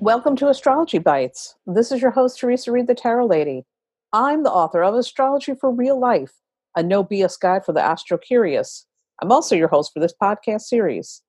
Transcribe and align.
Welcome 0.00 0.34
to 0.36 0.48
Astrology 0.48 0.96
Bites. 0.96 1.56
This 1.66 1.92
is 1.92 2.00
your 2.00 2.12
host, 2.12 2.40
Theresa 2.40 2.72
Reed, 2.72 2.86
the 2.86 2.94
Tarot 2.94 3.26
Lady. 3.26 3.66
I'm 4.14 4.44
the 4.44 4.50
author 4.50 4.82
of 4.82 4.94
Astrology 4.94 5.52
for 5.54 5.70
Real 5.70 6.00
Life, 6.00 6.32
a 6.74 6.82
no 6.82 7.04
BS 7.04 7.38
guide 7.38 7.66
for 7.66 7.74
the 7.74 7.82
astro 7.82 8.16
curious. 8.16 8.86
I'm 9.20 9.30
also 9.30 9.54
your 9.54 9.68
host 9.68 9.92
for 9.92 10.00
this 10.00 10.14
podcast 10.20 10.62
series. 10.62 11.20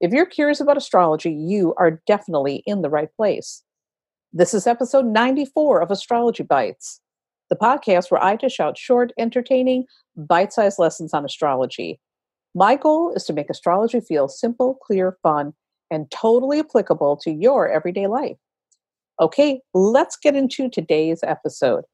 If 0.00 0.10
you're 0.10 0.26
curious 0.26 0.58
about 0.58 0.76
astrology, 0.76 1.30
you 1.30 1.74
are 1.78 2.02
definitely 2.08 2.64
in 2.66 2.82
the 2.82 2.90
right 2.90 3.08
place. 3.16 3.62
This 4.32 4.52
is 4.52 4.66
episode 4.66 5.06
94 5.06 5.80
of 5.80 5.92
Astrology 5.92 6.42
Bites, 6.42 7.00
the 7.50 7.54
podcast 7.54 8.10
where 8.10 8.22
I 8.22 8.34
dish 8.34 8.58
out 8.58 8.76
short, 8.76 9.12
entertaining, 9.16 9.84
bite 10.16 10.52
sized 10.52 10.80
lessons 10.80 11.14
on 11.14 11.24
astrology. 11.24 12.00
My 12.52 12.74
goal 12.74 13.12
is 13.14 13.22
to 13.26 13.32
make 13.32 13.48
astrology 13.48 14.00
feel 14.00 14.26
simple, 14.26 14.74
clear, 14.74 15.16
fun, 15.22 15.52
and 15.90 16.10
totally 16.10 16.60
applicable 16.60 17.16
to 17.18 17.30
your 17.30 17.68
everyday 17.68 18.06
life. 18.06 18.36
Okay, 19.20 19.60
let's 19.74 20.16
get 20.16 20.36
into 20.36 20.68
today's 20.68 21.20
episode. 21.22 21.84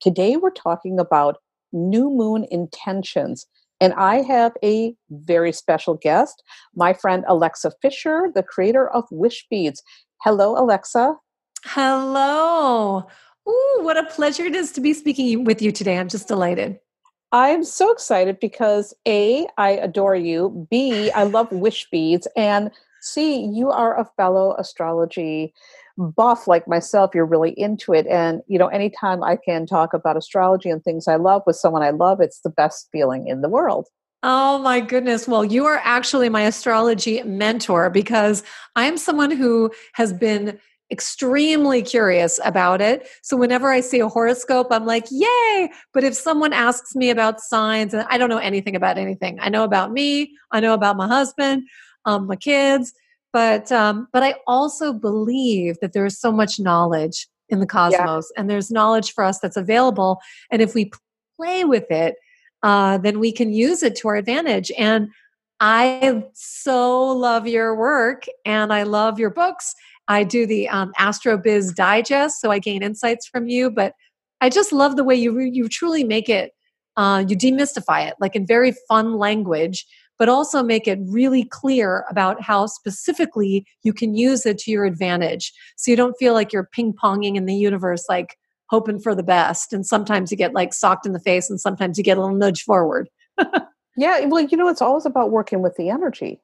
Today 0.00 0.36
we're 0.36 0.50
talking 0.50 0.98
about 0.98 1.38
new 1.72 2.10
moon 2.10 2.46
intentions. 2.50 3.46
And 3.80 3.92
I 3.94 4.22
have 4.22 4.52
a 4.62 4.94
very 5.10 5.52
special 5.52 5.94
guest, 5.94 6.42
my 6.74 6.94
friend 6.94 7.24
Alexa 7.28 7.72
Fischer, 7.82 8.30
the 8.34 8.42
creator 8.42 8.88
of 8.88 9.04
Wish 9.10 9.46
Beads. 9.50 9.82
Hello, 10.22 10.56
Alexa. 10.56 11.16
Hello. 11.64 13.06
Ooh, 13.48 13.78
what 13.82 13.96
a 13.96 14.04
pleasure 14.04 14.44
it 14.44 14.54
is 14.54 14.72
to 14.72 14.80
be 14.80 14.94
speaking 14.94 15.44
with 15.44 15.60
you 15.60 15.70
today. 15.70 15.98
I'm 15.98 16.08
just 16.08 16.28
delighted. 16.28 16.78
I'm 17.32 17.64
so 17.64 17.90
excited 17.90 18.38
because 18.38 18.94
A, 19.08 19.46
I 19.58 19.70
adore 19.70 20.14
you. 20.14 20.66
B, 20.70 21.10
I 21.10 21.24
love 21.24 21.50
wish 21.50 21.88
beads. 21.90 22.28
And 22.36 22.70
C, 23.04 23.44
you 23.44 23.70
are 23.70 23.98
a 23.98 24.08
fellow 24.16 24.54
astrology 24.58 25.52
buff 25.96 26.48
like 26.48 26.66
myself. 26.66 27.10
You're 27.14 27.26
really 27.26 27.50
into 27.50 27.92
it. 27.92 28.06
And, 28.06 28.40
you 28.48 28.58
know, 28.58 28.68
anytime 28.68 29.22
I 29.22 29.36
can 29.36 29.66
talk 29.66 29.94
about 29.94 30.16
astrology 30.16 30.70
and 30.70 30.82
things 30.82 31.06
I 31.06 31.16
love 31.16 31.42
with 31.46 31.56
someone 31.56 31.82
I 31.82 31.90
love, 31.90 32.20
it's 32.20 32.40
the 32.40 32.50
best 32.50 32.88
feeling 32.90 33.28
in 33.28 33.42
the 33.42 33.48
world. 33.48 33.88
Oh 34.22 34.58
my 34.58 34.80
goodness. 34.80 35.28
Well, 35.28 35.44
you 35.44 35.66
are 35.66 35.80
actually 35.84 36.30
my 36.30 36.42
astrology 36.42 37.22
mentor 37.24 37.90
because 37.90 38.42
I 38.74 38.86
am 38.86 38.96
someone 38.96 39.30
who 39.30 39.70
has 39.92 40.14
been 40.14 40.58
extremely 40.90 41.82
curious 41.82 42.40
about 42.44 42.80
it. 42.80 43.06
So 43.22 43.36
whenever 43.36 43.70
I 43.70 43.80
see 43.80 44.00
a 44.00 44.08
horoscope, 44.08 44.68
I'm 44.70 44.86
like, 44.86 45.06
yay. 45.10 45.70
But 45.92 46.04
if 46.04 46.14
someone 46.14 46.52
asks 46.52 46.94
me 46.94 47.10
about 47.10 47.40
signs, 47.40 47.92
and 47.94 48.06
I 48.08 48.16
don't 48.16 48.28
know 48.28 48.38
anything 48.38 48.76
about 48.76 48.96
anything, 48.96 49.38
I 49.40 49.48
know 49.48 49.64
about 49.64 49.92
me, 49.92 50.36
I 50.50 50.60
know 50.60 50.72
about 50.72 50.96
my 50.96 51.08
husband, 51.08 51.64
um, 52.06 52.26
my 52.26 52.36
kids, 52.36 52.92
but 53.32 53.70
um, 53.72 54.08
but 54.12 54.22
I 54.22 54.34
also 54.46 54.92
believe 54.92 55.78
that 55.80 55.92
there 55.92 56.06
is 56.06 56.18
so 56.18 56.30
much 56.32 56.58
knowledge 56.58 57.26
in 57.48 57.60
the 57.60 57.66
cosmos, 57.66 58.30
yeah. 58.34 58.40
and 58.40 58.50
there's 58.50 58.70
knowledge 58.70 59.12
for 59.12 59.24
us 59.24 59.38
that's 59.38 59.56
available. 59.56 60.20
And 60.50 60.62
if 60.62 60.74
we 60.74 60.90
play 61.36 61.64
with 61.64 61.90
it, 61.90 62.16
uh, 62.62 62.98
then 62.98 63.20
we 63.20 63.32
can 63.32 63.52
use 63.52 63.82
it 63.82 63.96
to 63.96 64.08
our 64.08 64.16
advantage. 64.16 64.70
And 64.78 65.08
I 65.60 66.24
so 66.32 67.08
love 67.08 67.46
your 67.46 67.74
work, 67.74 68.26
and 68.44 68.72
I 68.72 68.82
love 68.84 69.18
your 69.18 69.30
books 69.30 69.74
I 70.08 70.24
do 70.24 70.46
the 70.46 70.68
um, 70.68 70.92
AstroBiz 70.98 71.74
Digest, 71.74 72.40
so 72.40 72.50
I 72.50 72.58
gain 72.58 72.82
insights 72.82 73.26
from 73.26 73.48
you. 73.48 73.70
But 73.70 73.94
I 74.40 74.50
just 74.50 74.72
love 74.72 74.96
the 74.96 75.04
way 75.04 75.14
you 75.14 75.38
you 75.40 75.68
truly 75.68 76.04
make 76.04 76.28
it. 76.28 76.52
Uh, 76.96 77.24
you 77.26 77.36
demystify 77.36 78.06
it, 78.06 78.14
like 78.20 78.36
in 78.36 78.46
very 78.46 78.72
fun 78.88 79.14
language, 79.18 79.84
but 80.18 80.28
also 80.28 80.62
make 80.62 80.86
it 80.86 80.98
really 81.02 81.44
clear 81.44 82.04
about 82.10 82.40
how 82.40 82.66
specifically 82.66 83.66
you 83.82 83.92
can 83.92 84.14
use 84.14 84.46
it 84.46 84.58
to 84.58 84.70
your 84.70 84.84
advantage. 84.84 85.52
So 85.76 85.90
you 85.90 85.96
don't 85.96 86.16
feel 86.18 86.34
like 86.34 86.52
you're 86.52 86.68
ping 86.72 86.92
ponging 86.92 87.36
in 87.36 87.46
the 87.46 87.54
universe, 87.54 88.06
like 88.08 88.36
hoping 88.70 89.00
for 89.00 89.14
the 89.14 89.22
best. 89.22 89.72
And 89.72 89.86
sometimes 89.86 90.30
you 90.30 90.36
get 90.36 90.54
like 90.54 90.72
socked 90.72 91.06
in 91.06 91.12
the 91.12 91.20
face, 91.20 91.50
and 91.50 91.60
sometimes 91.60 91.98
you 91.98 92.04
get 92.04 92.18
a 92.18 92.20
little 92.20 92.36
nudge 92.36 92.62
forward. 92.62 93.08
yeah, 93.96 94.24
well, 94.26 94.40
you 94.40 94.56
know, 94.56 94.68
it's 94.68 94.82
always 94.82 95.06
about 95.06 95.30
working 95.30 95.62
with 95.62 95.76
the 95.76 95.90
energy. 95.90 96.40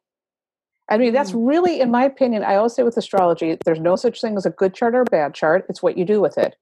I 0.88 0.98
mean, 0.98 1.12
that's 1.12 1.30
mm. 1.32 1.48
really, 1.48 1.80
in 1.80 1.90
my 1.90 2.04
opinion, 2.04 2.42
I 2.42 2.56
always 2.56 2.74
say 2.74 2.82
with 2.82 2.96
astrology, 2.96 3.56
there's 3.64 3.80
no 3.80 3.94
such 3.94 4.20
thing 4.20 4.36
as 4.36 4.44
a 4.44 4.50
good 4.50 4.74
chart 4.74 4.94
or 4.94 5.02
a 5.02 5.04
bad 5.04 5.34
chart. 5.34 5.64
It's 5.68 5.82
what 5.82 5.96
you 5.96 6.04
do 6.04 6.20
with 6.20 6.36
it. 6.36 6.56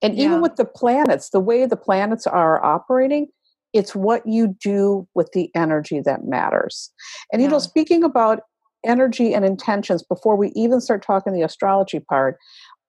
And 0.00 0.16
yeah. 0.16 0.24
even 0.24 0.40
with 0.40 0.56
the 0.56 0.64
planets, 0.64 1.30
the 1.30 1.40
way 1.40 1.66
the 1.66 1.76
planets 1.76 2.26
are 2.26 2.64
operating, 2.64 3.28
it's 3.74 3.94
what 3.94 4.26
you 4.26 4.56
do 4.60 5.06
with 5.14 5.30
the 5.32 5.50
energy 5.54 6.00
that 6.00 6.24
matters. 6.24 6.90
And, 7.32 7.40
yeah. 7.40 7.46
you 7.46 7.50
know, 7.50 7.58
speaking 7.58 8.04
about 8.04 8.40
energy 8.86 9.34
and 9.34 9.44
intentions, 9.44 10.02
before 10.02 10.36
we 10.36 10.50
even 10.54 10.80
start 10.80 11.04
talking 11.04 11.32
the 11.32 11.42
astrology 11.42 12.00
part, 12.00 12.38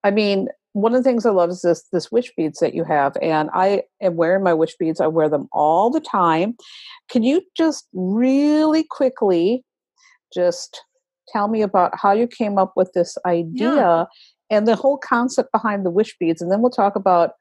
I 0.03 0.12
mean, 0.12 0.47
one 0.74 0.94
of 0.94 1.03
the 1.03 1.09
things 1.09 1.25
I 1.25 1.31
love 1.31 1.50
is 1.50 1.62
this 1.62 1.85
this 1.91 2.12
wish 2.12 2.31
beads 2.35 2.59
that 2.59 2.75
you 2.75 2.84
have, 2.84 3.16
and 3.22 3.50
I 3.53 3.84
am 4.01 4.18
wearing 4.18 4.44
my 4.44 4.53
wish 4.53 4.75
beads. 4.78 5.00
I 5.00 5.07
wear 5.07 5.29
them 5.29 5.47
all 5.53 5.90
the 5.90 6.01
time. 6.01 6.57
Can 7.09 7.24
you 7.24 7.41
just 7.56 7.88
really 7.94 8.84
quickly 8.84 9.63
just 10.34 10.84
tell 11.29 11.47
me 11.47 11.62
about 11.62 11.91
how 11.95 12.12
you 12.12 12.28
came 12.28 12.57
up 12.57 12.74
with 12.75 12.91
this 12.94 13.18
idea 13.25 13.75
yeah. 13.75 14.06
and 14.50 14.68
the 14.68 14.75
whole 14.75 14.97
concept 14.97 15.51
behind 15.51 15.85
the 15.85 15.90
wish 15.91 16.16
beads. 16.19 16.41
And 16.41 16.51
then 16.51 16.62
we'll 16.62 16.72
talk 16.72 16.95
about 16.95 17.31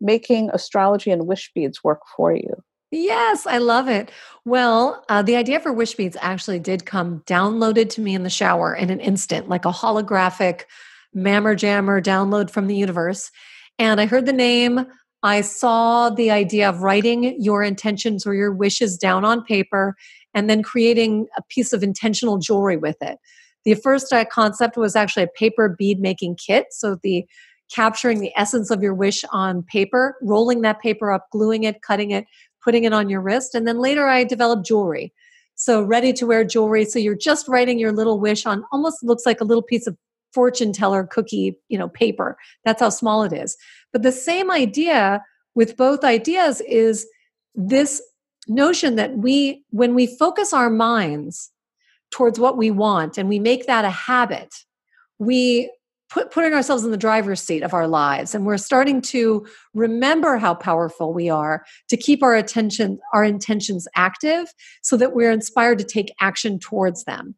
making 0.00 0.50
astrology 0.50 1.10
and 1.10 1.26
wish 1.26 1.50
beads 1.54 1.84
work 1.84 2.00
for 2.16 2.34
you. 2.34 2.54
Yes, 2.94 3.46
I 3.46 3.56
love 3.56 3.88
it. 3.88 4.10
Well, 4.44 5.02
uh, 5.08 5.22
the 5.22 5.36
idea 5.36 5.60
for 5.60 5.72
wish 5.72 5.94
beads 5.94 6.16
actually 6.20 6.58
did 6.58 6.84
come 6.84 7.22
downloaded 7.26 7.88
to 7.90 8.02
me 8.02 8.14
in 8.14 8.22
the 8.22 8.28
shower 8.28 8.74
in 8.74 8.90
an 8.90 9.00
instant, 9.00 9.48
like 9.48 9.64
a 9.64 9.70
holographic 9.72 10.64
mammer 11.14 11.54
jammer 11.54 12.02
download 12.02 12.50
from 12.50 12.66
the 12.66 12.76
universe. 12.76 13.30
And 13.78 13.98
I 13.98 14.04
heard 14.04 14.26
the 14.26 14.32
name. 14.32 14.84
I 15.22 15.40
saw 15.40 16.10
the 16.10 16.30
idea 16.30 16.68
of 16.68 16.82
writing 16.82 17.34
your 17.40 17.62
intentions 17.62 18.26
or 18.26 18.34
your 18.34 18.52
wishes 18.52 18.98
down 18.98 19.24
on 19.24 19.42
paper 19.42 19.96
and 20.34 20.50
then 20.50 20.62
creating 20.62 21.28
a 21.38 21.42
piece 21.48 21.72
of 21.72 21.82
intentional 21.82 22.36
jewelry 22.36 22.76
with 22.76 22.96
it. 23.00 23.18
The 23.64 23.74
first 23.74 24.12
uh, 24.12 24.26
concept 24.26 24.76
was 24.76 24.96
actually 24.96 25.22
a 25.22 25.28
paper 25.28 25.74
bead 25.78 25.98
making 25.98 26.36
kit. 26.36 26.66
So 26.72 26.98
the 27.02 27.24
capturing 27.72 28.20
the 28.20 28.32
essence 28.36 28.70
of 28.70 28.82
your 28.82 28.94
wish 28.94 29.24
on 29.32 29.62
paper, 29.62 30.16
rolling 30.20 30.60
that 30.60 30.80
paper 30.80 31.10
up, 31.10 31.28
gluing 31.30 31.64
it, 31.64 31.80
cutting 31.80 32.10
it, 32.10 32.26
putting 32.62 32.84
it 32.84 32.92
on 32.92 33.08
your 33.08 33.20
wrist. 33.20 33.54
And 33.54 33.66
then 33.66 33.78
later 33.78 34.08
I 34.08 34.24
developed 34.24 34.66
jewelry. 34.66 35.12
So 35.54 35.82
ready 35.82 36.12
to 36.14 36.26
wear 36.26 36.44
jewelry. 36.44 36.84
So 36.84 36.98
you're 36.98 37.14
just 37.14 37.48
writing 37.48 37.78
your 37.78 37.92
little 37.92 38.18
wish 38.18 38.46
on 38.46 38.64
almost 38.72 39.02
looks 39.02 39.26
like 39.26 39.40
a 39.40 39.44
little 39.44 39.62
piece 39.62 39.86
of 39.86 39.96
fortune 40.32 40.72
teller 40.72 41.04
cookie, 41.04 41.58
you 41.68 41.78
know, 41.78 41.88
paper. 41.88 42.36
That's 42.64 42.80
how 42.80 42.88
small 42.88 43.22
it 43.22 43.32
is. 43.32 43.56
But 43.92 44.02
the 44.02 44.12
same 44.12 44.50
idea 44.50 45.22
with 45.54 45.76
both 45.76 46.04
ideas 46.04 46.62
is 46.62 47.06
this 47.54 48.02
notion 48.48 48.96
that 48.96 49.18
we, 49.18 49.62
when 49.70 49.94
we 49.94 50.06
focus 50.06 50.52
our 50.52 50.70
minds 50.70 51.50
towards 52.10 52.38
what 52.38 52.56
we 52.56 52.70
want 52.70 53.18
and 53.18 53.28
we 53.28 53.38
make 53.38 53.66
that 53.66 53.84
a 53.84 53.90
habit, 53.90 54.54
we 55.18 55.70
put 56.12 56.30
putting 56.30 56.52
ourselves 56.52 56.84
in 56.84 56.90
the 56.90 56.96
driver's 56.98 57.42
seat 57.42 57.62
of 57.62 57.72
our 57.72 57.88
lives. 57.88 58.34
And 58.34 58.44
we're 58.44 58.58
starting 58.58 59.00
to 59.02 59.46
remember 59.72 60.36
how 60.36 60.54
powerful 60.54 61.14
we 61.14 61.30
are 61.30 61.64
to 61.88 61.96
keep 61.96 62.22
our 62.22 62.36
attention 62.36 62.98
our 63.14 63.24
intentions 63.24 63.88
active 63.96 64.52
so 64.82 64.96
that 64.98 65.14
we're 65.14 65.30
inspired 65.30 65.78
to 65.78 65.84
take 65.84 66.12
action 66.20 66.58
towards 66.58 67.04
them. 67.04 67.34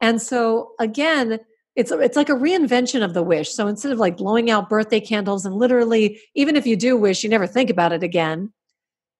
And 0.00 0.20
so 0.20 0.72
again 0.80 1.40
it's 1.74 1.92
it's 1.92 2.16
like 2.16 2.30
a 2.30 2.32
reinvention 2.32 3.04
of 3.04 3.12
the 3.12 3.22
wish. 3.22 3.52
So 3.52 3.66
instead 3.66 3.92
of 3.92 3.98
like 3.98 4.16
blowing 4.16 4.50
out 4.50 4.70
birthday 4.70 5.00
candles 5.00 5.44
and 5.44 5.54
literally 5.54 6.18
even 6.34 6.56
if 6.56 6.66
you 6.66 6.74
do 6.74 6.96
wish 6.96 7.22
you 7.22 7.28
never 7.28 7.46
think 7.46 7.68
about 7.68 7.92
it 7.92 8.02
again 8.02 8.50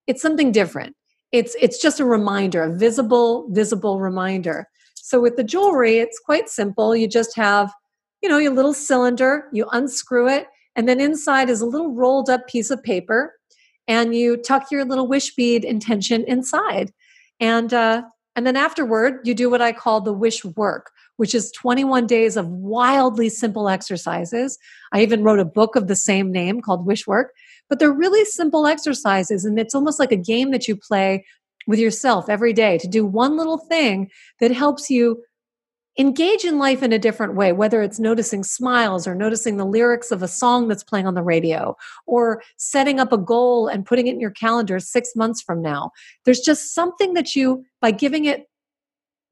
it's 0.07 0.23
something 0.23 0.53
different. 0.53 0.97
It's 1.33 1.55
it's 1.61 1.83
just 1.83 2.01
a 2.01 2.07
reminder 2.07 2.63
a 2.63 2.75
visible 2.75 3.47
visible 3.51 4.01
reminder. 4.01 4.69
So 4.95 5.21
with 5.21 5.37
the 5.37 5.45
jewelry 5.45 5.99
it's 5.99 6.19
quite 6.19 6.49
simple. 6.49 6.97
You 6.97 7.07
just 7.07 7.37
have 7.37 7.71
you 8.27 8.31
know 8.31 8.39
your 8.39 8.53
little 8.53 8.75
cylinder 8.75 9.45
you 9.53 9.69
unscrew 9.71 10.29
it 10.29 10.49
and 10.75 10.89
then 10.89 11.01
inside 11.01 11.49
is 11.49 11.61
a 11.61 11.67
little 11.67 11.95
rolled 11.95 12.29
up 12.29 12.49
piece 12.49 12.71
of 12.71 12.83
paper 12.83 13.33
and 13.87 14.17
you 14.17 14.37
tuck 14.37 14.67
your 14.73 14.85
little 14.85 15.07
wish 15.07 15.33
bead 15.37 15.65
intention 15.65 16.25
inside 16.27 16.91
and 17.39 17.73
uh, 17.73 18.03
and 18.35 18.45
then 18.45 18.57
afterward 18.57 19.21
you 19.23 19.33
do 19.33 19.49
what 19.49 19.63
i 19.63 19.71
call 19.71 20.01
the 20.01 20.13
wish 20.13 20.45
work 20.45 20.91
which 21.19 21.37
is 21.37 21.53
21 21.53 22.05
days 22.07 22.37
of 22.37 22.49
wildly 22.49 23.29
simple 23.29 23.69
exercises 23.69 24.59
i 24.93 25.01
even 25.01 25.23
wrote 25.23 25.39
a 25.39 25.45
book 25.45 25.77
of 25.77 25.87
the 25.87 25.95
same 25.95 26.33
name 26.33 26.61
called 26.61 26.85
wish 26.85 27.07
work 27.07 27.31
but 27.69 27.79
they're 27.79 27.93
really 27.93 28.25
simple 28.25 28.67
exercises. 28.67 29.45
And 29.45 29.59
it's 29.59 29.75
almost 29.75 29.99
like 29.99 30.13
a 30.13 30.17
game 30.17 30.51
that 30.51 30.69
you 30.69 30.77
play 30.77 31.25
with 31.67 31.79
yourself 31.79 32.29
every 32.29 32.53
day 32.53 32.79
to 32.79 32.89
do 32.89 33.05
one 33.05 33.37
little 33.37 33.59
thing 33.59 34.11
that 34.41 34.53
helps 34.53 34.89
you 34.89 35.23
engage 35.99 36.45
in 36.45 36.59
life 36.59 36.83
in 36.83 36.93
a 36.93 36.99
different 36.99 37.35
way, 37.35 37.53
whether 37.53 37.83
it's 37.83 37.99
noticing 37.99 38.43
smiles 38.43 39.07
or 39.07 39.15
noticing 39.15 39.57
the 39.57 39.65
lyrics 39.65 40.11
of 40.11 40.23
a 40.23 40.29
song 40.29 40.69
that's 40.69 40.85
playing 40.85 41.07
on 41.07 41.15
the 41.15 41.23
radio 41.23 41.77
or 42.07 42.43
setting 42.57 43.01
up 43.01 43.13
a 43.13 43.19
goal 43.19 43.67
and 43.67 43.87
putting 43.87 44.07
it 44.07 44.15
in 44.15 44.21
your 44.21 44.31
calendar 44.31 44.79
six 44.79 45.17
months 45.17 45.41
from 45.41 45.63
now. 45.63 45.91
There's 46.25 46.41
just 46.41 46.75
something 46.75 47.15
that 47.15 47.35
you, 47.35 47.65
by 47.81 47.93
giving 47.93 48.27
it 48.27 48.49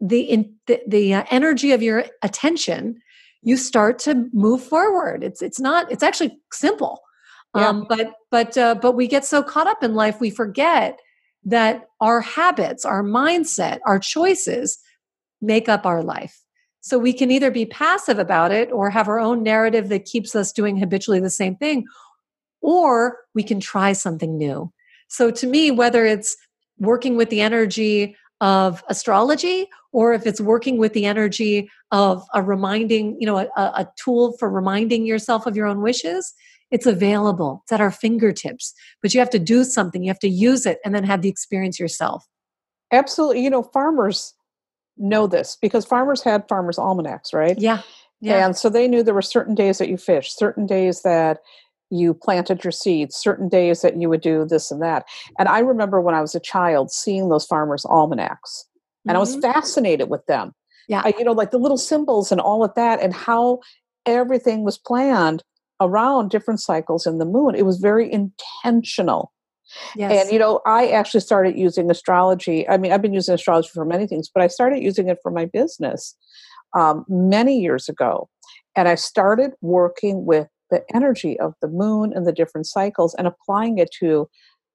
the, 0.00 0.20
in, 0.20 0.54
the, 0.66 0.80
the 0.86 1.14
uh, 1.14 1.24
energy 1.30 1.72
of 1.72 1.82
your 1.82 2.06
attention, 2.22 3.00
you 3.42 3.56
start 3.58 3.98
to 4.00 4.28
move 4.32 4.62
forward. 4.62 5.22
It's 5.22 5.42
it's 5.42 5.60
not 5.60 5.92
it's 5.92 6.02
actually 6.02 6.38
simple. 6.50 7.00
Yeah. 7.54 7.68
Um, 7.68 7.86
but 7.88 8.14
but 8.30 8.58
uh, 8.58 8.74
but 8.74 8.92
we 8.92 9.06
get 9.06 9.24
so 9.24 9.42
caught 9.42 9.66
up 9.66 9.82
in 9.82 9.94
life 9.94 10.18
we 10.18 10.30
forget 10.30 10.98
that 11.44 11.88
our 12.00 12.22
habits, 12.22 12.84
our 12.84 13.04
mindset, 13.04 13.78
our 13.86 13.98
choices 13.98 14.78
make 15.42 15.68
up 15.68 15.84
our 15.84 16.02
life. 16.02 16.43
So 16.84 16.98
we 16.98 17.14
can 17.14 17.30
either 17.30 17.50
be 17.50 17.64
passive 17.64 18.18
about 18.18 18.52
it 18.52 18.70
or 18.70 18.90
have 18.90 19.08
our 19.08 19.18
own 19.18 19.42
narrative 19.42 19.88
that 19.88 20.04
keeps 20.04 20.36
us 20.36 20.52
doing 20.52 20.76
habitually 20.76 21.18
the 21.18 21.30
same 21.30 21.56
thing, 21.56 21.86
or 22.60 23.20
we 23.34 23.42
can 23.42 23.58
try 23.58 23.94
something 23.94 24.36
new. 24.36 24.70
So 25.08 25.30
to 25.30 25.46
me, 25.46 25.70
whether 25.70 26.04
it's 26.04 26.36
working 26.78 27.16
with 27.16 27.30
the 27.30 27.40
energy 27.40 28.14
of 28.42 28.84
astrology 28.90 29.66
or 29.92 30.12
if 30.12 30.26
it's 30.26 30.42
working 30.42 30.76
with 30.76 30.92
the 30.92 31.06
energy 31.06 31.70
of 31.90 32.22
a 32.34 32.42
reminding, 32.42 33.16
you 33.18 33.26
know, 33.26 33.38
a, 33.38 33.48
a 33.56 33.88
tool 33.96 34.36
for 34.38 34.50
reminding 34.50 35.06
yourself 35.06 35.46
of 35.46 35.56
your 35.56 35.66
own 35.66 35.80
wishes, 35.80 36.34
it's 36.70 36.84
available. 36.84 37.62
It's 37.64 37.72
at 37.72 37.80
our 37.80 37.90
fingertips. 37.90 38.74
But 39.00 39.14
you 39.14 39.20
have 39.20 39.30
to 39.30 39.38
do 39.38 39.64
something, 39.64 40.04
you 40.04 40.10
have 40.10 40.18
to 40.18 40.28
use 40.28 40.66
it 40.66 40.80
and 40.84 40.94
then 40.94 41.04
have 41.04 41.22
the 41.22 41.30
experience 41.30 41.80
yourself. 41.80 42.26
Absolutely. 42.92 43.42
You 43.42 43.48
know, 43.48 43.62
farmers 43.62 44.34
know 44.96 45.26
this 45.26 45.56
because 45.60 45.84
farmers 45.84 46.22
had 46.22 46.48
farmers' 46.48 46.78
almanacs, 46.78 47.32
right? 47.32 47.58
Yeah. 47.58 47.82
Yeah. 48.20 48.46
And 48.46 48.56
so 48.56 48.68
they 48.68 48.88
knew 48.88 49.02
there 49.02 49.12
were 49.12 49.22
certain 49.22 49.54
days 49.54 49.78
that 49.78 49.88
you 49.88 49.98
fished, 49.98 50.38
certain 50.38 50.66
days 50.66 51.02
that 51.02 51.40
you 51.90 52.14
planted 52.14 52.64
your 52.64 52.72
seeds, 52.72 53.16
certain 53.16 53.48
days 53.48 53.82
that 53.82 54.00
you 54.00 54.08
would 54.08 54.22
do 54.22 54.46
this 54.46 54.70
and 54.70 54.80
that. 54.80 55.04
And 55.38 55.48
I 55.48 55.58
remember 55.58 56.00
when 56.00 56.14
I 56.14 56.22
was 56.22 56.34
a 56.34 56.40
child 56.40 56.90
seeing 56.90 57.28
those 57.28 57.44
farmers' 57.44 57.84
almanacs, 57.84 58.66
and 59.04 59.10
mm-hmm. 59.10 59.16
I 59.16 59.20
was 59.20 59.36
mm-hmm. 59.36 59.52
fascinated 59.52 60.08
with 60.08 60.24
them. 60.26 60.54
Yeah. 60.88 61.02
I, 61.04 61.12
you 61.18 61.24
know, 61.24 61.32
like 61.32 61.50
the 61.50 61.58
little 61.58 61.76
symbols 61.76 62.32
and 62.32 62.40
all 62.40 62.64
of 62.64 62.74
that, 62.74 63.02
and 63.02 63.12
how 63.12 63.60
everything 64.06 64.64
was 64.64 64.78
planned 64.78 65.42
around 65.80 66.30
different 66.30 66.60
cycles 66.60 67.06
in 67.06 67.18
the 67.18 67.26
moon. 67.26 67.54
It 67.54 67.66
was 67.66 67.78
very 67.78 68.10
intentional. 68.10 69.32
Yes. 69.96 70.24
And 70.24 70.32
you 70.32 70.38
know, 70.38 70.60
I 70.66 70.88
actually 70.88 71.20
started 71.20 71.56
using 71.56 71.90
astrology. 71.90 72.68
I 72.68 72.76
mean, 72.76 72.92
I've 72.92 73.02
been 73.02 73.14
using 73.14 73.34
astrology 73.34 73.70
for 73.72 73.84
many 73.84 74.06
things, 74.06 74.28
but 74.32 74.42
I 74.42 74.46
started 74.46 74.82
using 74.82 75.08
it 75.08 75.18
for 75.22 75.30
my 75.30 75.46
business 75.46 76.16
um, 76.76 77.04
many 77.08 77.60
years 77.60 77.88
ago. 77.88 78.28
And 78.76 78.88
I 78.88 78.96
started 78.96 79.52
working 79.60 80.26
with 80.26 80.48
the 80.70 80.82
energy 80.94 81.38
of 81.38 81.54
the 81.62 81.68
moon 81.68 82.12
and 82.14 82.26
the 82.26 82.32
different 82.32 82.66
cycles 82.66 83.14
and 83.14 83.26
applying 83.26 83.78
it 83.78 83.90
to 84.00 84.28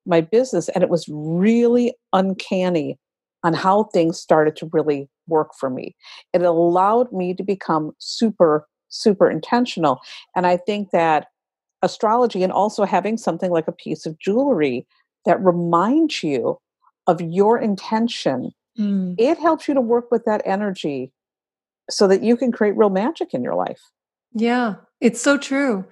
my 0.06 0.22
business. 0.22 0.70
And 0.70 0.84
it 0.84 0.90
was 0.90 1.06
really 1.10 1.94
uncanny 2.14 2.98
on 3.44 3.54
how 3.54 3.84
things 3.86 4.20
started 4.20 4.56
to 4.58 4.70
really 4.72 5.10
work 5.28 5.52
for 5.60 5.70
me. 5.70 5.96
It 6.34 6.42
allowed 6.42 7.12
me 7.12 7.34
to 7.36 7.44
become 7.44 7.92
super, 8.00 8.68
super 8.90 9.30
intentional. 9.30 10.00
And 10.36 10.46
I 10.46 10.58
think 10.58 10.90
that 10.92 11.28
astrology 11.82 12.44
and 12.44 12.52
also 12.52 12.86
having 12.86 13.18
something 13.18 13.52
like 13.52 13.68
a 13.68 13.74
piece 13.74 14.06
of 14.06 14.20
jewelry 14.20 14.86
that 15.26 15.44
reminds 15.44 16.24
you 16.24 16.60
of 17.08 17.22
your 17.22 17.60
intention, 17.60 18.52
mm. 18.78 19.16
it 19.18 19.38
helps 19.38 19.68
you 19.68 19.74
to 19.74 19.82
work 19.82 20.12
with 20.12 20.26
that 20.26 20.42
energy 20.46 21.12
so 21.90 22.08
that 22.08 22.24
you 22.24 22.38
can 22.38 22.52
create 22.52 22.78
real 22.78 22.90
magic 22.90 23.34
in 23.34 23.44
your 23.44 23.56
life. 23.56 23.82
Yeah, 24.34 24.76
it's 25.02 25.22
so 25.22 25.38
true. 25.38 25.86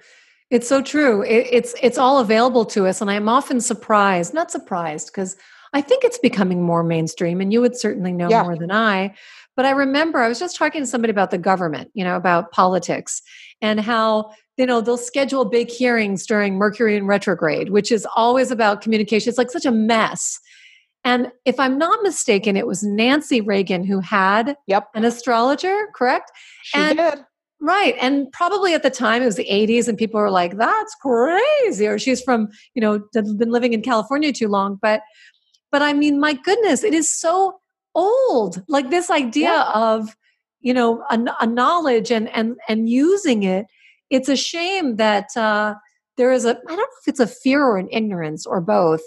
It's 0.50 0.68
so 0.68 0.80
true. 0.80 1.22
It, 1.22 1.46
it's 1.50 1.74
it's 1.82 1.98
all 1.98 2.20
available 2.20 2.64
to 2.66 2.86
us, 2.86 3.00
and 3.00 3.10
I'm 3.10 3.28
often 3.28 3.60
surprised. 3.60 4.32
Not 4.32 4.50
surprised 4.50 5.08
because 5.08 5.36
I 5.72 5.80
think 5.80 6.04
it's 6.04 6.18
becoming 6.18 6.62
more 6.62 6.82
mainstream, 6.82 7.40
and 7.40 7.52
you 7.52 7.60
would 7.60 7.76
certainly 7.76 8.12
know 8.12 8.30
yeah. 8.30 8.44
more 8.44 8.56
than 8.56 8.70
I. 8.70 9.14
But 9.58 9.66
I 9.66 9.70
remember 9.70 10.20
I 10.20 10.28
was 10.28 10.38
just 10.38 10.54
talking 10.54 10.82
to 10.82 10.86
somebody 10.86 11.10
about 11.10 11.32
the 11.32 11.36
government, 11.36 11.90
you 11.92 12.04
know, 12.04 12.14
about 12.14 12.52
politics 12.52 13.20
and 13.60 13.80
how 13.80 14.30
you 14.56 14.66
know 14.66 14.80
they'll 14.80 14.96
schedule 14.96 15.44
big 15.44 15.68
hearings 15.68 16.26
during 16.26 16.54
Mercury 16.54 16.96
in 16.96 17.08
retrograde, 17.08 17.70
which 17.70 17.90
is 17.90 18.06
always 18.14 18.52
about 18.52 18.82
communication. 18.82 19.28
It's 19.28 19.36
like 19.36 19.50
such 19.50 19.66
a 19.66 19.72
mess. 19.72 20.38
And 21.02 21.32
if 21.44 21.58
I'm 21.58 21.76
not 21.76 22.04
mistaken, 22.04 22.56
it 22.56 22.68
was 22.68 22.84
Nancy 22.84 23.40
Reagan 23.40 23.82
who 23.82 23.98
had 23.98 24.56
yep. 24.68 24.90
an 24.94 25.04
astrologer, 25.04 25.88
correct? 25.92 26.30
She 26.62 26.78
and 26.78 26.98
did. 26.98 27.24
Right. 27.60 27.96
And 28.00 28.30
probably 28.30 28.74
at 28.74 28.84
the 28.84 28.90
time 28.90 29.22
it 29.22 29.26
was 29.26 29.34
the 29.34 29.48
80s 29.50 29.88
and 29.88 29.98
people 29.98 30.20
were 30.20 30.30
like, 30.30 30.56
that's 30.56 30.94
crazy. 31.02 31.88
Or 31.88 31.98
she's 31.98 32.22
from, 32.22 32.46
you 32.74 32.80
know, 32.80 33.00
been 33.12 33.50
living 33.50 33.72
in 33.72 33.82
California 33.82 34.32
too 34.32 34.46
long. 34.46 34.78
But 34.80 35.00
but 35.72 35.82
I 35.82 35.94
mean, 35.94 36.20
my 36.20 36.34
goodness, 36.34 36.84
it 36.84 36.94
is 36.94 37.10
so 37.10 37.58
old. 37.98 38.62
Like 38.68 38.90
this 38.90 39.10
idea 39.10 39.48
yeah. 39.48 39.70
of, 39.74 40.16
you 40.60 40.74
know, 40.74 41.04
a, 41.10 41.18
a, 41.40 41.46
knowledge 41.46 42.10
and 42.10 42.28
and 42.30 42.56
and 42.68 42.88
using 42.88 43.42
it. 43.42 43.66
It's 44.10 44.28
a 44.28 44.36
shame 44.36 44.96
that 44.96 45.36
uh 45.36 45.74
there 46.16 46.32
is 46.32 46.44
a 46.44 46.50
I 46.50 46.68
don't 46.68 46.76
know 46.76 46.86
if 47.02 47.08
it's 47.08 47.20
a 47.20 47.26
fear 47.26 47.64
or 47.64 47.76
an 47.78 47.88
ignorance 47.90 48.46
or 48.46 48.60
both. 48.60 49.02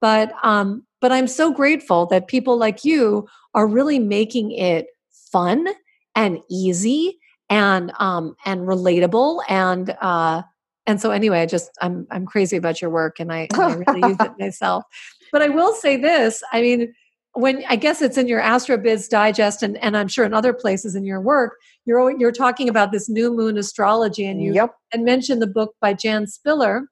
But 0.00 0.32
um, 0.42 0.86
but 1.00 1.12
I'm 1.12 1.26
so 1.26 1.52
grateful 1.52 2.06
that 2.06 2.28
people 2.28 2.56
like 2.56 2.84
you 2.84 3.26
are 3.54 3.66
really 3.66 3.98
making 3.98 4.52
it 4.52 4.86
fun 5.32 5.66
and 6.14 6.38
easy 6.50 7.18
and 7.48 7.92
um 7.98 8.34
and 8.44 8.62
relatable 8.62 9.40
and 9.48 9.96
uh 10.00 10.42
and 10.86 11.00
so 11.00 11.10
anyway 11.10 11.40
i 11.40 11.46
just 11.46 11.70
i'm 11.80 12.06
i'm 12.10 12.26
crazy 12.26 12.56
about 12.56 12.80
your 12.80 12.90
work 12.90 13.20
and 13.20 13.32
i, 13.32 13.46
I 13.54 13.74
really 13.74 14.08
use 14.08 14.16
it 14.20 14.32
myself 14.38 14.84
but 15.30 15.42
i 15.42 15.48
will 15.48 15.74
say 15.74 15.96
this 15.96 16.42
i 16.52 16.60
mean 16.60 16.92
when 17.36 17.62
i 17.68 17.76
guess 17.76 18.02
it's 18.02 18.16
in 18.16 18.26
your 18.26 18.40
astrobiz 18.40 19.08
digest 19.08 19.62
and, 19.62 19.76
and 19.78 19.96
i'm 19.96 20.08
sure 20.08 20.24
in 20.24 20.34
other 20.34 20.52
places 20.52 20.94
in 20.94 21.04
your 21.04 21.20
work 21.20 21.56
you're 21.84 22.18
you're 22.18 22.32
talking 22.32 22.68
about 22.68 22.92
this 22.92 23.08
new 23.08 23.32
moon 23.34 23.58
astrology 23.58 24.26
and 24.26 24.42
you 24.42 24.52
yep. 24.52 24.74
and 24.92 25.04
mentioned 25.04 25.40
the 25.40 25.46
book 25.46 25.74
by 25.80 25.92
jan 25.92 26.26
spiller 26.26 26.88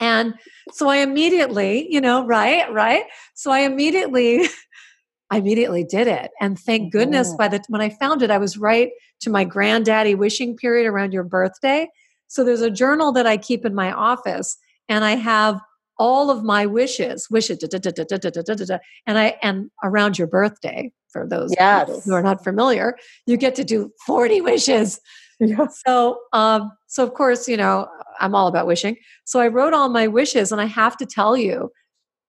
and 0.00 0.34
so 0.72 0.88
i 0.88 0.96
immediately 0.96 1.86
you 1.92 2.00
know 2.00 2.24
right 2.26 2.72
right 2.72 3.04
so 3.34 3.50
i 3.50 3.60
immediately 3.60 4.46
I 5.32 5.36
immediately 5.38 5.84
did 5.84 6.08
it. 6.08 6.32
And 6.40 6.58
thank 6.58 6.92
goodness 6.92 7.28
mm-hmm. 7.28 7.36
by 7.36 7.48
the 7.48 7.62
when 7.68 7.80
I 7.80 7.88
found 7.88 8.22
it, 8.22 8.30
I 8.30 8.38
was 8.38 8.58
right 8.58 8.90
to 9.20 9.30
my 9.30 9.44
granddaddy 9.44 10.14
wishing 10.14 10.56
period 10.56 10.88
around 10.88 11.12
your 11.12 11.22
birthday. 11.22 11.88
So 12.26 12.44
there's 12.44 12.62
a 12.62 12.70
journal 12.70 13.12
that 13.12 13.26
I 13.26 13.36
keep 13.36 13.64
in 13.64 13.74
my 13.74 13.92
office, 13.92 14.56
and 14.88 15.04
I 15.04 15.12
have 15.12 15.60
all 16.00 16.30
of 16.30 16.42
my 16.42 16.64
wishes, 16.64 17.28
wishes, 17.30 17.58
da, 17.58 17.68
da, 17.68 17.90
da, 17.90 18.78
and 19.06 19.18
I 19.18 19.36
and 19.42 19.70
around 19.84 20.18
your 20.18 20.26
birthday. 20.26 20.90
For 21.12 21.26
those 21.26 21.52
yes. 21.58 22.04
who 22.04 22.14
are 22.14 22.22
not 22.22 22.42
familiar, 22.44 22.96
you 23.26 23.36
get 23.36 23.56
to 23.56 23.64
do 23.64 23.92
40 24.06 24.40
wishes. 24.40 25.00
Yeah. 25.40 25.66
So, 25.86 26.18
um, 26.32 26.70
so 26.86 27.02
of 27.02 27.14
course, 27.14 27.48
you 27.48 27.56
know, 27.56 27.88
I'm 28.20 28.34
all 28.34 28.46
about 28.46 28.66
wishing. 28.66 28.96
So 29.24 29.40
I 29.40 29.48
wrote 29.48 29.72
all 29.72 29.88
my 29.88 30.06
wishes, 30.06 30.52
and 30.52 30.60
I 30.60 30.66
have 30.66 30.98
to 30.98 31.06
tell 31.06 31.34
you, 31.36 31.70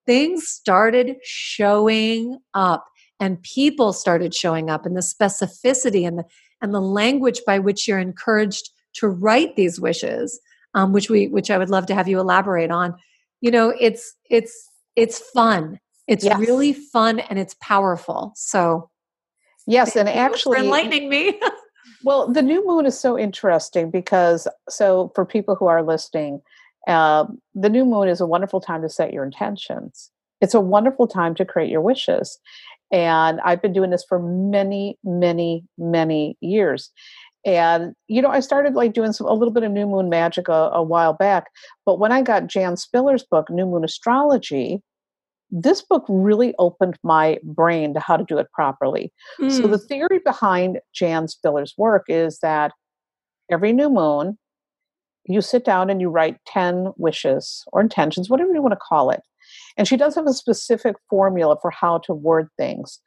things 0.05 0.47
started 0.47 1.17
showing 1.23 2.39
up 2.53 2.85
and 3.19 3.43
people 3.43 3.93
started 3.93 4.33
showing 4.33 4.69
up 4.69 4.85
and 4.85 4.95
the 4.95 5.01
specificity 5.01 6.07
and 6.07 6.19
the 6.19 6.23
and 6.61 6.73
the 6.73 6.81
language 6.81 7.41
by 7.45 7.59
which 7.59 7.87
you're 7.87 7.99
encouraged 7.99 8.69
to 8.93 9.07
write 9.07 9.55
these 9.55 9.79
wishes 9.79 10.39
um, 10.73 10.91
which 10.91 11.09
we 11.09 11.27
which 11.27 11.51
i 11.51 11.57
would 11.57 11.69
love 11.69 11.85
to 11.85 11.93
have 11.93 12.07
you 12.07 12.19
elaborate 12.19 12.71
on 12.71 12.95
you 13.41 13.51
know 13.51 13.73
it's 13.79 14.15
it's 14.29 14.69
it's 14.95 15.19
fun. 15.19 15.79
It's 16.07 16.25
yes. 16.25 16.39
really 16.39 16.73
fun 16.73 17.19
and 17.19 17.39
it's 17.39 17.55
powerful. 17.61 18.33
So 18.35 18.89
yes 19.67 19.95
and 19.95 20.09
actually 20.09 20.59
enlightening 20.59 21.09
me. 21.09 21.39
Well 22.03 22.31
the 22.31 22.41
new 22.41 22.65
moon 22.65 22.87
is 22.87 22.99
so 22.99 23.17
interesting 23.17 23.91
because 23.91 24.47
so 24.69 25.11
for 25.13 25.23
people 25.23 25.55
who 25.55 25.67
are 25.67 25.83
listening 25.83 26.41
uh, 26.87 27.25
the 27.53 27.69
new 27.69 27.85
moon 27.85 28.07
is 28.07 28.21
a 28.21 28.25
wonderful 28.25 28.59
time 28.59 28.81
to 28.81 28.89
set 28.89 29.13
your 29.13 29.23
intentions. 29.23 30.11
It's 30.41 30.53
a 30.53 30.59
wonderful 30.59 31.07
time 31.07 31.35
to 31.35 31.45
create 31.45 31.69
your 31.69 31.81
wishes. 31.81 32.39
And 32.91 33.39
I've 33.41 33.61
been 33.61 33.73
doing 33.73 33.91
this 33.91 34.03
for 34.07 34.19
many, 34.19 34.97
many, 35.03 35.63
many 35.77 36.37
years. 36.41 36.91
And, 37.45 37.93
you 38.07 38.21
know, 38.21 38.29
I 38.29 38.39
started 38.39 38.75
like 38.75 38.93
doing 38.93 39.13
some, 39.13 39.27
a 39.27 39.33
little 39.33 39.53
bit 39.53 39.63
of 39.63 39.71
new 39.71 39.87
moon 39.87 40.09
magic 40.09 40.47
a, 40.47 40.69
a 40.73 40.83
while 40.83 41.13
back. 41.13 41.45
But 41.85 41.99
when 41.99 42.11
I 42.11 42.21
got 42.21 42.47
Jan 42.47 42.77
Spiller's 42.77 43.23
book, 43.23 43.49
New 43.49 43.65
Moon 43.65 43.83
Astrology, 43.83 44.81
this 45.49 45.81
book 45.81 46.05
really 46.07 46.53
opened 46.59 46.97
my 47.03 47.37
brain 47.43 47.93
to 47.93 47.99
how 47.99 48.15
to 48.15 48.23
do 48.23 48.37
it 48.37 48.47
properly. 48.53 49.11
Mm. 49.39 49.51
So 49.51 49.67
the 49.67 49.77
hmm. 49.77 49.85
theory 49.85 50.19
behind 50.23 50.79
Jan 50.93 51.27
Spiller's 51.27 51.73
work 51.77 52.05
is 52.07 52.39
that 52.39 52.71
every 53.51 53.73
new 53.73 53.89
moon, 53.89 54.37
you 55.25 55.41
sit 55.41 55.65
down 55.65 55.89
and 55.89 55.99
you 55.99 56.09
write 56.09 56.37
10 56.47 56.93
wishes 56.97 57.63
or 57.73 57.81
intentions, 57.81 58.29
whatever 58.29 58.53
you 58.53 58.61
want 58.61 58.73
to 58.73 58.79
call 58.81 59.11
it. 59.11 59.21
And 59.77 59.87
she 59.87 59.97
does 59.97 60.15
have 60.15 60.25
a 60.25 60.33
specific 60.33 60.95
formula 61.09 61.57
for 61.61 61.69
how 61.69 61.99
to 61.99 62.13
word 62.13 62.47
things. 62.57 62.99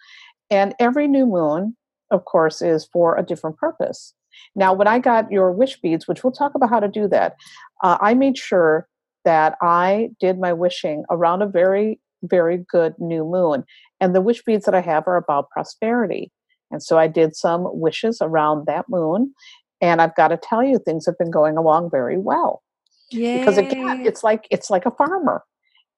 And 0.50 0.74
every 0.78 1.08
new 1.08 1.26
moon, 1.26 1.76
of 2.10 2.26
course, 2.26 2.60
is 2.60 2.88
for 2.92 3.16
a 3.16 3.24
different 3.24 3.56
purpose. 3.56 4.14
Now, 4.54 4.72
when 4.72 4.86
I 4.86 4.98
got 4.98 5.30
your 5.30 5.52
wish 5.52 5.80
beads, 5.80 6.06
which 6.06 6.22
we'll 6.22 6.32
talk 6.32 6.54
about 6.54 6.70
how 6.70 6.80
to 6.80 6.88
do 6.88 7.08
that, 7.08 7.36
uh, 7.82 7.98
I 8.00 8.14
made 8.14 8.38
sure 8.38 8.88
that 9.24 9.56
I 9.62 10.10
did 10.20 10.38
my 10.38 10.52
wishing 10.52 11.04
around 11.10 11.42
a 11.42 11.46
very, 11.46 12.00
very 12.22 12.64
good 12.68 12.94
new 12.98 13.24
moon. 13.24 13.64
And 14.00 14.14
the 14.14 14.20
wish 14.20 14.42
beads 14.44 14.64
that 14.66 14.74
I 14.74 14.80
have 14.80 15.06
are 15.06 15.16
about 15.16 15.50
prosperity. 15.50 16.30
And 16.70 16.82
so 16.82 16.98
I 16.98 17.06
did 17.06 17.36
some 17.36 17.68
wishes 17.72 18.18
around 18.20 18.66
that 18.66 18.86
moon. 18.88 19.34
And 19.80 20.00
I've 20.00 20.14
got 20.14 20.28
to 20.28 20.36
tell 20.36 20.62
you, 20.62 20.78
things 20.78 21.06
have 21.06 21.18
been 21.18 21.30
going 21.30 21.56
along 21.56 21.90
very 21.90 22.18
well. 22.18 22.62
Yay. 23.10 23.38
Because 23.38 23.58
again, 23.58 24.04
it's 24.06 24.24
like 24.24 24.46
it's 24.50 24.70
like 24.70 24.86
a 24.86 24.90
farmer. 24.90 25.44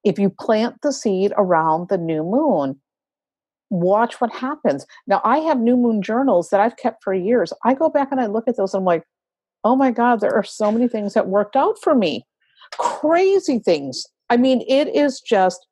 If 0.05 0.19
you 0.19 0.31
plant 0.31 0.77
the 0.83 0.93
seed 0.93 1.33
around 1.37 1.89
the 1.89 1.99
new 1.99 2.23
moon, 2.23 2.81
watch 3.71 4.21
what 4.21 4.33
happens. 4.33 4.87
Now, 5.07 5.21
I 5.25 5.39
have 5.39 5.59
new 5.59 5.77
moon 5.77 6.03
journals 6.03 6.51
that 6.51 6.61
I've 6.61 6.77
kept 6.77 7.03
for 7.03 7.15
years. 7.15 7.53
I 7.65 7.75
go 7.75 7.89
back 7.89 8.09
and 8.11 8.21
I 8.21 8.27
look 8.27 8.49
at 8.49 8.57
those 8.57 8.75
and 8.75 8.83
I'm 8.83 8.85
like, 8.85 9.05
oh 9.65 9.77
my 9.77 9.91
God, 9.91 10.21
there 10.21 10.35
are 10.35 10.45
so 10.45 10.71
many 10.71 10.89
things 10.89 11.15
that 11.15 11.29
worked 11.29 11.57
out 11.57 11.77
for 11.83 11.95
me. 11.95 12.25
Crazy 12.79 13.59
things. 13.59 14.07
I 14.31 14.37
mean, 14.37 14.65
it 14.69 14.89
is 14.95 15.21
just 15.21 15.67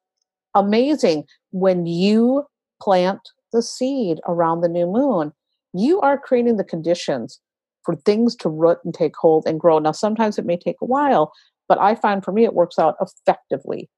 amazing 0.54 1.24
when 1.50 1.86
you 1.86 2.44
plant 2.80 3.20
the 3.52 3.62
seed 3.62 4.20
around 4.26 4.60
the 4.60 4.68
new 4.68 4.86
moon, 4.86 5.32
you 5.72 6.00
are 6.00 6.18
creating 6.18 6.56
the 6.56 6.64
conditions 6.64 7.40
for 7.84 7.94
things 7.94 8.34
to 8.36 8.48
root 8.48 8.78
and 8.84 8.94
take 8.94 9.16
hold 9.16 9.46
and 9.46 9.60
grow. 9.60 9.78
Now, 9.78 9.92
sometimes 9.92 10.38
it 10.38 10.46
may 10.46 10.56
take 10.56 10.76
a 10.80 10.86
while, 10.86 11.32
but 11.68 11.78
I 11.78 11.94
find 11.94 12.24
for 12.24 12.32
me 12.32 12.44
it 12.44 12.54
works 12.54 12.78
out 12.78 12.96
effectively. 13.00 13.88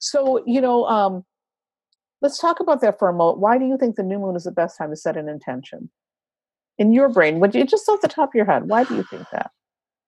So, 0.00 0.42
you 0.46 0.60
know, 0.60 0.84
um, 0.86 1.24
let's 2.20 2.38
talk 2.38 2.60
about 2.60 2.80
that 2.80 2.98
for 2.98 3.08
a 3.08 3.12
moment. 3.12 3.38
Why 3.38 3.58
do 3.58 3.66
you 3.66 3.76
think 3.76 3.96
the 3.96 4.02
new 4.02 4.18
moon 4.18 4.36
is 4.36 4.44
the 4.44 4.50
best 4.50 4.78
time 4.78 4.90
to 4.90 4.96
set 4.96 5.16
an 5.16 5.28
intention? 5.28 5.90
In 6.78 6.92
your 6.92 7.08
brain, 7.08 7.40
would 7.40 7.54
you 7.54 7.64
just 7.64 7.88
off 7.88 8.00
the 8.00 8.08
top 8.08 8.30
of 8.30 8.34
your 8.34 8.44
head, 8.44 8.68
why 8.68 8.84
do 8.84 8.96
you 8.96 9.02
think 9.02 9.24
that? 9.32 9.50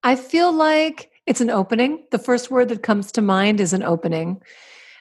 I 0.03 0.15
feel 0.15 0.51
like 0.51 1.11
it's 1.27 1.41
an 1.41 1.49
opening. 1.49 2.05
The 2.11 2.19
first 2.19 2.49
word 2.49 2.69
that 2.69 2.83
comes 2.83 3.11
to 3.13 3.21
mind 3.21 3.59
is 3.59 3.73
an 3.73 3.83
opening. 3.83 4.41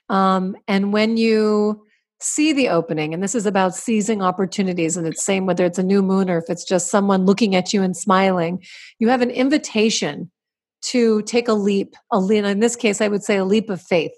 Um, 0.09 0.57
and 0.69 0.93
when 0.93 1.17
you 1.17 1.87
see 2.21 2.53
the 2.53 2.69
opening, 2.69 3.15
and 3.15 3.23
this 3.23 3.35
is 3.35 3.47
about 3.47 3.75
seizing 3.75 4.21
opportunities, 4.21 4.97
and 4.97 5.07
it's 5.07 5.25
same 5.25 5.47
whether 5.47 5.65
it's 5.65 5.79
a 5.79 5.83
new 5.83 6.03
moon 6.03 6.29
or 6.29 6.39
if 6.39 6.51
it's 6.51 6.65
just 6.65 6.91
someone 6.91 7.25
looking 7.25 7.55
at 7.55 7.73
you 7.73 7.83
and 7.83 7.97
smiling, 7.97 8.63
you 8.99 9.09
have 9.09 9.23
an 9.23 9.31
invitation 9.31 10.31
to 10.83 11.23
take 11.23 11.49
a 11.49 11.55
leap. 11.55 11.95
A 12.13 12.19
leap, 12.19 12.45
in 12.45 12.61
this 12.61 12.77
case, 12.77 13.01
I 13.01 13.09
would 13.09 13.23
say 13.23 13.37
a 13.37 13.45
leap 13.45 13.71
of 13.71 13.81
faith. 13.81 14.13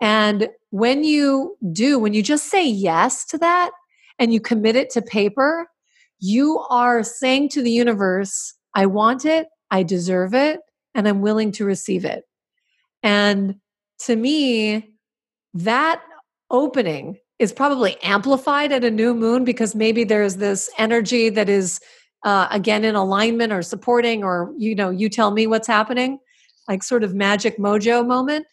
And 0.00 0.48
when 0.70 1.04
you 1.04 1.56
do, 1.72 1.98
when 1.98 2.14
you 2.14 2.22
just 2.22 2.50
say 2.50 2.66
yes 2.66 3.24
to 3.26 3.38
that 3.38 3.70
and 4.18 4.32
you 4.32 4.40
commit 4.40 4.76
it 4.76 4.90
to 4.90 5.02
paper, 5.02 5.68
you 6.20 6.58
are 6.70 7.02
saying 7.02 7.50
to 7.50 7.62
the 7.62 7.70
universe, 7.70 8.54
I 8.74 8.86
want 8.86 9.24
it, 9.24 9.48
I 9.70 9.82
deserve 9.82 10.34
it, 10.34 10.60
and 10.94 11.08
I'm 11.08 11.20
willing 11.20 11.52
to 11.52 11.64
receive 11.64 12.04
it. 12.04 12.24
And 13.02 13.56
to 14.00 14.16
me, 14.16 14.94
that 15.54 16.02
opening 16.50 17.16
is 17.38 17.52
probably 17.52 17.96
amplified 18.02 18.72
at 18.72 18.84
a 18.84 18.90
new 18.90 19.14
moon 19.14 19.44
because 19.44 19.74
maybe 19.74 20.04
there's 20.04 20.36
this 20.36 20.70
energy 20.78 21.28
that 21.30 21.48
is 21.48 21.80
uh, 22.24 22.48
again 22.50 22.84
in 22.84 22.94
alignment 22.94 23.52
or 23.52 23.62
supporting 23.62 24.24
or 24.24 24.52
you 24.58 24.74
know 24.74 24.90
you 24.90 25.08
tell 25.08 25.30
me 25.30 25.46
what's 25.46 25.68
happening 25.68 26.18
like 26.66 26.82
sort 26.82 27.04
of 27.04 27.14
magic 27.14 27.58
mojo 27.58 28.04
moment 28.04 28.44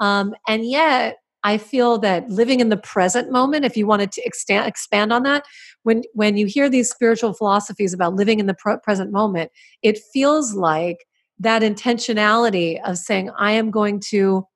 um, 0.00 0.34
and 0.46 0.68
yet 0.68 1.16
i 1.44 1.56
feel 1.56 1.98
that 1.98 2.28
living 2.28 2.60
in 2.60 2.68
the 2.68 2.76
present 2.76 3.30
moment 3.30 3.64
if 3.64 3.76
you 3.76 3.86
wanted 3.86 4.12
to 4.12 4.22
extend, 4.24 4.66
expand 4.66 5.12
on 5.12 5.22
that 5.22 5.44
when 5.82 6.02
when 6.14 6.36
you 6.36 6.46
hear 6.46 6.68
these 6.68 6.90
spiritual 6.90 7.32
philosophies 7.32 7.92
about 7.92 8.14
living 8.14 8.40
in 8.40 8.46
the 8.46 8.54
pro- 8.54 8.78
present 8.78 9.12
moment 9.12 9.50
it 9.82 9.98
feels 10.12 10.54
like 10.54 11.06
that 11.38 11.62
intentionality 11.62 12.80
of 12.84 12.98
saying 12.98 13.30
i 13.38 13.52
am 13.52 13.70
going 13.70 14.00
to 14.00 14.46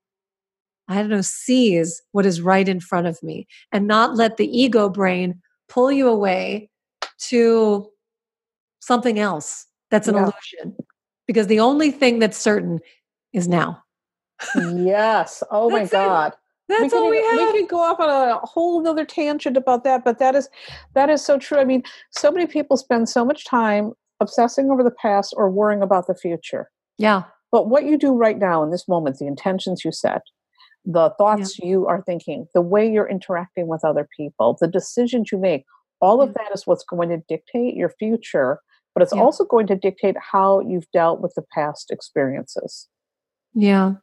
I 0.88 0.96
don't 0.96 1.08
know, 1.08 1.22
seize 1.22 2.02
what 2.10 2.26
is 2.26 2.42
right 2.42 2.68
in 2.68 2.80
front 2.80 3.06
of 3.06 3.22
me 3.22 3.46
and 3.70 3.86
not 3.86 4.16
let 4.16 4.36
the 4.36 4.46
ego 4.46 4.90
brain 4.90 5.40
pull 5.68 5.90
you 5.90 6.08
away 6.08 6.68
to 7.28 7.88
something 8.80 9.18
else 9.18 9.66
that's 9.92 10.08
an 10.08 10.14
yeah. 10.14 10.22
illusion. 10.22 10.76
Because 11.26 11.46
the 11.46 11.60
only 11.60 11.92
thing 11.92 12.18
that's 12.18 12.38
certain 12.38 12.80
is 13.32 13.46
now. 13.46 13.81
Yes. 14.54 15.42
Oh 15.50 15.70
my 15.70 15.86
God. 15.86 16.32
That's 16.68 16.82
we 16.82 16.88
can, 16.88 16.98
all 16.98 17.10
we 17.10 17.22
have. 17.22 17.52
We 17.52 17.60
could 17.60 17.68
go 17.68 17.80
off 17.80 18.00
on 18.00 18.08
a 18.08 18.38
whole 18.44 18.86
other 18.86 19.04
tangent 19.04 19.56
about 19.56 19.84
that, 19.84 20.04
but 20.04 20.18
that 20.18 20.34
is 20.34 20.48
that 20.94 21.10
is 21.10 21.24
so 21.24 21.38
true. 21.38 21.58
I 21.58 21.64
mean, 21.64 21.82
so 22.10 22.30
many 22.30 22.46
people 22.46 22.76
spend 22.76 23.08
so 23.08 23.24
much 23.24 23.44
time 23.44 23.92
obsessing 24.20 24.70
over 24.70 24.82
the 24.82 24.90
past 24.90 25.34
or 25.36 25.50
worrying 25.50 25.82
about 25.82 26.06
the 26.06 26.14
future. 26.14 26.70
Yeah. 26.98 27.24
But 27.50 27.68
what 27.68 27.84
you 27.84 27.98
do 27.98 28.12
right 28.14 28.38
now 28.38 28.62
in 28.62 28.70
this 28.70 28.88
moment, 28.88 29.18
the 29.18 29.26
intentions 29.26 29.84
you 29.84 29.92
set, 29.92 30.22
the 30.84 31.10
thoughts 31.18 31.58
yeah. 31.58 31.68
you 31.68 31.86
are 31.86 32.02
thinking, 32.02 32.46
the 32.54 32.62
way 32.62 32.90
you're 32.90 33.08
interacting 33.08 33.66
with 33.66 33.84
other 33.84 34.08
people, 34.16 34.56
the 34.60 34.68
decisions 34.68 35.30
you 35.30 35.38
make, 35.38 35.64
all 36.00 36.22
of 36.22 36.32
that 36.34 36.50
is 36.54 36.66
what's 36.66 36.84
going 36.84 37.10
to 37.10 37.22
dictate 37.28 37.76
your 37.76 37.90
future, 37.98 38.60
but 38.94 39.02
it's 39.02 39.14
yeah. 39.14 39.20
also 39.20 39.44
going 39.44 39.66
to 39.66 39.76
dictate 39.76 40.16
how 40.18 40.60
you've 40.60 40.90
dealt 40.92 41.20
with 41.20 41.34
the 41.34 41.44
past 41.54 41.90
experiences. 41.90 42.88
Yeah. 43.54 43.94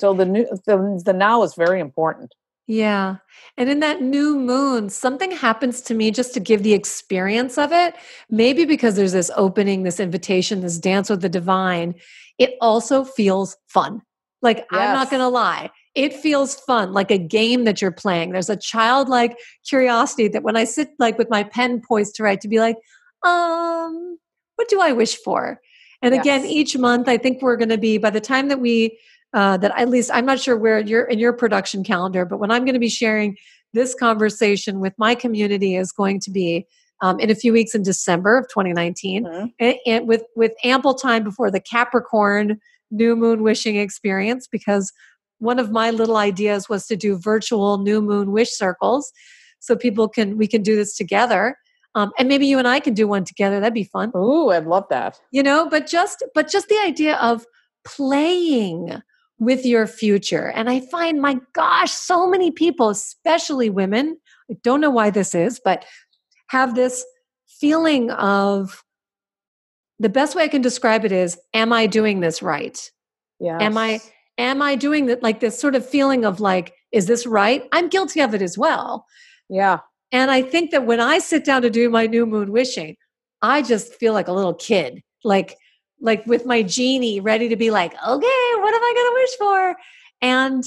So 0.00 0.14
the 0.14 0.24
new 0.24 0.46
the, 0.66 1.02
the 1.04 1.12
now 1.12 1.42
is 1.42 1.54
very 1.54 1.80
important. 1.80 2.34
Yeah. 2.66 3.16
And 3.58 3.68
in 3.68 3.80
that 3.80 4.00
new 4.00 4.38
moon, 4.38 4.88
something 4.88 5.30
happens 5.30 5.82
to 5.82 5.94
me 5.94 6.10
just 6.10 6.32
to 6.34 6.40
give 6.40 6.62
the 6.62 6.72
experience 6.72 7.58
of 7.58 7.72
it. 7.72 7.94
Maybe 8.30 8.64
because 8.64 8.96
there's 8.96 9.12
this 9.12 9.30
opening, 9.36 9.82
this 9.82 10.00
invitation, 10.00 10.62
this 10.62 10.78
dance 10.78 11.10
with 11.10 11.20
the 11.20 11.28
divine, 11.28 11.94
it 12.38 12.54
also 12.62 13.04
feels 13.04 13.58
fun. 13.68 14.00
Like, 14.40 14.58
yes. 14.58 14.66
I'm 14.72 14.94
not 14.94 15.10
going 15.10 15.20
to 15.20 15.28
lie 15.28 15.70
it 15.94 16.12
feels 16.12 16.56
fun 16.56 16.92
like 16.92 17.10
a 17.10 17.18
game 17.18 17.64
that 17.64 17.80
you're 17.80 17.92
playing 17.92 18.32
there's 18.32 18.50
a 18.50 18.56
childlike 18.56 19.36
curiosity 19.66 20.28
that 20.28 20.42
when 20.42 20.56
i 20.56 20.64
sit 20.64 20.90
like 20.98 21.16
with 21.18 21.30
my 21.30 21.42
pen 21.42 21.80
poised 21.80 22.14
to 22.14 22.22
write 22.22 22.40
to 22.40 22.48
be 22.48 22.58
like 22.58 22.76
um 23.24 24.18
what 24.56 24.68
do 24.68 24.80
i 24.80 24.92
wish 24.92 25.16
for 25.16 25.60
and 26.02 26.14
yes. 26.14 26.22
again 26.22 26.44
each 26.44 26.76
month 26.76 27.08
i 27.08 27.16
think 27.16 27.40
we're 27.40 27.56
going 27.56 27.68
to 27.68 27.78
be 27.78 27.98
by 27.98 28.10
the 28.10 28.20
time 28.20 28.48
that 28.48 28.60
we 28.60 28.98
uh, 29.34 29.56
that 29.56 29.72
at 29.76 29.88
least 29.88 30.10
i'm 30.12 30.26
not 30.26 30.40
sure 30.40 30.56
where 30.56 30.80
you're 30.80 31.04
in 31.04 31.18
your 31.18 31.32
production 31.32 31.84
calendar 31.84 32.24
but 32.24 32.38
when 32.38 32.50
i'm 32.50 32.64
going 32.64 32.74
to 32.74 32.80
be 32.80 32.88
sharing 32.88 33.36
this 33.72 33.94
conversation 33.94 34.80
with 34.80 34.94
my 34.98 35.14
community 35.14 35.74
is 35.74 35.92
going 35.92 36.20
to 36.20 36.30
be 36.30 36.66
um, 37.00 37.18
in 37.18 37.30
a 37.30 37.34
few 37.34 37.52
weeks 37.52 37.74
in 37.74 37.82
december 37.82 38.38
of 38.38 38.48
2019 38.48 39.24
mm-hmm. 39.24 39.46
and, 39.58 39.76
and 39.86 40.08
with 40.08 40.22
with 40.36 40.52
ample 40.64 40.94
time 40.94 41.22
before 41.22 41.50
the 41.50 41.60
capricorn 41.60 42.58
new 42.90 43.16
moon 43.16 43.42
wishing 43.42 43.76
experience 43.76 44.46
because 44.46 44.92
one 45.38 45.58
of 45.58 45.70
my 45.70 45.90
little 45.90 46.16
ideas 46.16 46.68
was 46.68 46.86
to 46.86 46.96
do 46.96 47.18
virtual 47.18 47.78
new 47.78 48.00
moon 48.00 48.32
wish 48.32 48.50
circles 48.50 49.12
so 49.60 49.76
people 49.76 50.08
can 50.08 50.36
we 50.36 50.46
can 50.46 50.62
do 50.62 50.76
this 50.76 50.96
together. 50.96 51.56
Um, 51.96 52.10
and 52.18 52.28
maybe 52.28 52.46
you 52.46 52.58
and 52.58 52.66
i 52.66 52.80
can 52.80 52.94
do 52.94 53.06
one 53.06 53.24
together. 53.24 53.60
That'd 53.60 53.74
be 53.74 53.84
fun. 53.84 54.12
Ooh, 54.16 54.50
i'd 54.50 54.66
love 54.66 54.84
that. 54.90 55.20
You 55.30 55.42
know 55.42 55.68
but 55.68 55.86
just 55.86 56.22
but 56.34 56.48
just 56.48 56.68
the 56.68 56.80
idea 56.84 57.16
of 57.16 57.46
playing 57.84 59.02
with 59.38 59.66
your 59.66 59.86
future 59.86 60.48
and 60.50 60.70
i 60.70 60.80
find 60.80 61.20
my 61.20 61.36
gosh 61.54 61.90
so 61.90 62.28
many 62.28 62.50
people 62.50 62.90
especially 62.90 63.68
women 63.68 64.16
i 64.50 64.56
don't 64.62 64.80
know 64.80 64.90
why 64.90 65.10
this 65.10 65.34
is 65.34 65.60
but 65.64 65.84
have 66.48 66.74
this 66.74 67.04
feeling 67.46 68.10
of 68.12 68.84
the 69.98 70.08
best 70.08 70.36
way 70.36 70.44
i 70.44 70.48
can 70.48 70.62
describe 70.62 71.04
it 71.04 71.12
is 71.12 71.38
am 71.52 71.72
i 71.72 71.86
doing 71.86 72.20
this 72.20 72.42
right 72.42 72.90
yeah 73.40 73.58
am 73.60 73.76
i 73.76 74.00
am 74.38 74.62
I 74.62 74.74
doing 74.74 75.06
that? 75.06 75.22
Like 75.22 75.40
this 75.40 75.58
sort 75.58 75.74
of 75.74 75.88
feeling 75.88 76.24
of 76.24 76.40
like, 76.40 76.74
is 76.92 77.06
this 77.06 77.26
right? 77.26 77.64
I'm 77.72 77.88
guilty 77.88 78.20
of 78.20 78.34
it 78.34 78.42
as 78.42 78.58
well. 78.58 79.06
Yeah. 79.48 79.78
And 80.12 80.30
I 80.30 80.42
think 80.42 80.70
that 80.70 80.86
when 80.86 81.00
I 81.00 81.18
sit 81.18 81.44
down 81.44 81.62
to 81.62 81.70
do 81.70 81.90
my 81.90 82.06
new 82.06 82.26
moon 82.26 82.52
wishing, 82.52 82.96
I 83.42 83.62
just 83.62 83.94
feel 83.94 84.12
like 84.12 84.28
a 84.28 84.32
little 84.32 84.54
kid, 84.54 85.02
like, 85.22 85.56
like 86.04 86.24
with 86.26 86.46
my 86.46 86.62
genie 86.62 87.18
ready 87.18 87.48
to 87.48 87.56
be 87.56 87.70
like, 87.70 87.92
okay, 87.94 88.50
what 88.58 88.74
am 88.74 88.82
I 88.82 88.92
going 88.94 89.06
to 89.06 89.14
wish 89.14 89.36
for? 89.38 89.76
And, 90.22 90.64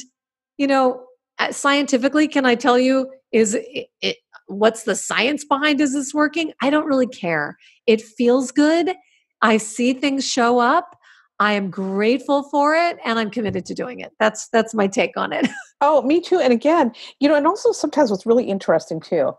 you 0.58 0.68
know, 0.68 1.06
uh, 1.40 1.52
scientifically, 1.52 2.28
can 2.28 2.46
I 2.46 2.56
tell 2.56 2.78
you, 2.78 3.12
is 3.32 3.54
it, 3.54 3.88
it, 4.02 4.18
what's 4.48 4.84
the 4.84 4.96
science 4.96 5.46
behind 5.46 5.80
is 5.80 5.94
this 5.94 6.14
working? 6.14 6.52
I 6.62 6.70
don't 6.70 6.86
really 6.86 7.08
care. 7.08 7.58
It 7.86 8.02
feels 8.02 8.52
good. 8.52 8.94
I 9.42 9.58
see 9.58 9.94
things 9.94 10.30
show 10.30 10.60
up 10.60 10.98
I 11.40 11.54
am 11.54 11.70
grateful 11.70 12.44
for 12.44 12.74
it 12.74 12.98
and 13.06 13.20
I'm 13.20 13.30
committed 13.30 13.66
to 13.68 13.74
doing 13.74 14.00
it. 14.00 14.12
That's 14.20 14.50
that's 14.50 14.74
my 14.74 14.88
take 14.88 15.16
on 15.18 15.32
it. 15.34 15.48
oh, 15.82 16.02
me 16.02 16.20
too. 16.20 16.40
And 16.40 16.52
again, 16.52 16.94
you 17.20 17.30
know, 17.30 17.36
and 17.36 17.46
also 17.46 17.72
sometimes 17.72 18.10
what's 18.10 18.26
really 18.26 18.46
interesting 18.46 19.00
too, 19.00 19.34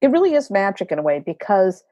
it 0.00 0.10
really 0.10 0.34
is 0.34 0.50
magic 0.50 0.90
in 0.90 0.98
a 0.98 1.02
way 1.02 1.22
because 1.24 1.84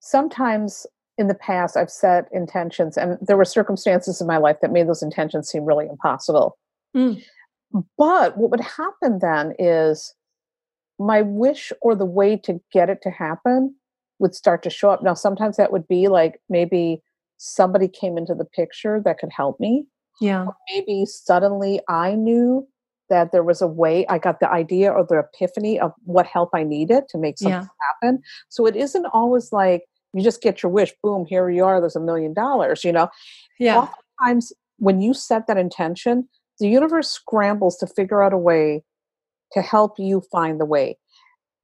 sometimes 0.00 0.86
in 1.18 1.26
the 1.26 1.34
past 1.34 1.76
I've 1.76 1.90
set 1.90 2.28
intentions 2.32 2.96
and 2.96 3.18
there 3.20 3.36
were 3.36 3.44
circumstances 3.44 4.20
in 4.20 4.26
my 4.26 4.38
life 4.38 4.56
that 4.62 4.72
made 4.72 4.88
those 4.88 5.02
intentions 5.02 5.50
seem 5.50 5.64
really 5.64 5.86
impossible. 5.86 6.56
Mm. 6.96 7.22
But 7.98 8.38
what 8.38 8.50
would 8.50 8.60
happen 8.60 9.18
then 9.20 9.54
is 9.58 10.14
my 10.98 11.22
wish 11.22 11.72
or 11.82 11.94
the 11.94 12.06
way 12.06 12.36
to 12.38 12.60
get 12.72 12.88
it 12.88 13.00
to 13.02 13.10
happen 13.10 13.74
would 14.18 14.34
start 14.34 14.62
to 14.62 14.70
show 14.70 14.90
up. 14.90 15.02
Now, 15.02 15.14
sometimes 15.14 15.56
that 15.56 15.72
would 15.72 15.86
be 15.86 16.08
like 16.08 16.40
maybe 16.48 17.02
somebody 17.36 17.88
came 17.88 18.16
into 18.16 18.34
the 18.34 18.44
picture 18.44 19.00
that 19.04 19.18
could 19.18 19.30
help 19.36 19.60
me. 19.60 19.86
Yeah. 20.20 20.44
Or 20.44 20.56
maybe 20.72 21.04
suddenly 21.04 21.80
I 21.88 22.14
knew 22.14 22.66
that 23.10 23.32
there 23.32 23.44
was 23.44 23.62
a 23.62 23.66
way 23.66 24.06
I 24.08 24.18
got 24.18 24.40
the 24.40 24.50
idea 24.50 24.90
or 24.92 25.04
the 25.04 25.20
epiphany 25.20 25.80
of 25.80 25.92
what 26.04 26.26
help 26.26 26.50
I 26.52 26.62
needed 26.62 27.04
to 27.10 27.18
make 27.18 27.38
something 27.38 27.60
yeah. 27.60 28.02
happen. 28.02 28.22
So 28.48 28.66
it 28.66 28.76
isn't 28.76 29.06
always 29.06 29.52
like 29.52 29.84
you 30.14 30.22
just 30.22 30.42
get 30.42 30.62
your 30.62 30.72
wish 30.72 30.92
boom 31.02 31.26
here 31.28 31.48
you 31.50 31.64
are 31.64 31.80
there's 31.80 31.96
a 31.96 32.00
million 32.00 32.32
dollars 32.32 32.84
you 32.84 32.92
know 32.92 33.08
Yeah. 33.58 33.86
oftentimes 34.20 34.52
when 34.78 35.00
you 35.00 35.14
set 35.14 35.46
that 35.46 35.56
intention 35.58 36.28
the 36.60 36.68
universe 36.68 37.10
scrambles 37.10 37.76
to 37.78 37.86
figure 37.86 38.22
out 38.22 38.32
a 38.32 38.38
way 38.38 38.82
to 39.52 39.62
help 39.62 39.98
you 39.98 40.22
find 40.32 40.60
the 40.60 40.64
way 40.64 40.98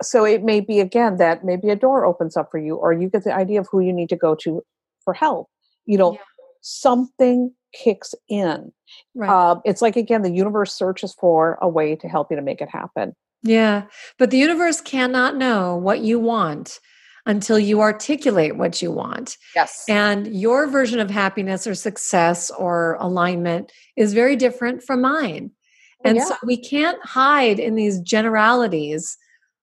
so 0.03 0.25
it 0.25 0.43
may 0.43 0.61
be 0.61 0.81
again 0.81 1.17
that 1.19 1.45
maybe 1.45 1.71
a 1.71 1.77
door 1.77 2.05
opens 2.05 2.37
up 2.37 2.49
for 2.51 2.59
you 2.59 2.75
or 2.77 2.93
you 2.93 3.09
get 3.09 3.25
the 3.25 3.35
idea 3.35 3.61
of 3.61 3.69
who 3.71 3.81
you 3.81 3.93
need 3.93 4.09
to 4.09 4.17
go 4.17 4.35
to 4.35 4.63
for 5.05 5.15
help 5.15 5.49
you 5.87 5.97
know 5.99 6.13
Yeah. 6.13 6.19
something 6.61 7.53
kicks 7.73 8.15
in 8.29 8.73
Right. 9.15 9.29
um, 9.31 9.61
it's 9.65 9.83
like 9.83 9.97
again 9.97 10.23
the 10.23 10.31
universe 10.31 10.73
searches 10.73 11.15
for 11.15 11.59
a 11.61 11.69
way 11.69 11.97
to 11.97 12.09
help 12.09 12.29
you 12.31 12.37
to 12.37 12.43
make 12.43 12.61
it 12.61 12.69
happen 12.71 13.15
Yeah, 13.43 13.85
but 14.19 14.31
the 14.31 14.39
universe 14.39 14.81
cannot 14.81 15.37
know 15.37 15.77
what 15.77 16.01
you 16.01 16.19
want 16.21 16.79
until 17.27 17.59
you 17.59 17.81
articulate 17.81 18.57
what 18.57 18.83
you 18.83 18.91
want. 18.91 19.37
yes 19.55 19.85
And 19.89 20.27
your 20.35 20.67
version 20.67 21.01
of 21.01 21.11
happiness 21.11 21.67
or 21.67 21.75
success 21.75 22.51
or 22.51 22.97
alignment 23.01 23.73
is 23.97 24.13
very 24.13 24.37
different 24.37 24.83
from 24.83 25.01
mine. 25.01 25.51
And 26.05 26.19
yeah. 26.19 26.25
so 26.25 26.37
we 26.45 26.59
can't 26.59 27.03
hide 27.05 27.59
in 27.59 27.77
these 27.77 27.99
generalities. 28.01 29.17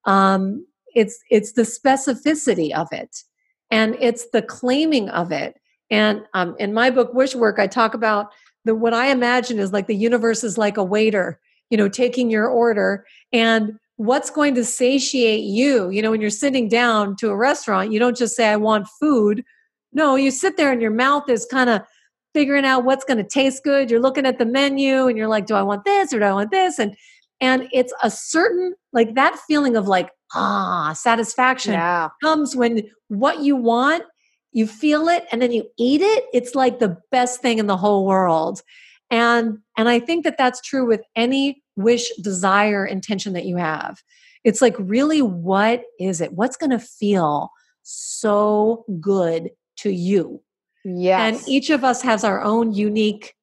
Um, 0.05 0.65
it's 0.95 1.19
it's 1.29 1.53
the 1.53 1.61
specificity 1.61 2.73
of 2.73 2.87
it, 2.91 3.23
and 3.69 3.95
it's 3.99 4.29
the 4.31 4.41
claiming 4.41 5.09
of 5.09 5.31
it. 5.31 5.55
And 5.91 6.23
um, 6.33 6.55
in 6.57 6.73
my 6.73 6.89
book, 6.89 7.13
Wish 7.13 7.35
Work, 7.35 7.59
I 7.59 7.67
talk 7.67 7.93
about 7.93 8.31
the 8.65 8.73
what 8.73 8.93
I 8.93 9.11
imagine 9.11 9.59
is 9.59 9.71
like 9.71 9.87
the 9.87 9.95
universe 9.95 10.43
is 10.43 10.57
like 10.57 10.77
a 10.77 10.83
waiter, 10.83 11.39
you 11.69 11.77
know, 11.77 11.87
taking 11.87 12.31
your 12.31 12.47
order 12.47 13.05
and 13.31 13.77
what's 14.01 14.29
going 14.29 14.55
to 14.55 14.65
satiate 14.65 15.43
you. 15.43 15.89
You 15.89 16.01
know, 16.01 16.11
when 16.11 16.21
you're 16.21 16.29
sitting 16.29 16.67
down 16.67 17.15
to 17.17 17.29
a 17.29 17.35
restaurant, 17.35 17.91
you 17.91 17.99
don't 17.99 18.17
just 18.17 18.35
say, 18.35 18.47
"I 18.47 18.55
want 18.57 18.87
food." 18.99 19.43
No, 19.93 20.15
you 20.15 20.31
sit 20.31 20.57
there 20.57 20.71
and 20.71 20.81
your 20.81 20.91
mouth 20.91 21.29
is 21.29 21.45
kind 21.45 21.69
of 21.69 21.81
figuring 22.33 22.65
out 22.65 22.85
what's 22.85 23.03
going 23.03 23.17
to 23.17 23.27
taste 23.27 23.63
good. 23.63 23.91
You're 23.91 23.99
looking 23.99 24.25
at 24.25 24.37
the 24.37 24.45
menu 24.45 25.07
and 25.07 25.17
you're 25.17 25.27
like, 25.27 25.45
do 25.45 25.53
I 25.53 25.63
want 25.63 25.83
this 25.83 26.13
or 26.13 26.19
do 26.19 26.25
I 26.25 26.31
want 26.31 26.49
this? 26.49 26.79
And 26.79 26.95
and 27.41 27.67
it's 27.73 27.91
a 28.03 28.09
certain 28.09 28.75
like 28.93 29.15
that 29.15 29.37
feeling 29.47 29.75
of 29.75 29.87
like 29.87 30.11
ah 30.33 30.93
satisfaction 30.93 31.73
yeah 31.73 32.09
comes 32.23 32.55
when 32.55 32.83
what 33.09 33.41
you 33.41 33.55
want 33.55 34.03
you 34.53 34.65
feel 34.65 35.09
it 35.09 35.25
and 35.31 35.41
then 35.41 35.51
you 35.51 35.65
eat 35.77 36.01
it 36.01 36.25
it's 36.31 36.55
like 36.55 36.79
the 36.79 36.97
best 37.11 37.41
thing 37.41 37.57
in 37.57 37.67
the 37.67 37.75
whole 37.75 38.05
world 38.05 38.61
and 39.09 39.57
and 39.77 39.89
i 39.89 39.99
think 39.99 40.23
that 40.23 40.37
that's 40.37 40.61
true 40.61 40.85
with 40.85 41.01
any 41.15 41.61
wish 41.83 42.09
desire 42.17 42.85
intention 42.85 43.33
that 43.33 43.45
you 43.45 43.57
have. 43.57 44.01
It's 44.43 44.61
like 44.61 44.75
really 44.79 45.21
what 45.21 45.83
is 45.99 46.21
it? 46.21 46.33
What's 46.33 46.57
going 46.57 46.71
to 46.71 46.79
feel 46.79 47.51
so 47.83 48.85
good 48.99 49.49
to 49.77 49.89
you? 49.91 50.41
Yes. 50.83 51.19
and 51.39 51.47
each 51.47 51.69
of 51.69 51.83
us 51.83 52.01
has 52.01 52.23
our 52.23 52.41
own 52.41 52.73
unique 52.73 53.35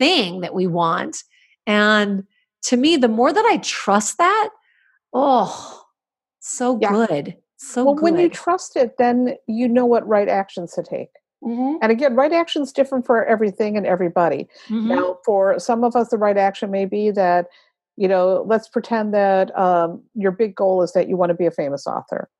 thing 0.00 0.40
that 0.40 0.54
we 0.54 0.66
want. 0.66 1.22
And 1.66 2.24
to 2.62 2.76
me 2.76 2.96
the 2.96 3.08
more 3.08 3.32
that 3.32 3.44
i 3.46 3.56
trust 3.58 4.18
that 4.18 4.50
oh 5.14 5.82
so 6.40 6.78
Yeah. 6.80 6.92
good 6.92 7.36
so 7.56 7.84
well 7.84 7.94
good 7.94 8.02
when 8.02 8.18
you 8.18 8.28
trust 8.28 8.76
it 8.76 8.96
then 8.98 9.34
you 9.46 9.66
know 9.68 9.86
what 9.86 10.06
right 10.06 10.28
actions 10.28 10.72
to 10.74 10.82
take. 10.82 11.08
Mhm, 11.42 11.78
and 11.80 11.90
again 11.90 12.14
right 12.16 12.32
action's 12.32 12.70
different 12.72 13.06
for 13.06 13.24
everything 13.24 13.76
and 13.78 13.86
everybody. 13.86 14.46
Mhm. 14.68 14.86
Now, 14.86 15.18
for 15.24 15.58
some 15.58 15.84
of 15.84 15.96
us, 15.96 16.08
the 16.10 16.18
right 16.18 16.36
action 16.36 16.70
may 16.70 16.84
be 16.84 17.10
that, 17.12 17.46
you 18.00 18.08
know, 18.08 18.44
let's 18.48 18.66
pretend 18.66 19.12
that 19.12 19.56
um, 19.58 20.02
your 20.14 20.32
big 20.32 20.54
goal 20.56 20.82
is 20.82 20.92
that 20.94 21.06
you 21.06 21.18
want 21.18 21.28
to 21.28 21.34
be 21.34 21.44
a 21.44 21.50
famous 21.50 21.86
author. 21.86 22.30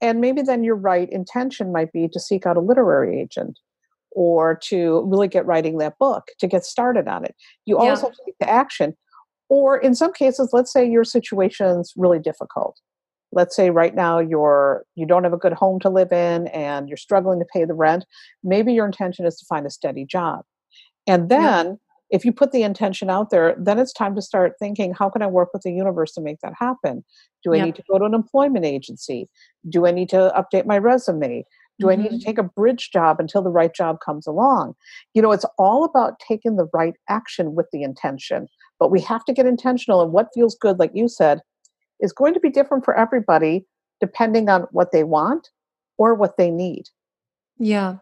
And 0.00 0.20
maybe 0.20 0.42
then 0.42 0.64
your 0.64 0.74
right 0.74 1.08
intention 1.12 1.70
might 1.70 1.92
be 1.92 2.08
to 2.08 2.18
seek 2.18 2.44
out 2.44 2.56
a 2.56 2.60
literary 2.60 3.20
agent 3.20 3.60
or 4.10 4.58
to 4.64 5.04
really 5.06 5.28
get 5.28 5.46
writing 5.46 5.78
that 5.78 5.96
book, 6.00 6.24
to 6.40 6.48
get 6.48 6.64
started 6.64 7.06
on 7.06 7.24
it. 7.24 7.36
You 7.66 7.76
Yeah. 7.76 7.82
always 7.82 8.00
have 8.00 8.10
to 8.10 8.22
take 8.26 8.34
the 8.40 8.50
action. 8.50 8.96
Or 9.48 9.78
in 9.78 9.94
some 9.94 10.12
cases, 10.12 10.50
let's 10.52 10.72
say 10.72 10.84
your 10.84 11.04
situation's 11.04 11.92
really 11.96 12.18
difficult. 12.18 12.80
Let's 13.30 13.54
say 13.54 13.70
right 13.70 13.94
now 13.94 14.18
you're 14.18 14.84
you 14.96 15.06
don't 15.06 15.22
have 15.22 15.32
a 15.32 15.38
good 15.38 15.52
home 15.52 15.78
to 15.80 15.88
live 15.88 16.10
in 16.10 16.48
and 16.48 16.88
you're 16.88 16.96
struggling 16.96 17.38
to 17.38 17.46
pay 17.52 17.64
the 17.64 17.74
rent. 17.74 18.04
Maybe 18.42 18.72
your 18.72 18.86
intention 18.86 19.24
is 19.24 19.36
to 19.38 19.46
find 19.46 19.66
a 19.66 19.70
steady 19.70 20.04
job. 20.04 20.40
And 21.06 21.28
then 21.28 21.78
if 22.10 22.24
you 22.24 22.32
put 22.32 22.52
the 22.52 22.62
intention 22.62 23.08
out 23.10 23.30
there, 23.30 23.54
then 23.58 23.78
it's 23.78 23.92
time 23.92 24.14
to 24.16 24.22
start 24.22 24.54
thinking, 24.58 24.92
how 24.92 25.08
can 25.10 25.22
I 25.22 25.26
work 25.26 25.50
with 25.52 25.62
the 25.62 25.72
universe 25.72 26.12
to 26.12 26.20
make 26.20 26.40
that 26.42 26.54
happen? 26.58 27.04
Do 27.42 27.54
I 27.54 27.58
Yep. 27.58 27.66
need 27.66 27.74
to 27.76 27.82
go 27.90 27.98
to 27.98 28.04
an 28.04 28.14
employment 28.14 28.64
agency? 28.64 29.28
Do 29.68 29.86
I 29.86 29.90
need 29.92 30.08
to 30.10 30.32
update 30.36 30.66
my 30.66 30.78
resume? 30.78 31.44
Do 31.78 31.88
I 31.90 31.96
need 31.96 32.10
to 32.10 32.18
Mhm. 32.18 32.24
take 32.24 32.38
a 32.38 32.42
bridge 32.42 32.90
job 32.90 33.20
until 33.20 33.42
the 33.42 33.50
right 33.50 33.72
job 33.72 34.00
comes 34.04 34.26
along? 34.26 34.74
You 35.14 35.22
know, 35.22 35.32
it's 35.32 35.46
all 35.58 35.84
about 35.84 36.18
taking 36.20 36.56
the 36.56 36.68
right 36.74 36.94
action 37.08 37.54
with 37.54 37.66
the 37.72 37.82
intention. 37.82 38.48
But 38.78 38.90
we 38.90 39.00
have 39.02 39.24
to 39.26 39.32
get 39.32 39.46
intentional, 39.46 40.02
and 40.02 40.12
what 40.12 40.28
feels 40.34 40.56
good, 40.56 40.78
like 40.78 40.90
you 40.94 41.08
said, 41.08 41.40
is 42.00 42.12
going 42.12 42.34
to 42.34 42.40
be 42.40 42.50
different 42.50 42.84
for 42.84 42.94
everybody 42.96 43.66
depending 44.00 44.48
on 44.48 44.62
what 44.72 44.92
they 44.92 45.04
want 45.04 45.50
or 45.98 46.14
what 46.14 46.36
they 46.38 46.50
need. 46.50 46.84
Yeah, 47.58 47.98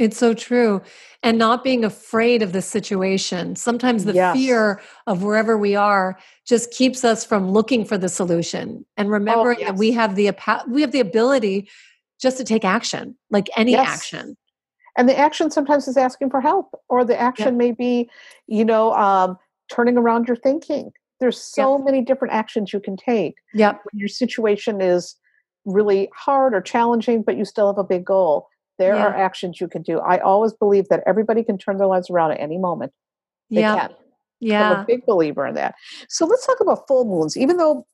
it's 0.00 0.16
so 0.16 0.34
true. 0.34 0.80
And 1.22 1.36
not 1.36 1.62
being 1.62 1.84
afraid 1.84 2.42
of 2.42 2.52
the 2.52 2.62
situation. 2.62 3.54
Sometimes 3.54 4.06
the 4.06 4.14
Yes. 4.14 4.36
fear 4.36 4.80
of 5.06 5.22
wherever 5.22 5.58
we 5.58 5.76
are 5.76 6.18
just 6.46 6.70
keeps 6.72 7.04
us 7.04 7.24
from 7.24 7.50
looking 7.50 7.84
for 7.84 7.98
the 7.98 8.08
solution 8.08 8.86
and 8.96 9.10
remembering 9.10 9.58
that 9.60 9.76
we 9.76 9.90
Oh, 9.90 9.94
have 9.94 10.16
the 10.16 10.32
we 10.68 10.80
have 10.80 10.92
the 10.92 11.00
ability 11.00 11.68
just 12.20 12.38
to 12.38 12.44
take 12.44 12.64
action, 12.64 13.16
like 13.30 13.50
any 13.56 13.72
Yes. 13.72 13.86
action. 13.86 14.36
And 14.96 15.08
the 15.08 15.18
action 15.18 15.50
sometimes 15.50 15.86
is 15.88 15.96
asking 15.96 16.30
for 16.30 16.40
help, 16.40 16.74
or 16.88 17.04
the 17.04 17.18
action 17.20 17.56
may 17.56 17.70
be, 17.70 18.10
you 18.46 18.64
know, 18.64 18.92
um, 18.94 19.38
turning 19.70 19.96
around 19.96 20.26
your 20.26 20.36
thinking. 20.36 20.90
There's 21.20 21.40
so 21.40 21.78
many 21.78 22.00
different 22.02 22.32
actions 22.34 22.72
you 22.72 22.80
can 22.80 22.96
take 22.96 23.36
Yep. 23.54 23.82
when 23.90 23.98
your 23.98 24.08
situation 24.08 24.80
is 24.80 25.16
really 25.66 26.10
hard 26.14 26.54
or 26.54 26.62
challenging, 26.62 27.22
but 27.22 27.36
you 27.36 27.44
still 27.44 27.66
have 27.68 27.78
a 27.78 27.84
big 27.84 28.04
goal. 28.06 28.48
There 28.80 28.96
are 28.96 29.14
actions 29.14 29.60
you 29.60 29.68
can 29.68 29.82
do. 29.82 29.98
I 30.00 30.18
always 30.18 30.54
believe 30.54 30.88
that 30.88 31.02
everybody 31.06 31.44
can 31.44 31.58
turn 31.58 31.76
their 31.76 31.86
lives 31.86 32.08
around 32.08 32.32
at 32.32 32.40
any 32.40 32.56
moment. 32.56 32.92
They 33.50 33.60
Yeah. 33.60 33.76
can. 33.76 33.90
I'm 34.70 34.78
a 34.80 34.84
big 34.86 35.04
believer 35.04 35.46
in 35.46 35.54
that. 35.54 35.74
So 36.08 36.24
let's 36.24 36.46
talk 36.46 36.60
about 36.60 36.88
full 36.88 37.04
moons. 37.04 37.36
Even 37.36 37.58
though 37.58 37.84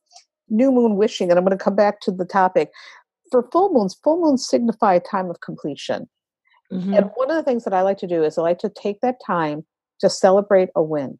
new 0.49 0.71
moon 0.71 0.95
wishing, 0.95 1.29
and 1.29 1.37
I'm 1.37 1.43
going 1.43 1.57
to 1.57 1.61
come 1.63 1.75
back 1.75 1.99
to 2.01 2.11
the 2.11 2.23
topic. 2.23 2.71
For 3.31 3.43
full 3.51 3.73
moons, 3.73 3.95
full 4.01 4.21
moons 4.21 4.47
signify 4.47 4.93
a 4.93 5.01
time 5.01 5.29
of 5.29 5.41
completion. 5.41 6.07
Mhm. 6.71 6.95
And 6.97 7.11
one 7.15 7.29
of 7.29 7.35
the 7.35 7.43
things 7.43 7.65
that 7.65 7.73
I 7.73 7.81
like 7.81 7.97
to 7.97 8.07
do 8.07 8.23
is 8.23 8.37
I 8.37 8.41
like 8.41 8.59
to 8.59 8.69
take 8.69 9.01
that 9.01 9.17
time 9.25 9.65
to 9.99 10.09
celebrate 10.09 10.69
a 10.73 10.81
win. 10.81 11.19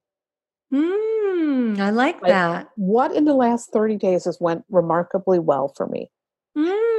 Mm, 0.73 1.79
I 1.79 1.89
like 1.89 2.21
Like, 2.21 2.31
that. 2.31 2.69
What 2.75 3.13
in 3.13 3.25
the 3.25 3.33
last 3.33 3.71
30 3.71 3.97
days 3.97 4.23
has 4.25 4.39
went 4.39 4.63
remarkably 4.69 5.39
well 5.39 5.73
for 5.75 5.87
me? 5.87 6.09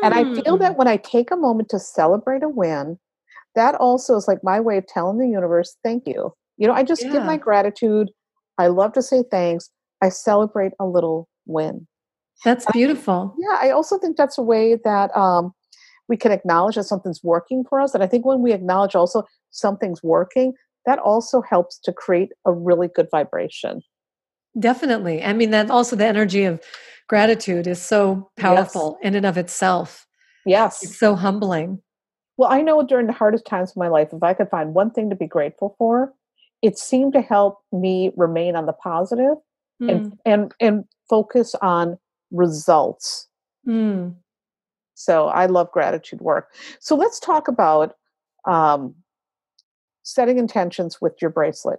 And 0.02 0.14
I 0.14 0.24
feel 0.24 0.56
Mm. 0.56 0.60
that 0.60 0.78
when 0.78 0.88
I 0.88 0.96
take 0.96 1.30
a 1.30 1.36
moment 1.36 1.68
to 1.70 1.78
celebrate 1.78 2.42
a 2.42 2.48
win, 2.48 2.98
that 3.54 3.74
also 3.74 4.16
is 4.16 4.28
like 4.28 4.44
my 4.44 4.60
way 4.60 4.78
of 4.78 4.86
telling 4.86 5.18
the 5.18 5.28
universe, 5.28 5.76
thank 5.82 6.06
you. 6.06 6.32
You 6.56 6.68
know, 6.68 6.74
I 6.74 6.82
just 6.82 7.02
give 7.10 7.24
my 7.24 7.36
gratitude. 7.36 8.10
I 8.58 8.68
love 8.68 8.92
to 8.94 9.02
say 9.02 9.24
thanks. 9.30 9.70
I 10.02 10.08
celebrate 10.08 10.72
a 10.78 10.86
little 10.86 11.28
win. 11.46 11.86
That's 12.44 12.66
And 12.66 12.72
I 12.72 12.72
beautiful. 12.72 13.34
yeah, 13.38 13.58
I 13.60 13.70
also 13.70 13.98
think 13.98 14.16
that's 14.16 14.38
a 14.38 14.42
way 14.42 14.76
that 14.84 15.16
um, 15.16 15.52
we 16.08 16.16
can 16.16 16.32
acknowledge 16.32 16.76
that 16.76 16.84
something's 16.84 17.22
working 17.22 17.64
for 17.68 17.80
us. 17.80 17.94
And 17.94 18.02
I 18.02 18.06
think 18.06 18.24
when 18.24 18.42
we 18.42 18.52
acknowledge 18.52 18.94
also 18.94 19.24
something's 19.50 20.02
working, 20.02 20.52
that 20.86 20.98
also 20.98 21.42
helps 21.42 21.78
to 21.80 21.92
create 21.92 22.30
a 22.44 22.52
really 22.52 22.88
good 22.88 23.08
vibration. 23.10 23.82
Definitely. 24.58 25.22
I 25.22 25.32
mean, 25.32 25.50
that 25.50 25.70
also 25.70 25.96
the 25.96 26.06
energy 26.06 26.44
of 26.44 26.60
gratitude 27.08 27.66
is 27.66 27.80
so 27.80 28.30
Yes. 28.36 28.42
powerful 28.42 28.98
in 29.02 29.14
and 29.14 29.26
of 29.26 29.36
itself. 29.38 30.06
Yes. 30.44 30.82
It's 30.84 30.98
so 30.98 31.14
humbling. 31.14 31.82
Well, 32.36 32.50
I 32.50 32.62
know 32.62 32.82
during 32.82 33.06
the 33.06 33.12
hardest 33.12 33.46
times 33.46 33.70
of 33.70 33.76
my 33.76 33.88
life, 33.88 34.08
if 34.12 34.22
I 34.22 34.34
could 34.34 34.48
find 34.50 34.74
one 34.74 34.90
thing 34.90 35.10
to 35.10 35.16
be 35.16 35.26
grateful 35.26 35.74
for, 35.78 36.14
it 36.62 36.78
seemed 36.78 37.12
to 37.14 37.20
help 37.20 37.58
me 37.72 38.12
remain 38.16 38.56
on 38.56 38.66
the 38.66 38.72
positive 38.72 39.36
Mm, 39.80 39.88
and 39.90 40.18
and 40.24 40.54
and 40.60 40.84
focus 41.08 41.54
on 41.62 41.98
results. 42.32 43.28
mm. 43.66 44.14
So 44.94 45.28
I 45.28 45.46
love 45.46 45.70
gratitude 45.70 46.20
work. 46.20 46.50
So 46.80 46.96
let's 46.96 47.20
talk 47.20 47.46
about 47.46 47.94
um, 48.44 48.96
setting 50.02 50.36
intentions 50.38 51.00
with 51.00 51.14
your 51.22 51.30
bracelet 51.30 51.78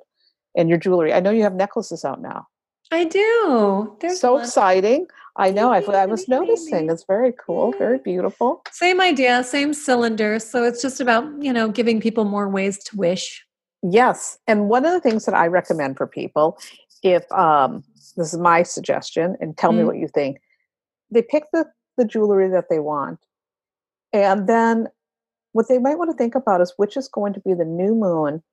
and 0.56 0.70
your 0.70 0.78
jewelry. 0.78 1.12
I 1.12 1.20
know 1.20 1.30
you 1.30 1.44
have 1.44 1.56
necklaces 1.56 2.06
out 2.06 2.22
now. 2.22 2.48
I 2.92 3.04
do. 3.06 3.96
There's 4.00 4.20
so 4.20 4.34
one. 4.34 4.42
exciting! 4.42 5.08
I 5.36 5.52
know. 5.52 5.72
I, 5.72 5.80
I 5.80 6.06
was 6.06 6.28
noticing. 6.28 6.90
It's 6.90 7.06
very 7.06 7.34
cool. 7.46 7.72
Very 7.78 8.00
beautiful. 8.00 8.62
Same 8.72 9.00
idea, 9.00 9.44
same 9.44 9.74
cylinder. 9.74 10.38
So 10.40 10.64
it's 10.64 10.82
just 10.82 11.00
about, 11.00 11.24
you 11.42 11.54
know, 11.54 11.70
giving 11.70 12.02
people 12.02 12.26
more 12.26 12.50
ways 12.50 12.78
to 12.86 12.98
wish. 12.98 13.46
Yes. 13.82 14.38
And 14.48 14.68
one 14.68 14.86
of 14.86 14.92
the 14.92 15.00
things 15.00 15.26
that 15.26 15.36
I 15.36 15.48
recommend 15.48 15.96
for 15.98 16.08
people, 16.08 16.58
if 17.04 17.32
um, 17.32 17.84
this 18.18 18.34
is 18.34 18.38
my 18.38 18.64
suggestion, 18.64 19.38
and 19.40 19.56
tell 19.58 19.72
me 19.72 19.84
Mm. 19.84 19.86
what 19.86 19.98
you 19.98 20.10
think, 20.10 20.42
they 21.10 21.22
pick 21.22 21.46
the, 21.54 21.66
the 21.96 22.04
jewelry 22.04 22.50
that 22.50 22.66
they 22.70 22.80
want. 22.80 23.20
And 24.12 24.48
then 24.50 24.88
what 25.54 25.70
they 25.70 25.78
might 25.78 25.98
want 25.98 26.12
to 26.12 26.18
think 26.18 26.36
about 26.36 26.60
is 26.60 26.74
which 26.76 26.98
is 26.98 27.08
going 27.08 27.32
to 27.34 27.40
be 27.40 27.54
the 27.54 27.64
new 27.66 27.96
moon 27.96 28.44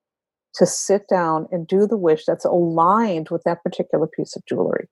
to 0.56 0.66
sit 0.66 1.08
down 1.08 1.46
and 1.50 1.66
do 1.66 1.86
the 1.86 1.96
wish 1.96 2.24
that's 2.24 2.44
aligned 2.44 3.28
with 3.30 3.42
that 3.44 3.62
particular 3.62 4.06
piece 4.06 4.34
of 4.36 4.44
jewelry. 4.46 4.88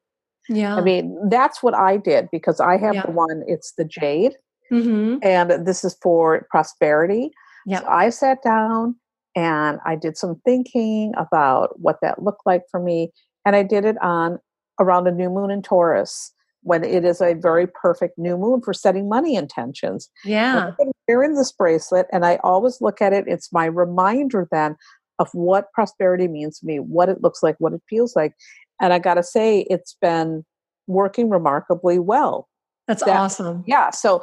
Yeah. 0.48 0.76
I 0.76 0.82
mean, 0.82 1.18
that's 1.28 1.62
what 1.62 1.74
I 1.74 1.96
did 1.96 2.28
because 2.30 2.60
I 2.60 2.76
have 2.76 2.94
Yeah. 2.94 3.02
the 3.06 3.12
one, 3.12 3.42
it's 3.46 3.72
the 3.76 3.84
jade, 3.84 4.36
hmm 4.70 5.16
and 5.22 5.66
this 5.66 5.84
is 5.84 5.96
for 6.02 6.46
prosperity. 6.50 7.30
Yeah. 7.66 7.80
So 7.80 7.86
I 7.88 8.10
sat 8.10 8.42
down 8.42 8.96
and 9.34 9.78
I 9.86 9.96
did 9.96 10.16
some 10.16 10.40
thinking 10.44 11.12
about 11.16 11.80
what 11.80 11.98
that 12.02 12.22
looked 12.22 12.42
like 12.44 12.62
for 12.70 12.80
me. 12.80 13.10
And 13.46 13.56
I 13.56 13.62
did 13.62 13.84
it 13.84 13.96
on 14.02 14.38
around 14.80 15.06
a 15.06 15.12
new 15.12 15.30
moon 15.30 15.50
in 15.50 15.62
Taurus 15.62 16.32
when 16.62 16.82
it 16.84 17.04
is 17.04 17.20
a 17.20 17.34
very 17.34 17.66
perfect 17.66 18.16
new 18.18 18.36
moon 18.38 18.60
for 18.62 18.72
setting 18.72 19.08
money 19.08 19.34
intentions. 19.36 20.08
Yeah. 20.24 20.70
Been 20.78 20.92
wearing 21.08 21.34
this 21.34 21.52
bracelet 21.52 22.06
and 22.12 22.24
I 22.24 22.38
always 22.42 22.80
look 22.80 23.00
at 23.02 23.12
it. 23.12 23.24
It's 23.26 23.52
my 23.52 23.66
reminder 23.66 24.48
then 24.50 24.76
of 25.18 25.28
what 25.32 25.72
prosperity 25.72 26.28
means 26.28 26.58
to 26.58 26.66
me, 26.66 26.78
what 26.78 27.08
it 27.08 27.22
looks 27.22 27.42
like, 27.42 27.56
what 27.58 27.72
it 27.72 27.82
feels 27.88 28.16
like. 28.16 28.34
And 28.80 28.92
I 28.92 28.98
got 28.98 29.14
to 29.14 29.22
say, 29.22 29.66
it's 29.70 29.96
been 30.00 30.44
working 30.86 31.30
remarkably 31.30 31.98
well. 31.98 32.48
That's 32.88 33.04
that- 33.04 33.16
awesome. 33.16 33.64
Yeah. 33.66 33.90
So 33.90 34.22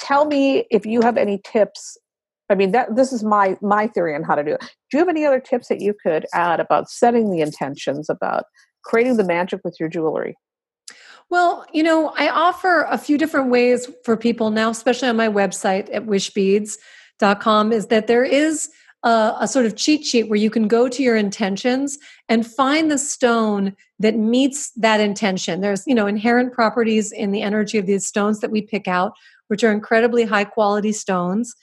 tell 0.00 0.24
me 0.24 0.64
if 0.70 0.86
you 0.86 1.00
have 1.02 1.16
any 1.16 1.40
tips. 1.44 1.96
I 2.50 2.54
mean, 2.54 2.72
that 2.72 2.96
this 2.96 3.12
is 3.12 3.22
my 3.22 3.56
my 3.62 3.86
theory 3.86 4.14
on 4.14 4.24
how 4.24 4.34
to 4.34 4.42
do 4.42 4.52
it. 4.54 4.60
Do 4.60 4.96
you 4.96 4.98
have 4.98 5.08
any 5.08 5.24
other 5.24 5.40
tips 5.40 5.68
that 5.68 5.80
you 5.80 5.94
could 5.94 6.26
add 6.34 6.60
about 6.60 6.90
setting 6.90 7.30
the 7.30 7.40
intentions, 7.40 8.10
about 8.10 8.44
creating 8.84 9.16
the 9.16 9.24
magic 9.24 9.60
with 9.64 9.78
your 9.80 9.88
jewelry? 9.88 10.36
Well, 11.30 11.64
you 11.72 11.82
know, 11.82 12.12
I 12.18 12.28
offer 12.28 12.82
a 12.90 12.98
few 12.98 13.16
different 13.16 13.48
ways 13.48 13.88
for 14.04 14.18
people 14.18 14.50
now, 14.50 14.68
especially 14.68 15.08
on 15.08 15.16
my 15.16 15.28
website 15.28 15.88
at 15.90 16.04
wishbeads.com, 16.04 17.72
is 17.72 17.86
that 17.86 18.06
there 18.06 18.24
is 18.24 18.68
a, 19.02 19.34
a 19.40 19.48
sort 19.48 19.66
of 19.66 19.76
cheat 19.76 20.04
sheet 20.04 20.28
where 20.28 20.38
you 20.38 20.50
can 20.50 20.68
go 20.68 20.88
to 20.88 21.02
your 21.02 21.16
intentions 21.16 21.98
and 22.28 22.46
find 22.46 22.90
the 22.90 22.98
stone 22.98 23.74
that 23.98 24.16
meets 24.16 24.70
that 24.72 25.00
intention. 25.00 25.60
There's, 25.60 25.86
you 25.86 25.94
know, 25.94 26.06
inherent 26.06 26.52
properties 26.52 27.12
in 27.12 27.32
the 27.32 27.42
energy 27.42 27.78
of 27.78 27.86
these 27.86 28.06
stones 28.06 28.40
that 28.40 28.50
we 28.50 28.62
pick 28.62 28.86
out, 28.88 29.12
which 29.48 29.64
are 29.64 29.72
incredibly 29.72 30.24
high 30.24 30.44
quality 30.44 30.92
stones. 30.92 31.54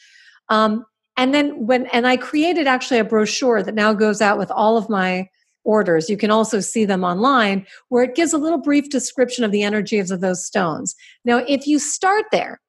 Um, 0.50 0.86
and 1.18 1.34
then 1.34 1.66
when, 1.68 1.88
and 1.88 2.08
I 2.08 2.18
created 2.18 2.68
actually 2.68 3.00
a 3.00 3.04
brochure 3.04 3.62
that 3.64 3.76
now 3.76 3.94
goes 3.94 4.22
out 4.22 4.38
with 4.38 4.52
all 4.52 4.78
of 4.78 4.90
my 4.90 5.30
orders. 5.66 6.10
You 6.10 6.18
can 6.18 6.32
also 6.32 6.62
see 6.62 6.86
them 6.86 7.04
online 7.04 7.66
where 7.90 8.04
it 8.04 8.16
gives 8.16 8.34
a 8.34 8.38
little 8.38 8.58
brief 8.58 8.90
description 8.90 9.44
of 9.44 9.52
the 9.52 9.64
energies 9.64 10.12
of 10.12 10.22
those 10.22 10.46
stones. 10.46 10.96
Now, 11.26 11.44
if 11.48 11.68
you 11.68 11.78
start 11.78 12.26
there, 12.32 12.62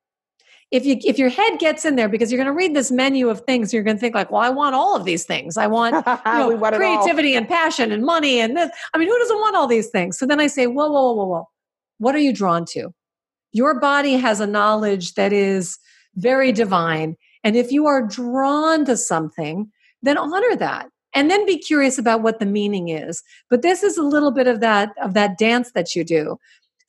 if 0.71 0.87
you 0.87 0.97
if 1.05 1.19
your 1.19 1.29
head 1.29 1.59
gets 1.59 1.85
in 1.85 1.97
there 1.97 2.09
because 2.09 2.31
you're 2.31 2.39
going 2.39 2.47
to 2.47 2.57
read 2.57 2.75
this 2.75 2.91
menu 2.91 3.29
of 3.29 3.41
things, 3.41 3.73
you're 3.73 3.83
going 3.83 3.97
to 3.97 4.01
think 4.01 4.15
like, 4.15 4.31
"Well, 4.31 4.41
I 4.41 4.51
want 4.51 4.75
all 4.75 4.95
of 4.97 5.05
these 5.05 5.25
things. 5.25 5.57
I 5.57 5.67
want 5.67 5.95
you 6.07 6.33
know, 6.33 6.55
want 6.57 6.77
creativity 6.77 7.35
and 7.35 7.49
passion 7.49 7.91
and 7.91 8.05
money 8.05 8.41
and 8.41 8.57
this. 8.57 8.71
I 8.95 8.99
mean, 8.99 9.09
who 9.09 9.19
doesn't 9.19 9.41
want 9.41 9.57
all 9.57 9.67
these 9.67 9.89
things?" 9.89 10.19
So 10.19 10.27
then 10.27 10.41
I 10.41 10.47
say, 10.47 10.67
"Whoa, 10.67 10.91
whoa, 10.91 11.03
whoa, 11.03 11.15
whoa, 11.15 11.27
whoa! 11.27 11.49
What 11.99 12.15
are 12.15 12.21
you 12.21 12.33
drawn 12.33 12.65
to? 12.67 12.91
Your 13.53 13.81
body 13.81 14.13
has 14.13 14.41
a 14.41 14.47
knowledge 14.47 15.15
that 15.15 15.33
is 15.33 15.77
very 16.15 16.53
divine, 16.53 17.17
and 17.43 17.57
if 17.57 17.73
you 17.73 17.87
are 17.87 18.07
drawn 18.07 18.85
to 18.85 18.97
something, 18.97 19.71
then 20.03 20.19
honor 20.19 20.57
that." 20.57 20.89
And 21.13 21.29
then 21.29 21.45
be 21.45 21.59
curious 21.59 21.99
about 21.99 22.23
what 22.23 22.39
the 22.39 22.47
meaning 22.47 22.89
is. 22.89 23.25
But 23.49 23.63
this 23.63 23.83
is 23.83 23.99
a 23.99 24.03
little 24.05 24.31
bit 24.31 24.47
of 24.47 24.61
that 24.61 24.91
of 25.03 25.15
that 25.15 25.39
dance 25.39 25.73
that 25.73 25.97
you 25.97 26.05
do 26.05 26.39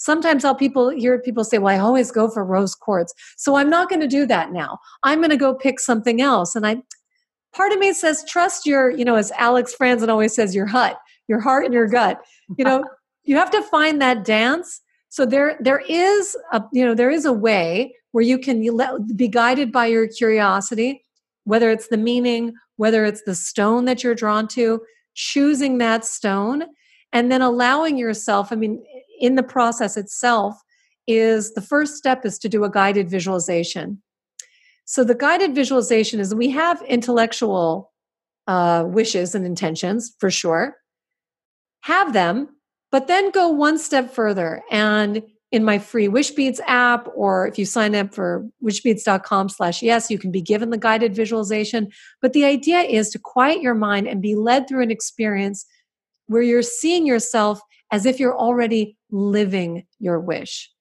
sometimes 0.04 0.44
I'll 0.44 0.56
people 0.56 0.90
hear 0.90 1.20
people 1.20 1.44
say, 1.44 1.58
"Well, 1.58 1.76
I 1.76 1.80
always 1.80 2.12
go 2.12 2.30
for 2.30 2.44
rose 2.44 2.76
quartz, 2.76 3.14
so 3.38 3.56
I'm 3.56 3.70
not 3.70 3.90
going 3.90 4.02
to 4.02 4.08
do 4.08 4.26
that 4.28 4.52
now. 4.52 4.80
I'm 5.04 5.20
going 5.20 5.32
to 5.32 5.38
go 5.38 5.54
pick 5.54 5.80
something 5.80 6.22
else." 6.22 6.56
And 6.56 6.66
I, 6.68 6.82
part 7.54 7.72
of 7.72 7.80
me 7.80 7.94
says, 7.94 8.24
trust 8.28 8.66
your, 8.66 8.90
you 8.90 9.06
know, 9.06 9.16
as 9.16 9.32
Alex 9.32 9.76
Franzen 9.80 10.10
always 10.10 10.34
says, 10.34 10.56
your 10.56 10.66
hut, 10.66 10.98
your 11.28 11.40
heart, 11.40 11.66
and 11.66 11.74
your 11.74 11.88
gut. 11.88 12.22
You 12.58 12.66
know, 12.66 12.84
you 13.24 13.36
have 13.36 13.52
to 13.52 13.62
find 13.64 14.02
that 14.02 14.24
dance. 14.24 14.82
So 15.10 15.26
there, 15.26 15.58
there 15.60 15.82
is 15.88 16.38
a, 16.54 16.64
you 16.72 16.86
know, 16.86 16.96
there 16.96 17.10
is 17.10 17.26
a 17.26 17.34
way 17.34 17.96
where 18.12 18.24
you 18.24 18.38
can 18.38 18.64
let, 18.66 19.16
be 19.16 19.28
guided 19.28 19.72
by 19.72 19.88
your 19.88 20.08
curiosity, 20.08 21.04
whether 21.44 21.70
it's 21.70 21.88
the 21.88 21.98
meaning, 21.98 22.54
whether 22.78 23.06
it's 23.06 23.24
the 23.24 23.36
stone 23.36 23.86
that 23.86 24.04
you're 24.04 24.16
drawn 24.16 24.48
to, 24.50 24.82
choosing 25.14 25.78
that 25.80 26.06
stone, 26.06 26.64
and 27.14 27.32
then 27.32 27.42
allowing 27.42 27.98
yourself. 27.98 28.52
I 28.52 28.56
mean, 28.56 28.84
in 29.22 29.36
the 29.36 29.44
process 29.44 29.96
itself 29.98 30.56
is 31.08 31.54
the 31.54 31.62
first 31.62 31.96
step 31.96 32.26
is 32.26 32.38
to 32.40 32.50
do 32.50 32.64
a 32.64 32.72
guided 32.72 33.10
visualization. 33.10 34.02
So 34.86 35.04
the 35.04 35.16
guided 35.16 35.56
visualization 35.56 36.20
is 36.20 36.36
we 36.36 36.50
have 36.50 36.82
intellectual 36.84 37.92
uh, 38.48 38.84
wishes 38.88 39.36
and 39.36 39.46
intentions 39.46 40.16
for 40.20 40.30
sure. 40.30 40.78
Have 41.82 42.14
them 42.14 42.50
but 42.92 43.08
then 43.08 43.32
go 43.32 43.48
one 43.48 43.78
step 43.78 44.14
further. 44.14 44.62
And 44.70 45.24
in 45.52 45.66
my 45.66 45.80
free 45.80 46.08
wishbeads 46.08 46.62
app 46.66 47.10
or 47.14 47.48
if 47.48 47.58
you 47.58 47.66
sign 47.66 47.94
up 47.94 48.14
for 48.14 48.48
wishbeads.com 48.64 49.50
slash 49.50 49.82
yes 49.82 50.10
you 50.10 50.18
can 50.18 50.32
be 50.32 50.42
given 50.42 50.70
the 50.70 50.78
guided 50.78 51.14
visualization. 51.14 51.90
But 52.22 52.34
the 52.34 52.46
idea 52.46 52.80
is 52.80 53.10
to 53.10 53.20
quiet 53.20 53.62
your 53.62 53.74
mind 53.74 54.08
and 54.08 54.22
be 54.22 54.36
led 54.36 54.68
through 54.68 54.84
an 54.84 54.92
experience 54.92 55.66
where 56.28 56.42
you're 56.42 56.62
seeing 56.62 57.06
yourself 57.06 57.60
as 57.92 58.06
if 58.06 58.18
you're 58.18 58.38
already 58.38 58.96
living 59.12 59.86
your 60.00 60.20
wish. 60.20 60.72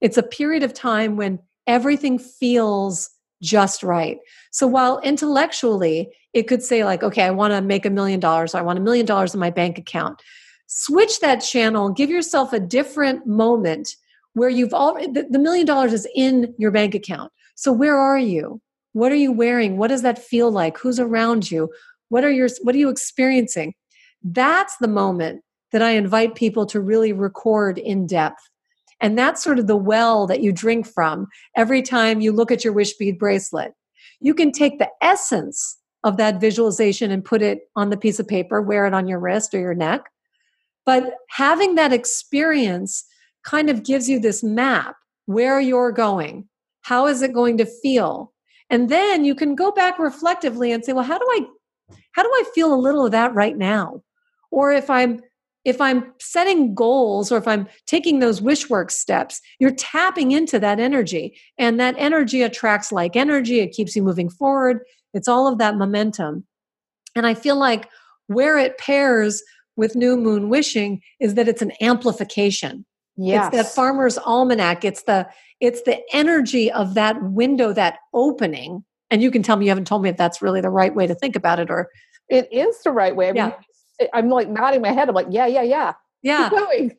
It's 0.00 0.18
a 0.18 0.22
period 0.22 0.62
of 0.62 0.72
time 0.72 1.16
when 1.16 1.38
everything 1.66 2.18
feels 2.18 3.10
just 3.42 3.82
right. 3.82 4.18
So 4.50 4.66
while 4.66 5.00
intellectually 5.00 6.12
it 6.32 6.44
could 6.44 6.62
say, 6.62 6.84
like, 6.84 7.02
okay, 7.02 7.24
I 7.24 7.30
want 7.30 7.52
to 7.52 7.60
make 7.60 7.84
a 7.84 7.90
million 7.90 8.20
dollars, 8.20 8.54
I 8.54 8.62
want 8.62 8.78
a 8.78 8.82
million 8.82 9.04
dollars 9.04 9.34
in 9.34 9.40
my 9.40 9.50
bank 9.50 9.78
account, 9.78 10.22
switch 10.66 11.20
that 11.20 11.40
channel, 11.40 11.90
give 11.90 12.08
yourself 12.08 12.52
a 12.52 12.60
different 12.60 13.26
moment 13.26 13.96
where 14.32 14.48
you've 14.48 14.72
already, 14.72 15.12
the, 15.12 15.26
the 15.28 15.38
million 15.38 15.66
dollars 15.66 15.92
is 15.92 16.08
in 16.14 16.54
your 16.56 16.70
bank 16.70 16.94
account. 16.94 17.30
So 17.54 17.70
where 17.70 17.98
are 17.98 18.18
you? 18.18 18.62
What 18.92 19.12
are 19.12 19.16
you 19.16 19.30
wearing? 19.30 19.76
What 19.76 19.88
does 19.88 20.02
that 20.02 20.18
feel 20.18 20.50
like? 20.50 20.78
Who's 20.78 20.98
around 20.98 21.50
you? 21.50 21.70
What 22.08 22.24
are 22.24 22.30
your, 22.30 22.48
what 22.62 22.74
are 22.74 22.78
you 22.78 22.88
experiencing? 22.88 23.74
That's 24.22 24.76
the 24.78 24.88
moment 24.88 25.42
that 25.72 25.82
I 25.82 25.90
invite 25.90 26.34
people 26.34 26.66
to 26.66 26.80
really 26.80 27.12
record 27.12 27.78
in 27.78 28.06
depth. 28.06 28.48
And 29.00 29.18
that's 29.18 29.42
sort 29.42 29.58
of 29.58 29.66
the 29.66 29.76
well 29.76 30.26
that 30.26 30.42
you 30.42 30.52
drink 30.52 30.86
from 30.86 31.26
every 31.56 31.82
time 31.82 32.20
you 32.20 32.32
look 32.32 32.50
at 32.50 32.62
your 32.62 32.72
wish 32.72 32.96
bead 32.96 33.18
bracelet. 33.18 33.72
You 34.20 34.34
can 34.34 34.52
take 34.52 34.78
the 34.78 34.90
essence 35.00 35.78
of 36.04 36.16
that 36.16 36.40
visualization 36.40 37.10
and 37.10 37.24
put 37.24 37.42
it 37.42 37.62
on 37.74 37.90
the 37.90 37.96
piece 37.96 38.20
of 38.20 38.28
paper, 38.28 38.60
wear 38.60 38.86
it 38.86 38.94
on 38.94 39.08
your 39.08 39.18
wrist 39.18 39.54
or 39.54 39.60
your 39.60 39.74
neck. 39.74 40.02
But 40.84 41.14
having 41.30 41.74
that 41.76 41.92
experience 41.92 43.04
kind 43.44 43.70
of 43.70 43.84
gives 43.84 44.08
you 44.08 44.20
this 44.20 44.42
map 44.42 44.96
where 45.26 45.60
you're 45.60 45.92
going. 45.92 46.48
How 46.82 47.06
is 47.06 47.22
it 47.22 47.32
going 47.32 47.58
to 47.58 47.66
feel? 47.66 48.32
And 48.70 48.88
then 48.88 49.24
you 49.24 49.34
can 49.34 49.54
go 49.54 49.70
back 49.70 49.98
reflectively 49.98 50.72
and 50.72 50.84
say, 50.84 50.92
well, 50.92 51.04
how 51.04 51.18
do 51.18 51.26
I 51.30 51.46
how 52.12 52.22
do 52.22 52.28
I 52.28 52.44
feel 52.54 52.72
a 52.72 52.76
little 52.76 53.04
of 53.06 53.12
that 53.12 53.34
right 53.34 53.56
now? 53.56 54.02
Or 54.50 54.72
if 54.72 54.90
I'm 54.90 55.20
if 55.64 55.80
I'm 55.80 56.12
setting 56.18 56.74
goals 56.74 57.30
or 57.30 57.38
if 57.38 57.46
I'm 57.46 57.68
taking 57.86 58.18
those 58.18 58.42
wish 58.42 58.68
work 58.68 58.90
steps, 58.90 59.40
you're 59.58 59.74
tapping 59.74 60.32
into 60.32 60.58
that 60.58 60.80
energy. 60.80 61.38
And 61.58 61.78
that 61.78 61.94
energy 61.98 62.42
attracts 62.42 62.90
like 62.90 63.14
energy. 63.14 63.60
It 63.60 63.72
keeps 63.72 63.94
you 63.94 64.02
moving 64.02 64.28
forward. 64.28 64.80
It's 65.14 65.28
all 65.28 65.46
of 65.46 65.58
that 65.58 65.76
momentum. 65.76 66.44
And 67.14 67.26
I 67.26 67.34
feel 67.34 67.56
like 67.56 67.88
where 68.26 68.58
it 68.58 68.78
pairs 68.78 69.42
with 69.76 69.94
new 69.94 70.16
moon 70.16 70.48
wishing 70.48 71.00
is 71.20 71.34
that 71.34 71.48
it's 71.48 71.62
an 71.62 71.72
amplification. 71.80 72.84
Yes. 73.16 73.48
It's 73.52 73.56
that 73.56 73.74
farmer's 73.74 74.18
almanac. 74.18 74.84
It's 74.84 75.02
the 75.04 75.28
it's 75.60 75.82
the 75.82 76.00
energy 76.12 76.72
of 76.72 76.94
that 76.94 77.22
window, 77.22 77.72
that 77.72 77.98
opening. 78.12 78.84
And 79.10 79.22
you 79.22 79.30
can 79.30 79.42
tell 79.42 79.56
me 79.56 79.66
you 79.66 79.70
haven't 79.70 79.86
told 79.86 80.02
me 80.02 80.08
if 80.08 80.16
that's 80.16 80.42
really 80.42 80.60
the 80.60 80.70
right 80.70 80.94
way 80.94 81.06
to 81.06 81.14
think 81.14 81.36
about 81.36 81.60
it 81.60 81.70
or 81.70 81.88
it 82.28 82.48
is 82.50 82.82
the 82.82 82.90
right 82.90 83.14
way. 83.14 83.28
I 83.28 83.32
mean, 83.32 83.36
Yeah. 83.36 83.52
I'm 84.12 84.28
like 84.28 84.48
nodding 84.48 84.82
my 84.82 84.92
head. 84.92 85.08
I'm 85.08 85.14
like, 85.14 85.28
yeah, 85.30 85.46
yeah, 85.46 85.62
yeah. 85.62 85.92
yeah. 86.22 86.48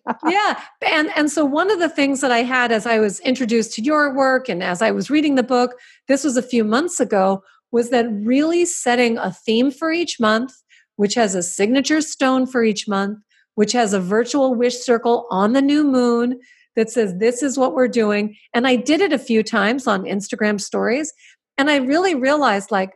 Yeah 0.29 0.61
and 0.85 1.09
and 1.15 1.31
so 1.31 1.45
one 1.45 1.71
of 1.71 1.79
the 1.79 1.89
things 1.89 2.21
that 2.21 2.31
i 2.31 2.43
had 2.43 2.71
as 2.71 2.85
i 2.85 2.99
was 2.99 3.19
introduced 3.21 3.73
to 3.73 3.81
your 3.81 4.13
work 4.13 4.49
and 4.49 4.61
as 4.63 4.81
i 4.81 4.91
was 4.91 5.09
reading 5.09 5.35
the 5.35 5.43
book 5.43 5.79
this 6.07 6.23
was 6.23 6.37
a 6.37 6.43
few 6.43 6.63
months 6.63 6.99
ago 6.99 7.41
was 7.71 7.89
that 7.89 8.05
really 8.11 8.65
setting 8.65 9.17
a 9.17 9.31
theme 9.31 9.71
for 9.71 9.91
each 9.91 10.19
month 10.19 10.53
which 10.97 11.15
has 11.15 11.35
a 11.35 11.43
signature 11.43 12.01
stone 12.01 12.45
for 12.45 12.63
each 12.63 12.87
month 12.87 13.17
which 13.55 13.71
has 13.71 13.93
a 13.93 13.99
virtual 13.99 14.53
wish 14.55 14.77
circle 14.77 15.25
on 15.29 15.53
the 15.53 15.61
new 15.61 15.83
moon 15.83 16.39
that 16.75 16.89
says 16.89 17.17
this 17.17 17.43
is 17.43 17.57
what 17.57 17.73
we're 17.73 17.87
doing 17.87 18.35
and 18.53 18.67
i 18.67 18.75
did 18.75 19.01
it 19.01 19.13
a 19.13 19.19
few 19.19 19.41
times 19.41 19.87
on 19.87 20.03
instagram 20.03 20.59
stories 20.59 21.13
and 21.57 21.69
i 21.69 21.77
really 21.77 22.15
realized 22.15 22.71
like 22.71 22.91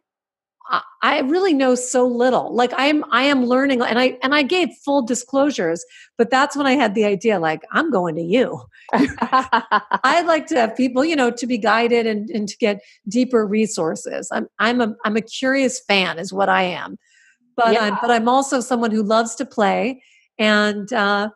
I 1.01 1.19
really 1.21 1.53
know 1.53 1.75
so 1.75 2.05
little. 2.05 2.53
Like 2.53 2.73
I'm 2.75 3.03
I 3.11 3.23
am 3.23 3.45
learning 3.45 3.81
and 3.81 3.97
I 3.99 4.17
and 4.21 4.35
I 4.35 4.43
gave 4.43 4.69
full 4.83 5.01
disclosures, 5.01 5.85
but 6.17 6.29
that's 6.29 6.55
when 6.55 6.67
I 6.67 6.73
had 6.73 6.95
the 6.95 7.05
idea 7.05 7.39
like 7.39 7.61
I'm 7.71 7.91
going 7.91 8.15
to 8.15 8.21
you. 8.21 8.61
I'd 8.93 10.25
like 10.25 10.47
to 10.47 10.55
have 10.55 10.75
people, 10.75 11.05
you 11.05 11.15
know, 11.15 11.31
to 11.31 11.47
be 11.47 11.57
guided 11.57 12.05
and, 12.05 12.29
and 12.29 12.47
to 12.49 12.57
get 12.57 12.81
deeper 13.07 13.45
resources. 13.45 14.29
I'm 14.31 14.47
I'm 14.59 14.81
a 14.81 14.95
I'm 15.05 15.15
a 15.15 15.21
curious 15.21 15.79
fan 15.79 16.19
is 16.19 16.33
what 16.33 16.49
I 16.49 16.63
am. 16.63 16.97
But 17.55 17.73
yeah. 17.73 17.81
I'm 17.81 17.97
but 18.01 18.11
I'm 18.11 18.27
also 18.27 18.59
someone 18.59 18.91
who 18.91 19.03
loves 19.03 19.35
to 19.35 19.45
play 19.45 20.03
and 20.37 20.91
uh 20.91 21.29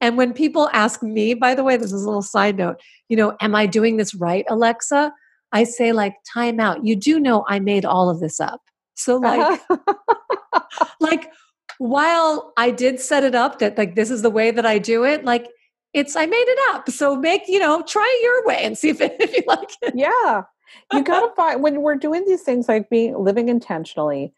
and 0.00 0.16
when 0.16 0.32
people 0.32 0.68
ask 0.72 1.00
me, 1.02 1.34
by 1.34 1.54
the 1.54 1.62
way, 1.62 1.76
this 1.76 1.92
is 1.92 2.02
a 2.02 2.06
little 2.06 2.22
side 2.22 2.56
note, 2.56 2.80
you 3.08 3.16
know, 3.16 3.36
am 3.40 3.54
I 3.54 3.66
doing 3.66 3.98
this 3.98 4.16
right, 4.16 4.44
Alexa? 4.48 5.12
I 5.52 5.64
say 5.64 5.92
like 5.92 6.16
time 6.32 6.60
out. 6.60 6.84
You 6.84 6.96
do 6.96 7.20
know 7.20 7.44
I 7.48 7.58
made 7.60 7.84
all 7.84 8.08
of 8.08 8.20
this 8.20 8.40
up. 8.40 8.60
So 8.94 9.16
like 9.16 9.60
like 11.00 11.30
while 11.78 12.52
I 12.56 12.70
did 12.70 13.00
set 13.00 13.24
it 13.24 13.34
up 13.34 13.58
that 13.58 13.76
like 13.76 13.94
this 13.94 14.10
is 14.10 14.22
the 14.22 14.30
way 14.30 14.50
that 14.50 14.66
I 14.66 14.78
do 14.78 15.04
it, 15.04 15.24
like 15.24 15.48
it's 15.92 16.16
I 16.16 16.26
made 16.26 16.44
it 16.46 16.58
up. 16.74 16.88
So 16.90 17.16
make, 17.16 17.42
you 17.48 17.58
know, 17.58 17.82
try 17.82 18.20
your 18.22 18.46
way 18.46 18.62
and 18.62 18.78
see 18.78 18.88
if, 18.88 19.00
it, 19.00 19.16
if 19.20 19.34
you 19.36 19.42
like 19.46 19.70
it. 19.82 19.94
Yeah. 19.96 20.42
You 20.92 21.04
got 21.04 21.20
to 21.20 21.34
find 21.34 21.62
when 21.62 21.82
we're 21.82 21.96
doing 21.96 22.24
these 22.26 22.42
things 22.42 22.68
like 22.68 22.88
being 22.88 23.16
living 23.18 23.48
intentionally 23.48 24.32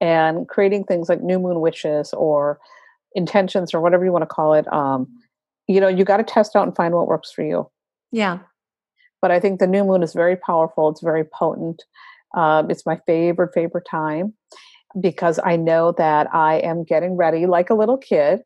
and 0.00 0.48
creating 0.48 0.84
things 0.84 1.08
like 1.08 1.20
new 1.22 1.38
moon 1.38 1.60
wishes 1.60 2.12
or 2.14 2.58
intentions 3.14 3.74
or 3.74 3.80
whatever 3.80 4.04
you 4.04 4.12
want 4.12 4.22
to 4.22 4.26
call 4.26 4.54
it 4.54 4.70
um 4.72 5.08
you 5.66 5.80
know 5.80 5.88
you 5.88 6.04
got 6.04 6.18
to 6.18 6.22
test 6.22 6.54
out 6.54 6.66
and 6.66 6.76
find 6.76 6.94
what 6.94 7.08
works 7.08 7.30
for 7.32 7.42
you 7.42 7.68
yeah 8.12 8.38
but 9.20 9.30
I 9.30 9.40
think 9.40 9.58
the 9.58 9.66
new 9.66 9.84
moon 9.84 10.02
is 10.02 10.12
very 10.12 10.36
powerful. 10.36 10.88
It's 10.88 11.02
very 11.02 11.24
potent. 11.24 11.82
Um, 12.36 12.70
it's 12.70 12.86
my 12.86 12.98
favorite, 13.06 13.52
favorite 13.54 13.86
time 13.90 14.34
because 15.00 15.38
I 15.44 15.56
know 15.56 15.92
that 15.98 16.32
I 16.34 16.56
am 16.56 16.84
getting 16.84 17.16
ready, 17.16 17.46
like 17.46 17.70
a 17.70 17.74
little 17.74 17.98
kid, 17.98 18.40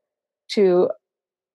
to 0.53 0.91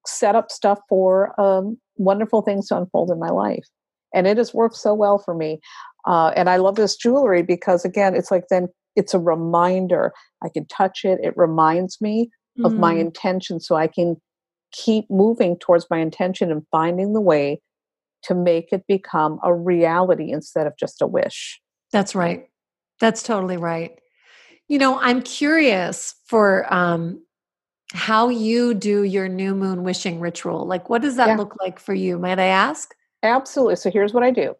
set 0.05 0.36
up 0.36 0.51
stuff 0.51 0.79
for 0.88 1.39
um, 1.39 1.77
wonderful 1.97 2.41
things 2.41 2.67
to 2.67 2.77
unfold 2.77 3.12
in 3.12 3.19
my 3.19 3.29
life. 3.29 3.65
And 4.13 4.25
it 4.25 4.38
has 4.38 4.53
worked 4.53 4.75
so 4.75 4.93
well 4.93 5.19
for 5.19 5.36
me. 5.36 5.60
Uh, 6.08 6.32
and 6.36 6.49
I 6.49 6.58
love 6.58 6.75
this 6.75 6.95
jewelry 6.95 7.43
because, 7.43 7.86
again, 7.86 8.15
it's 8.15 8.32
like 8.32 8.45
then 8.49 8.67
it's 8.95 9.13
a 9.13 9.19
reminder. 9.19 10.13
I 10.43 10.49
can 10.49 10.65
touch 10.67 11.01
it, 11.03 11.19
it 11.21 11.34
reminds 11.36 12.01
me 12.01 12.29
mm. 12.58 12.65
of 12.65 12.73
my 12.73 12.95
mm. 12.95 13.01
intention 13.01 13.60
so 13.60 13.75
I 13.75 13.88
can 13.88 14.17
keep 14.71 15.05
moving 15.10 15.58
towards 15.58 15.86
my 15.89 15.99
intention 15.99 16.51
and 16.51 16.65
finding 16.71 17.13
the 17.13 17.21
way 17.21 17.62
to 18.23 18.36
make 18.36 18.71
it 18.71 18.86
become 18.88 19.39
a 19.43 19.53
reality 19.53 20.32
instead 20.32 20.67
of 20.67 20.73
just 20.77 21.01
a 21.01 21.08
wish. 21.08 21.60
That's 21.91 22.15
right. 22.15 22.47
That's 22.99 23.23
totally 23.23 23.58
right. 23.58 23.97
You 24.67 24.77
know, 24.77 24.99
I'm 24.99 25.21
curious 25.21 26.15
for 26.25 26.71
um, 26.71 27.23
how 27.93 28.29
you 28.29 28.73
do 28.73 29.03
your 29.03 29.27
new 29.27 29.55
moon 29.55 29.84
wishing 29.84 30.19
ritual. 30.19 30.65
Like, 30.65 30.89
what 30.89 31.01
does 31.01 31.15
that 31.15 31.29
yeah. 31.29 31.36
look 31.38 31.55
like 31.60 31.79
for 31.79 31.93
you? 31.93 32.19
Might 32.19 32.39
I 32.39 32.45
ask? 32.45 32.93
Absolutely. 33.23 33.77
So, 33.77 33.89
here's 33.89 34.13
what 34.13 34.23
I 34.23 34.32
do 34.32 34.55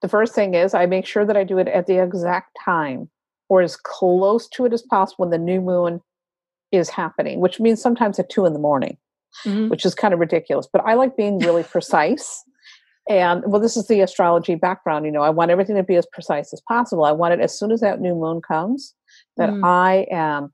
the 0.00 0.08
first 0.08 0.34
thing 0.34 0.54
is 0.54 0.74
I 0.74 0.86
make 0.86 1.06
sure 1.06 1.24
that 1.24 1.36
I 1.36 1.44
do 1.44 1.58
it 1.58 1.68
at 1.68 1.86
the 1.86 2.02
exact 2.02 2.56
time 2.64 3.10
or 3.48 3.62
as 3.62 3.76
close 3.76 4.48
to 4.48 4.64
it 4.64 4.72
as 4.72 4.82
possible 4.82 5.24
when 5.24 5.30
the 5.30 5.38
new 5.38 5.60
moon 5.60 6.00
is 6.70 6.90
happening, 6.90 7.40
which 7.40 7.60
means 7.60 7.80
sometimes 7.80 8.18
at 8.18 8.28
two 8.28 8.44
in 8.44 8.52
the 8.52 8.58
morning, 8.58 8.96
mm-hmm. 9.44 9.68
which 9.68 9.86
is 9.86 9.94
kind 9.94 10.12
of 10.12 10.20
ridiculous. 10.20 10.68
But 10.70 10.84
I 10.84 10.94
like 10.94 11.16
being 11.16 11.38
really 11.38 11.62
precise. 11.70 12.44
And 13.08 13.42
well, 13.46 13.60
this 13.60 13.76
is 13.76 13.86
the 13.86 14.00
astrology 14.00 14.54
background. 14.54 15.06
You 15.06 15.12
know, 15.12 15.22
I 15.22 15.30
want 15.30 15.50
everything 15.50 15.76
to 15.76 15.82
be 15.82 15.96
as 15.96 16.06
precise 16.12 16.52
as 16.52 16.60
possible. 16.68 17.04
I 17.04 17.12
want 17.12 17.34
it 17.34 17.40
as 17.40 17.58
soon 17.58 17.72
as 17.72 17.80
that 17.80 18.00
new 18.00 18.14
moon 18.14 18.42
comes, 18.46 18.94
that 19.38 19.50
mm. 19.50 19.64
I 19.64 20.06
am 20.10 20.52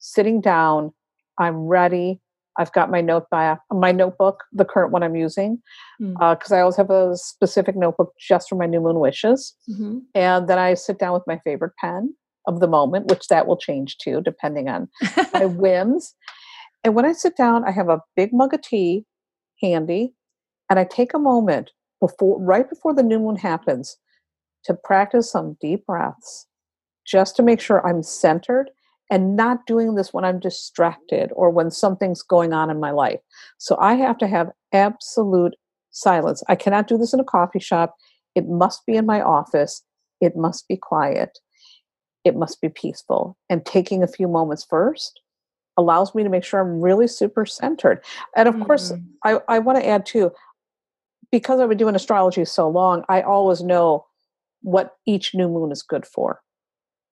sitting 0.00 0.40
down, 0.40 0.92
I'm 1.38 1.66
ready. 1.66 2.20
I've 2.58 2.72
got 2.72 2.90
my 2.90 3.00
notebook, 3.00 3.58
my 3.70 3.92
notebook, 3.92 4.42
the 4.52 4.64
current 4.64 4.92
one 4.92 5.02
I'm 5.02 5.16
using, 5.16 5.62
because 5.98 6.18
mm. 6.18 6.52
uh, 6.52 6.54
I 6.54 6.60
always 6.60 6.76
have 6.76 6.90
a 6.90 7.16
specific 7.16 7.76
notebook 7.76 8.12
just 8.20 8.48
for 8.48 8.56
my 8.56 8.66
new 8.66 8.80
moon 8.80 8.98
wishes. 8.98 9.54
Mm-hmm. 9.70 9.98
And 10.14 10.48
then 10.48 10.58
I 10.58 10.74
sit 10.74 10.98
down 10.98 11.14
with 11.14 11.22
my 11.26 11.38
favorite 11.44 11.72
pen 11.80 12.14
of 12.46 12.60
the 12.60 12.68
moment, 12.68 13.06
which 13.06 13.28
that 13.28 13.46
will 13.46 13.56
change 13.56 13.96
too, 13.98 14.20
depending 14.20 14.68
on 14.68 14.88
my 15.32 15.46
whims. 15.46 16.14
And 16.84 16.94
when 16.94 17.04
I 17.04 17.12
sit 17.12 17.36
down, 17.36 17.64
I 17.64 17.70
have 17.70 17.88
a 17.88 18.00
big 18.16 18.32
mug 18.32 18.52
of 18.52 18.60
tea 18.60 19.06
handy, 19.62 20.14
and 20.68 20.78
I 20.78 20.84
take 20.84 21.14
a 21.14 21.18
moment 21.18 21.70
before 22.02 22.42
right 22.42 22.68
before 22.68 22.92
the 22.92 23.02
new 23.02 23.20
moon 23.20 23.36
happens 23.36 23.96
to 24.64 24.74
practice 24.74 25.30
some 25.30 25.56
deep 25.60 25.86
breaths 25.86 26.46
just 27.06 27.36
to 27.36 27.42
make 27.42 27.60
sure 27.60 27.86
I'm 27.86 28.02
centered 28.02 28.70
and 29.08 29.36
not 29.36 29.66
doing 29.66 29.94
this 29.94 30.12
when 30.12 30.24
I'm 30.24 30.40
distracted 30.40 31.30
or 31.34 31.50
when 31.50 31.70
something's 31.70 32.22
going 32.22 32.52
on 32.52 32.70
in 32.70 32.80
my 32.80 32.90
life. 32.90 33.20
So 33.58 33.76
I 33.80 33.94
have 33.94 34.18
to 34.18 34.26
have 34.26 34.50
absolute 34.72 35.54
silence. 35.90 36.42
I 36.48 36.56
cannot 36.56 36.88
do 36.88 36.98
this 36.98 37.12
in 37.12 37.20
a 37.20 37.24
coffee 37.24 37.60
shop. 37.60 37.94
It 38.34 38.48
must 38.48 38.84
be 38.84 38.96
in 38.96 39.06
my 39.06 39.20
office. 39.20 39.82
It 40.20 40.36
must 40.36 40.66
be 40.66 40.76
quiet. 40.76 41.38
It 42.24 42.34
must 42.36 42.60
be 42.60 42.68
peaceful. 42.68 43.36
And 43.48 43.64
taking 43.64 44.02
a 44.02 44.08
few 44.08 44.26
moments 44.26 44.64
first 44.64 45.20
allows 45.76 46.14
me 46.14 46.22
to 46.22 46.28
make 46.28 46.44
sure 46.44 46.60
I'm 46.60 46.80
really 46.80 47.06
super 47.06 47.46
centered. 47.46 48.02
And 48.36 48.48
of 48.48 48.54
mm-hmm. 48.54 48.64
course, 48.64 48.92
I, 49.24 49.40
I 49.48 49.58
want 49.58 49.78
to 49.78 49.86
add 49.86 50.06
too, 50.06 50.32
because 51.32 51.58
I've 51.58 51.68
been 51.68 51.78
doing 51.78 51.96
astrology 51.96 52.44
so 52.44 52.68
long, 52.68 53.04
I 53.08 53.22
always 53.22 53.62
know 53.62 54.06
what 54.60 54.94
each 55.06 55.34
new 55.34 55.48
moon 55.48 55.72
is 55.72 55.82
good 55.82 56.06
for. 56.06 56.40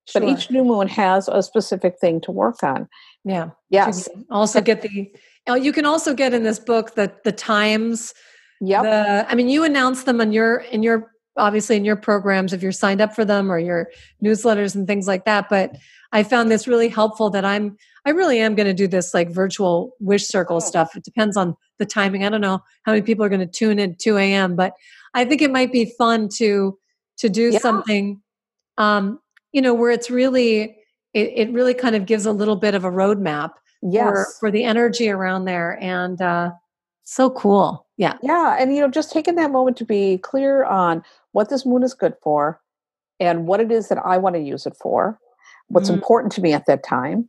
Sure. 0.07 0.21
But 0.21 0.29
each 0.29 0.51
new 0.51 0.65
moon 0.65 0.87
has 0.89 1.29
a 1.29 1.43
specific 1.43 1.99
thing 2.01 2.21
to 2.23 2.31
work 2.31 2.63
on. 2.63 2.89
Yeah. 3.25 3.51
Yes. 3.71 4.09
also 4.31 4.61
get 4.61 4.83
the 4.83 5.13
oh, 5.47 5.55
you 5.55 5.73
can 5.73 5.87
also 5.87 6.15
get 6.15 6.33
in 6.33 6.43
this 6.43 6.59
book 6.59 6.95
the 6.95 7.13
the 7.25 7.33
times. 7.33 8.15
Yep. 8.61 8.83
The, 8.83 9.27
I 9.29 9.35
mean, 9.35 9.49
you 9.49 9.65
announce 9.65 10.05
them 10.05 10.21
on 10.21 10.33
your 10.33 10.59
in 10.59 10.83
your 10.83 11.11
obviously 11.37 11.77
in 11.77 11.85
your 11.85 11.97
programs 11.97 12.53
if 12.53 12.63
you're 12.63 12.73
signed 12.73 13.01
up 13.01 13.15
for 13.15 13.25
them 13.25 13.51
or 13.51 13.59
your 13.59 13.89
newsletters 14.23 14.75
and 14.75 14.87
things 14.87 15.07
like 15.07 15.25
that. 15.25 15.49
But 15.49 15.77
I 16.13 16.23
found 16.23 16.51
this 16.51 16.67
really 16.67 16.89
helpful 16.89 17.31
that 17.31 17.45
I'm 17.45 17.77
I 18.05 18.11
really 18.11 18.41
am 18.41 18.55
going 18.55 18.67
to 18.67 18.75
do 18.75 18.89
this 18.89 19.13
like 19.13 19.31
virtual 19.31 19.93
wish 20.01 20.27
circle 20.27 20.57
oh. 20.57 20.61
stuff. 20.61 20.97
It 20.97 21.05
depends 21.05 21.37
on 21.37 21.55
the 21.79 21.87
timing. 21.87 22.25
I 22.25 22.31
don't 22.31 22.41
know 22.41 22.61
how 22.85 22.93
many 22.93 23.03
people 23.03 23.25
are 23.25 23.29
going 23.29 23.41
to 23.41 23.47
tune 23.47 23.79
in 23.79 23.97
2 24.01 24.17
a.m., 24.17 24.57
but 24.57 24.73
I 25.15 25.25
think 25.25 25.43
it 25.43 25.51
might 25.51 25.73
be 25.73 25.93
fun 25.99 26.29
to 26.37 26.79
to 27.19 27.29
do 27.29 27.51
yeah. 27.51 27.59
something 27.59 28.23
um, 28.79 29.21
you 29.53 29.61
know, 29.61 29.75
where 29.75 29.91
it's 29.91 30.11
really 30.11 30.77
it, 31.13 31.33
it 31.35 31.53
really 31.53 31.75
kind 31.75 31.97
of 31.97 32.07
gives 32.07 32.27
a 32.27 32.33
little 32.33 32.57
bit 32.57 32.75
of 32.75 32.85
a 32.85 32.91
roadmap 32.91 33.51
yes. 33.83 34.05
for, 34.05 34.27
for 34.39 34.51
the 34.51 34.65
energy 34.65 35.11
around 35.11 35.45
there. 35.45 35.79
And 35.81 36.21
uh 36.21 36.53
so 37.11 37.29
cool. 37.31 37.87
Yeah. 37.97 38.17
Yeah. 38.23 38.57
And 38.59 38.73
you 38.73 38.81
know, 38.81 38.89
just 38.89 39.11
taking 39.11 39.35
that 39.35 39.51
moment 39.51 39.77
to 39.79 39.85
be 39.85 40.19
clear 40.19 40.65
on 40.65 41.03
what 41.33 41.49
this 41.49 41.67
moon 41.67 41.83
is 41.83 41.93
good 41.93 42.15
for 42.23 42.61
and 43.19 43.49
what 43.49 43.61
it 43.61 43.73
is 43.73 43.89
that 43.89 43.99
I 43.99 44.17
want 44.17 44.37
to 44.37 44.41
use 44.41 44.65
it 44.65 44.77
for 44.81 45.19
what's 45.67 45.89
mm-hmm. 45.89 45.99
important 45.99 46.33
to 46.35 46.41
me 46.41 46.53
at 46.53 46.67
that 46.67 46.85
time. 46.85 47.29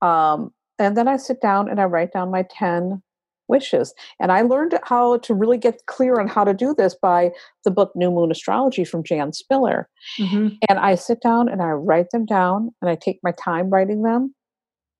Um, 0.00 0.52
and 0.78 0.96
then 0.96 1.08
I 1.08 1.18
sit 1.18 1.42
down 1.42 1.68
and 1.68 1.78
I 1.78 1.84
write 1.84 2.12
down 2.12 2.30
my 2.30 2.44
10 2.50 3.02
wishes. 3.48 3.92
And 4.18 4.32
I 4.32 4.40
learned 4.40 4.78
how 4.84 5.18
to 5.18 5.34
really 5.34 5.58
get 5.58 5.84
clear 5.86 6.18
on 6.18 6.26
how 6.26 6.44
to 6.44 6.54
do 6.54 6.74
this 6.74 6.94
by 6.94 7.32
the 7.64 7.70
book 7.70 7.92
New 7.94 8.10
Moon 8.10 8.30
Astrology 8.30 8.84
from 8.84 9.04
Jan 9.04 9.34
Spiller. 9.34 9.90
Mm-hmm. 10.18 10.54
And 10.70 10.78
I 10.78 10.94
sit 10.94 11.20
down 11.20 11.50
and 11.50 11.60
I 11.60 11.68
write 11.68 12.10
them 12.12 12.24
down 12.24 12.70
and 12.80 12.88
I 12.88 12.94
take 12.94 13.20
my 13.22 13.32
time 13.32 13.68
writing 13.68 14.02
them. 14.02 14.34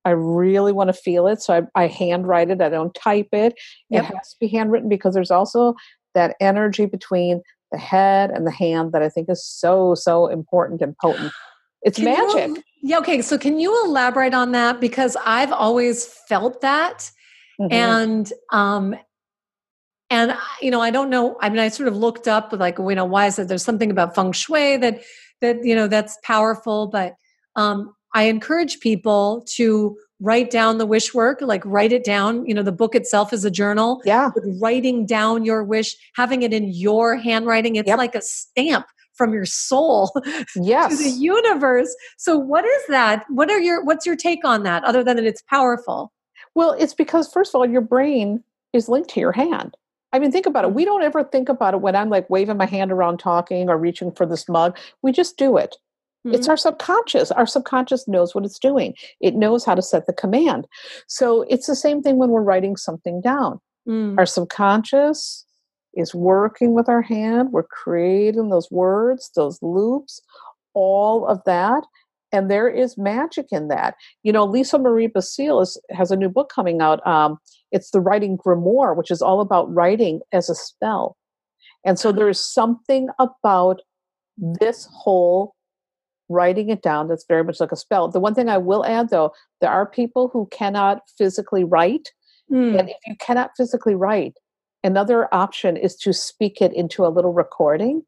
I 0.05 0.11
really 0.11 0.73
want 0.73 0.89
to 0.89 0.93
feel 0.93 1.27
it. 1.27 1.43
So 1.43 1.55
I, 1.55 1.83
I 1.85 1.87
handwrite 1.87 2.51
it, 2.51 2.61
I 2.61 2.69
don't 2.69 2.95
type 2.95 3.29
it. 3.33 3.55
Yep. 3.91 4.05
It 4.05 4.15
has 4.17 4.31
to 4.31 4.37
be 4.41 4.49
handwritten 4.49 4.89
because 4.89 5.15
there's 5.15 5.31
also 5.31 5.75
that 6.15 6.37
energy 6.41 6.87
between 6.87 7.43
the 7.71 7.79
head 7.79 8.31
and 8.31 8.47
the 8.47 8.51
hand 8.51 8.93
that 8.93 9.03
I 9.03 9.09
think 9.09 9.29
is 9.31 9.45
so, 9.45 9.95
so 9.95 10.27
important 10.27 10.83
and 10.83 10.97
potent. 10.99 11.33
It's 11.83 11.97
can 11.97 12.05
magic. 12.05 12.57
You, 12.57 12.63
yeah. 12.83 12.99
Okay. 12.99 13.23
So 13.23 13.39
can 13.39 13.59
you 13.59 13.85
elaborate 13.85 14.35
on 14.35 14.53
that? 14.53 14.81
Because 14.81 15.17
I've 15.25 15.53
always 15.53 16.05
felt 16.05 16.61
that. 16.61 17.11
Mm-hmm. 17.61 17.73
And, 17.73 18.33
um, 18.51 18.97
and 20.13 20.37
you 20.61 20.71
know, 20.71 20.83
I 20.83 20.91
don't 20.91 21.09
know. 21.09 21.39
I 21.41 21.49
mean, 21.49 21.59
I 21.59 21.69
sort 21.69 21.89
of 21.89 21.97
looked 21.97 22.29
up 22.29 22.53
like, 22.53 22.79
you 22.79 22.95
know, 22.95 23.07
why 23.07 23.27
is 23.27 23.39
it? 23.39 23.49
There's 23.49 23.65
something 23.65 23.91
about 23.91 24.15
feng 24.15 24.33
shui 24.33 24.77
that 24.77 25.03
that 25.41 25.65
you 25.65 25.75
know 25.75 25.89
that's 25.89 26.19
powerful. 26.23 26.87
But 26.87 27.15
um, 27.57 27.95
I 28.15 28.25
encourage 28.25 28.81
people 28.81 29.45
to 29.55 29.97
write 30.21 30.51
down 30.51 30.79
the 30.79 30.87
wish 30.87 31.13
work, 31.13 31.41
like 31.41 31.63
write 31.65 31.93
it 31.93 32.05
down. 32.05 32.47
You 32.47 32.55
know, 32.55 32.63
the 32.63 32.73
book 32.73 32.95
itself 32.95 33.33
is 33.33 33.45
a 33.45 33.51
journal. 33.51 34.01
Yeah. 34.05 34.31
But 34.33 34.45
writing 34.61 35.05
down 35.05 35.45
your 35.45 35.65
wish, 35.65 35.97
having 36.15 36.43
it 36.43 36.53
in 36.53 36.69
your 36.69 37.17
handwriting, 37.17 37.77
it's 37.77 37.89
yep. 37.89 37.99
like 37.99 38.15
a 38.15 38.23
stamp 38.23 38.87
from 39.15 39.33
your 39.33 39.45
soul 39.45 40.11
yes. 40.57 40.97
to 40.97 41.05
the 41.05 41.11
universe. 41.11 41.95
So 42.17 42.39
what 42.39 42.65
is 42.65 42.83
that? 42.89 43.25
What 43.29 43.51
are 43.51 43.61
your 43.61 43.85
what's 43.85 44.07
your 44.07 44.17
take 44.17 44.45
on 44.45 44.63
that 44.63 44.85
other 44.85 45.03
than 45.03 45.17
that 45.17 45.27
it's 45.27 45.43
powerful? 45.43 46.13
Well, 46.55 46.73
it's 46.73 46.95
because 46.95 47.33
first 47.33 47.55
of 47.55 47.59
all 47.59 47.69
your 47.69 47.81
brain 47.81 48.43
is 48.73 48.89
linked 48.89 49.11
to 49.11 49.21
your 49.21 49.33
hand. 49.33 49.77
I 50.13 50.19
mean, 50.19 50.31
think 50.31 50.47
about 50.47 50.65
it. 50.65 50.69
Mm-hmm. 50.69 50.77
We 50.77 50.85
don't 50.85 51.03
ever 51.03 51.25
think 51.25 51.49
about 51.49 51.75
it 51.75 51.81
when 51.81 51.97
I'm 51.97 52.11
like 52.11 52.29
waving 52.29 52.59
my 52.59 52.67
hand 52.67 52.93
around 52.93 53.19
talking 53.19 53.69
or 53.69 53.79
reaching 53.79 54.13
for 54.13 54.27
this 54.27 54.49
mug. 54.49 54.79
We 55.03 55.13
just 55.13 55.37
do 55.37 55.57
it. 55.57 55.77
Mm-hmm. 56.27 56.35
It's 56.35 56.49
our 56.49 56.57
subconscious. 56.57 57.31
Our 57.31 57.47
subconscious 57.47 58.07
knows 58.07 58.35
what 58.35 58.45
it's 58.45 58.59
doing. 58.59 58.95
It 59.21 59.35
knows 59.35 59.65
how 59.65 59.75
to 59.75 59.83
set 59.83 60.07
the 60.07 60.13
command. 60.13 60.67
So 61.09 61.43
it's 61.43 61.67
the 61.67 61.77
same 61.77 62.03
thing 62.03 62.17
when 62.17 62.31
we're 62.31 62.43
writing 62.43 62.77
something 62.77 63.21
down. 63.21 63.61
Mm. 63.89 64.17
Our 64.19 64.27
subconscious 64.27 65.45
is 65.95 66.15
working 66.15 66.75
with 66.75 66.89
our 66.89 67.03
hand. 67.03 67.51
We're 67.53 67.65
creating 67.65 68.51
those 68.51 68.71
words, 68.71 69.31
those 69.35 69.59
loops, 69.63 70.21
all 70.75 71.27
of 71.27 71.41
that. 71.45 71.85
And 72.31 72.51
there 72.51 72.69
is 72.69 72.97
magic 72.97 73.47
in 73.51 73.69
that. 73.69 73.95
You 74.23 74.33
know, 74.33 74.45
Lisa 74.45 74.79
Marie 74.79 75.09
Basile 75.09 75.61
is, 75.61 75.81
has 75.91 76.11
a 76.11 76.17
new 76.17 76.31
book 76.31 76.51
coming 76.55 76.81
out. 76.81 77.07
Um, 77.07 77.39
it's 77.73 77.91
the 77.91 78.01
Writing 78.01 78.39
Grimoire, 78.39 78.97
which 78.97 79.11
is 79.11 79.21
all 79.21 79.41
about 79.41 79.73
writing 79.73 80.21
as 80.33 80.49
a 80.49 80.55
spell. 80.55 81.17
And 81.85 81.99
so 81.99 82.13
there 82.13 82.29
is 82.29 82.43
something 82.43 83.09
about 83.19 83.83
this 84.39 84.89
whole 84.93 85.55
writing 86.33 86.71
it 86.71 86.83
down 86.83 87.09
that's 87.09 87.25
very 87.27 87.45
much 87.45 87.61
like 87.61 87.73
a 87.73 87.77
spell. 87.77 88.09
The 88.09 88.21
one 88.21 88.35
thing 88.35 88.49
I 88.49 88.59
will 88.59 88.85
add 88.85 89.11
though, 89.11 89.33
there 89.61 89.71
are 89.71 89.87
people 89.87 90.29
who 90.33 90.49
cannot 90.51 91.03
physically 91.19 91.65
write. 91.65 92.11
Mm. 92.51 92.79
And 92.79 92.89
if 92.89 92.97
you 93.07 93.15
cannot 93.21 93.51
physically 93.57 93.95
write, 93.95 94.35
another 94.83 95.33
option 95.33 95.77
is 95.77 95.97
to 95.97 96.13
speak 96.13 96.61
it 96.61 96.73
into 96.73 97.07
a 97.07 97.09
little 97.09 97.33
recording 97.33 98.03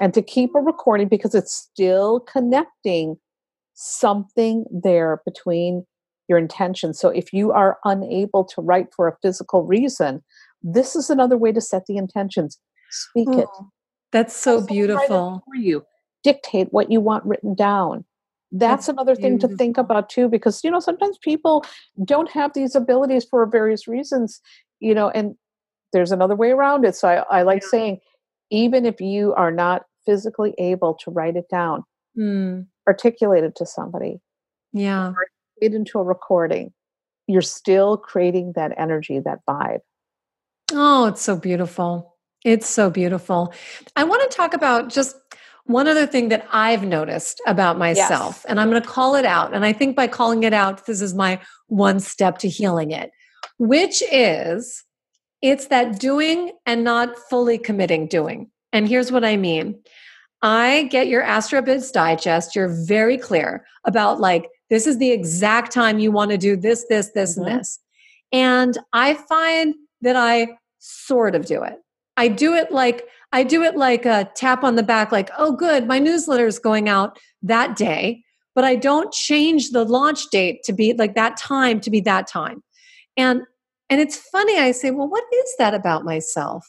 and 0.00 0.14
to 0.14 0.22
keep 0.22 0.54
a 0.54 0.60
recording 0.60 1.08
because 1.08 1.34
it's 1.34 1.54
still 1.54 2.20
connecting 2.20 3.16
something 3.74 4.64
there 4.70 5.20
between 5.24 5.84
your 6.28 6.38
intentions. 6.38 6.98
So 6.98 7.08
if 7.08 7.32
you 7.32 7.52
are 7.52 7.78
unable 7.84 8.44
to 8.46 8.60
write 8.60 8.88
for 8.94 9.06
a 9.06 9.16
physical 9.22 9.64
reason, 9.64 10.24
this 10.62 10.96
is 10.96 11.10
another 11.10 11.36
way 11.36 11.52
to 11.52 11.60
set 11.60 11.86
the 11.86 11.96
intentions. 11.96 12.58
Speak 12.90 13.28
oh, 13.30 13.40
it. 13.40 13.48
That's 14.12 14.34
so 14.34 14.64
beautiful. 14.64 15.42
For 15.46 15.56
you, 15.56 15.84
dictate 16.28 16.72
what 16.72 16.90
you 16.90 17.00
want 17.00 17.24
written 17.24 17.54
down. 17.54 18.04
That's, 18.52 18.86
that's 18.86 18.88
another 18.88 19.14
beautiful. 19.14 19.40
thing 19.40 19.50
to 19.50 19.56
think 19.56 19.78
about 19.78 20.08
too, 20.08 20.28
because 20.28 20.64
you 20.64 20.70
know 20.70 20.80
sometimes 20.80 21.18
people 21.18 21.64
don't 22.04 22.30
have 22.30 22.52
these 22.52 22.74
abilities 22.74 23.24
for 23.30 23.46
various 23.46 23.86
reasons. 23.86 24.40
You 24.80 24.94
know, 24.94 25.08
and 25.10 25.36
there's 25.92 26.12
another 26.12 26.36
way 26.36 26.50
around 26.50 26.84
it. 26.84 26.94
So 26.94 27.08
I, 27.08 27.38
I 27.38 27.42
like 27.42 27.62
yeah. 27.62 27.68
saying, 27.68 28.00
even 28.50 28.84
if 28.84 29.00
you 29.00 29.34
are 29.34 29.50
not 29.50 29.86
physically 30.04 30.54
able 30.58 30.94
to 31.02 31.10
write 31.10 31.36
it 31.36 31.48
down, 31.48 31.84
mm. 32.18 32.66
articulate 32.86 33.44
it 33.44 33.54
to 33.56 33.66
somebody. 33.66 34.20
Yeah. 34.72 35.12
It 35.62 35.74
into 35.74 35.98
a 35.98 36.04
recording. 36.04 36.72
You're 37.26 37.42
still 37.42 37.96
creating 37.96 38.52
that 38.56 38.72
energy, 38.76 39.20
that 39.20 39.40
vibe. 39.48 39.80
Oh, 40.72 41.06
it's 41.06 41.22
so 41.22 41.36
beautiful. 41.36 42.14
It's 42.44 42.68
so 42.68 42.90
beautiful. 42.90 43.52
I 43.96 44.04
want 44.04 44.30
to 44.30 44.36
talk 44.36 44.54
about 44.54 44.90
just 44.90 45.16
one 45.66 45.88
other 45.88 46.06
thing 46.06 46.28
that 46.28 46.46
I've 46.52 46.84
noticed 46.84 47.40
about 47.46 47.78
myself, 47.78 48.36
yes. 48.36 48.44
and 48.44 48.60
I'm 48.60 48.70
going 48.70 48.80
to 48.80 48.88
call 48.88 49.16
it 49.16 49.24
out. 49.24 49.54
And 49.54 49.64
I 49.64 49.72
think 49.72 49.96
by 49.96 50.06
calling 50.06 50.44
it 50.44 50.52
out, 50.52 50.86
this 50.86 51.00
is 51.00 51.14
my 51.14 51.40
one 51.66 52.00
step 52.00 52.38
to 52.38 52.48
healing 52.48 52.92
it, 52.92 53.10
which 53.58 54.02
is 54.12 54.84
it's 55.42 55.66
that 55.66 55.98
doing 55.98 56.52
and 56.64 56.84
not 56.84 57.18
fully 57.30 57.58
committing 57.58 58.06
doing. 58.06 58.50
And 58.72 58.88
here's 58.88 59.10
what 59.10 59.24
I 59.24 59.36
mean 59.36 59.80
I 60.42 60.84
get 60.90 61.08
your 61.08 61.22
AstroBiz 61.22 61.92
digest. 61.92 62.54
You're 62.54 62.74
very 62.86 63.18
clear 63.18 63.66
about 63.84 64.20
like, 64.20 64.48
this 64.70 64.86
is 64.86 64.98
the 64.98 65.10
exact 65.10 65.72
time 65.72 65.98
you 65.98 66.12
want 66.12 66.30
to 66.30 66.38
do 66.38 66.56
this, 66.56 66.86
this, 66.88 67.10
this, 67.12 67.36
mm-hmm. 67.36 67.48
and 67.48 67.60
this. 67.60 67.78
And 68.32 68.78
I 68.92 69.14
find 69.14 69.74
that 70.02 70.16
I 70.16 70.58
sort 70.78 71.34
of 71.34 71.46
do 71.46 71.62
it. 71.62 71.74
I 72.16 72.28
do 72.28 72.54
it 72.54 72.70
like 72.70 73.06
I 73.32 73.42
do 73.42 73.62
it 73.62 73.76
like 73.76 74.06
a 74.06 74.30
tap 74.34 74.64
on 74.64 74.76
the 74.76 74.82
back, 74.82 75.12
like, 75.12 75.30
oh, 75.36 75.52
good, 75.52 75.86
my 75.86 75.98
newsletter 75.98 76.46
is 76.46 76.58
going 76.58 76.88
out 76.88 77.18
that 77.42 77.76
day, 77.76 78.22
but 78.54 78.64
I 78.64 78.76
don't 78.76 79.12
change 79.12 79.70
the 79.70 79.84
launch 79.84 80.30
date 80.30 80.62
to 80.64 80.72
be 80.72 80.94
like 80.94 81.14
that 81.14 81.36
time 81.36 81.80
to 81.80 81.90
be 81.90 82.00
that 82.00 82.26
time. 82.26 82.62
And 83.16 83.42
and 83.88 84.00
it's 84.00 84.16
funny, 84.16 84.58
I 84.58 84.72
say, 84.72 84.90
well, 84.90 85.08
what 85.08 85.22
is 85.32 85.54
that 85.58 85.74
about 85.74 86.04
myself? 86.04 86.66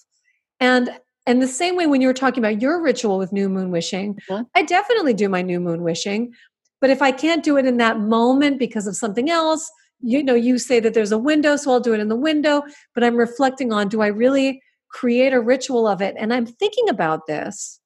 And 0.60 0.90
and 1.26 1.42
the 1.42 1.48
same 1.48 1.76
way 1.76 1.88
when 1.88 2.02
you 2.02 2.08
were 2.08 2.14
talking 2.14 2.44
about 2.44 2.62
your 2.62 2.82
ritual 2.82 3.18
with 3.18 3.34
new 3.34 3.50
moon 3.50 3.72
wishing, 3.72 4.16
mm-hmm. 4.30 4.44
I 4.56 4.64
definitely 4.64 5.14
do 5.14 5.28
my 5.30 5.42
new 5.42 5.60
moon 5.60 5.84
wishing. 5.84 6.34
But 6.80 6.90
if 6.90 7.02
I 7.02 7.12
can't 7.12 7.44
do 7.44 7.58
it 7.58 7.66
in 7.66 7.78
that 7.78 8.00
moment 8.00 8.60
because 8.60 8.88
of 8.88 8.96
something 8.96 9.30
else, 9.30 9.70
you 10.00 10.24
know, 10.24 10.36
you 10.36 10.60
say 10.60 10.80
that 10.80 10.94
there's 10.94 11.12
a 11.12 11.18
window, 11.18 11.56
so 11.56 11.72
I'll 11.72 11.80
do 11.80 11.94
it 11.94 12.00
in 12.00 12.08
the 12.08 12.16
window. 12.16 12.64
But 12.94 13.04
I'm 13.04 13.18
reflecting 13.18 13.74
on 13.74 13.90
do 13.90 14.02
I 14.02 14.08
really 14.08 14.62
create 14.90 15.34
a 15.34 15.42
ritual 15.42 15.88
of 15.88 16.02
it? 16.02 16.16
And 16.18 16.34
I'm 16.34 16.46
thinking 16.46 16.90
about 16.90 17.28
this 17.28 17.80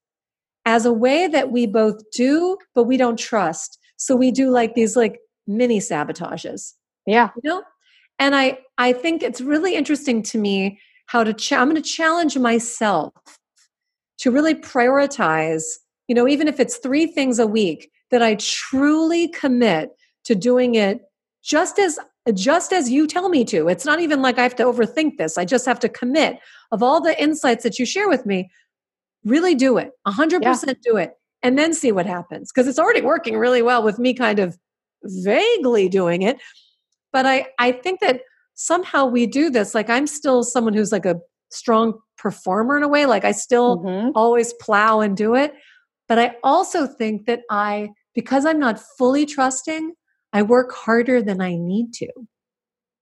as 0.65 0.85
a 0.85 0.93
way 0.93 1.27
that 1.27 1.51
we 1.51 1.65
both 1.65 2.01
do, 2.11 2.57
but 2.75 2.83
we 2.83 2.97
don't 2.97 3.17
trust. 3.17 3.79
So 3.97 4.15
we 4.15 4.31
do 4.31 4.49
like 4.49 4.75
these 4.75 4.95
like 4.95 5.19
mini 5.47 5.79
sabotages. 5.79 6.73
Yeah. 7.05 7.29
You 7.43 7.49
know? 7.49 7.63
And 8.19 8.35
I 8.35 8.59
I 8.77 8.93
think 8.93 9.23
it's 9.23 9.41
really 9.41 9.75
interesting 9.75 10.21
to 10.23 10.37
me 10.37 10.79
how 11.07 11.23
to 11.23 11.33
ch- 11.33 11.53
I'm 11.53 11.69
going 11.69 11.81
to 11.81 11.89
challenge 11.89 12.37
myself 12.37 13.13
to 14.19 14.31
really 14.31 14.53
prioritize, 14.53 15.63
you 16.07 16.15
know, 16.15 16.27
even 16.27 16.47
if 16.47 16.59
it's 16.59 16.77
3 16.77 17.07
things 17.07 17.39
a 17.39 17.47
week 17.47 17.91
that 18.11 18.21
I 18.21 18.35
truly 18.35 19.27
commit 19.29 19.89
to 20.25 20.35
doing 20.35 20.75
it 20.75 21.01
just 21.43 21.79
as 21.79 21.99
just 22.33 22.71
as 22.71 22.89
you 22.89 23.07
tell 23.07 23.29
me 23.29 23.43
to. 23.45 23.67
It's 23.67 23.85
not 23.85 23.99
even 23.99 24.21
like 24.21 24.37
I 24.37 24.43
have 24.43 24.55
to 24.57 24.63
overthink 24.63 25.17
this. 25.17 25.37
I 25.37 25.45
just 25.45 25.65
have 25.65 25.79
to 25.79 25.89
commit 25.89 26.37
of 26.71 26.83
all 26.83 27.01
the 27.01 27.19
insights 27.21 27.63
that 27.63 27.79
you 27.79 27.85
share 27.85 28.07
with 28.07 28.25
me. 28.25 28.49
Really 29.23 29.55
do 29.55 29.77
it. 29.77 29.91
100% 30.07 30.41
yeah. 30.41 30.73
do 30.83 30.97
it 30.97 31.13
and 31.43 31.57
then 31.57 31.73
see 31.73 31.91
what 31.91 32.05
happens 32.05 32.51
because 32.51 32.67
it's 32.67 32.79
already 32.79 33.01
working 33.01 33.37
really 33.37 33.61
well 33.61 33.83
with 33.83 33.97
me 33.97 34.13
kind 34.13 34.39
of 34.39 34.57
vaguely 35.03 35.89
doing 35.89 36.21
it 36.21 36.37
but 37.11 37.25
I, 37.25 37.47
I 37.59 37.71
think 37.71 37.99
that 37.99 38.21
somehow 38.55 39.05
we 39.05 39.27
do 39.27 39.49
this. 39.49 39.75
Like 39.75 39.89
I'm 39.89 40.07
still 40.07 40.43
someone 40.43 40.73
who's 40.73 40.91
like 40.91 41.05
a 41.05 41.19
strong 41.49 41.93
performer 42.17 42.77
in 42.77 42.83
a 42.83 42.87
way. 42.87 43.05
Like 43.05 43.25
I 43.25 43.31
still 43.31 43.79
mm-hmm. 43.79 44.11
always 44.15 44.53
plow 44.53 45.01
and 45.01 45.15
do 45.15 45.35
it. 45.35 45.53
But 46.07 46.19
I 46.19 46.35
also 46.43 46.87
think 46.87 47.25
that 47.25 47.41
I, 47.49 47.89
because 48.13 48.45
I'm 48.45 48.59
not 48.59 48.79
fully 48.97 49.25
trusting, 49.25 49.93
I 50.33 50.41
work 50.41 50.71
harder 50.73 51.21
than 51.21 51.41
I 51.41 51.55
need 51.55 51.93
to. 51.95 52.09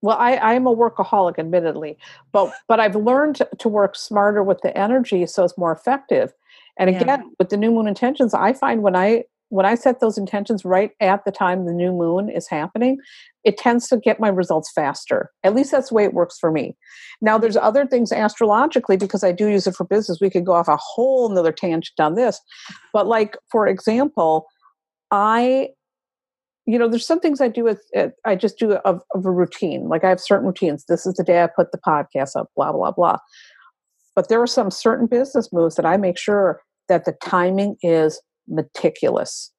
Well, 0.01 0.17
I, 0.17 0.37
I'm 0.37 0.65
a 0.65 0.75
workaholic, 0.75 1.37
admittedly, 1.37 1.97
but 2.31 2.53
but 2.67 2.79
I've 2.79 2.95
learned 2.95 3.41
to 3.57 3.69
work 3.69 3.95
smarter 3.95 4.43
with 4.43 4.61
the 4.61 4.75
energy 4.77 5.25
so 5.25 5.43
it's 5.43 5.57
more 5.57 5.71
effective. 5.71 6.33
And 6.77 6.89
again, 6.89 7.07
yeah. 7.07 7.29
with 7.37 7.49
the 7.49 7.57
new 7.57 7.71
moon 7.71 7.87
intentions, 7.87 8.33
I 8.33 8.53
find 8.53 8.81
when 8.81 8.95
I 8.95 9.25
when 9.49 9.65
I 9.65 9.75
set 9.75 9.99
those 9.99 10.17
intentions 10.17 10.63
right 10.63 10.91
at 11.01 11.25
the 11.25 11.31
time 11.31 11.65
the 11.65 11.73
new 11.73 11.91
moon 11.91 12.29
is 12.29 12.47
happening, 12.47 12.99
it 13.43 13.57
tends 13.57 13.87
to 13.87 13.97
get 13.97 14.19
my 14.19 14.29
results 14.29 14.71
faster. 14.71 15.31
At 15.43 15.55
least 15.55 15.71
that's 15.71 15.89
the 15.89 15.95
way 15.95 16.03
it 16.03 16.13
works 16.13 16.37
for 16.39 16.51
me. 16.51 16.77
Now, 17.19 17.37
there's 17.37 17.57
other 17.57 17.85
things 17.85 18.11
astrologically 18.11 18.95
because 18.95 19.23
I 19.23 19.31
do 19.31 19.47
use 19.47 19.65
it 19.65 19.75
for 19.75 19.85
business. 19.85 20.21
We 20.21 20.29
could 20.29 20.45
go 20.45 20.53
off 20.53 20.67
a 20.67 20.77
whole 20.77 21.31
another 21.31 21.51
tangent 21.51 21.99
on 21.99 22.13
this. 22.13 22.39
But, 22.93 23.07
like, 23.07 23.37
for 23.51 23.67
example, 23.67 24.45
I, 25.09 25.69
you 26.71 26.77
know, 26.77 26.87
there's 26.87 27.07
some 27.07 27.19
things 27.19 27.41
I 27.41 27.47
do 27.47 27.63
with, 27.63 27.81
uh, 27.95 28.09
I 28.25 28.35
just 28.35 28.59
do 28.59 28.73
of, 28.73 29.01
of 29.15 29.25
a 29.25 29.31
routine. 29.31 29.89
Like, 29.89 30.03
I 30.03 30.09
have 30.09 30.19
certain 30.19 30.45
routines. 30.45 30.85
This 30.87 31.05
is 31.05 31.15
the 31.15 31.23
day 31.23 31.43
I 31.43 31.47
put 31.47 31.71
the 31.71 31.79
podcast 31.79 32.35
up, 32.35 32.49
blah, 32.55 32.71
blah, 32.71 32.91
blah. 32.91 33.17
But 34.15 34.29
there 34.29 34.41
are 34.41 34.47
some 34.47 34.69
certain 34.69 35.07
business 35.07 35.51
moves 35.51 35.75
that 35.75 35.85
I 35.85 35.97
make 35.97 36.17
sure 36.17 36.61
that 36.87 37.05
the 37.05 37.13
timing 37.23 37.77
is 37.81 38.21
meticulous. 38.47 39.51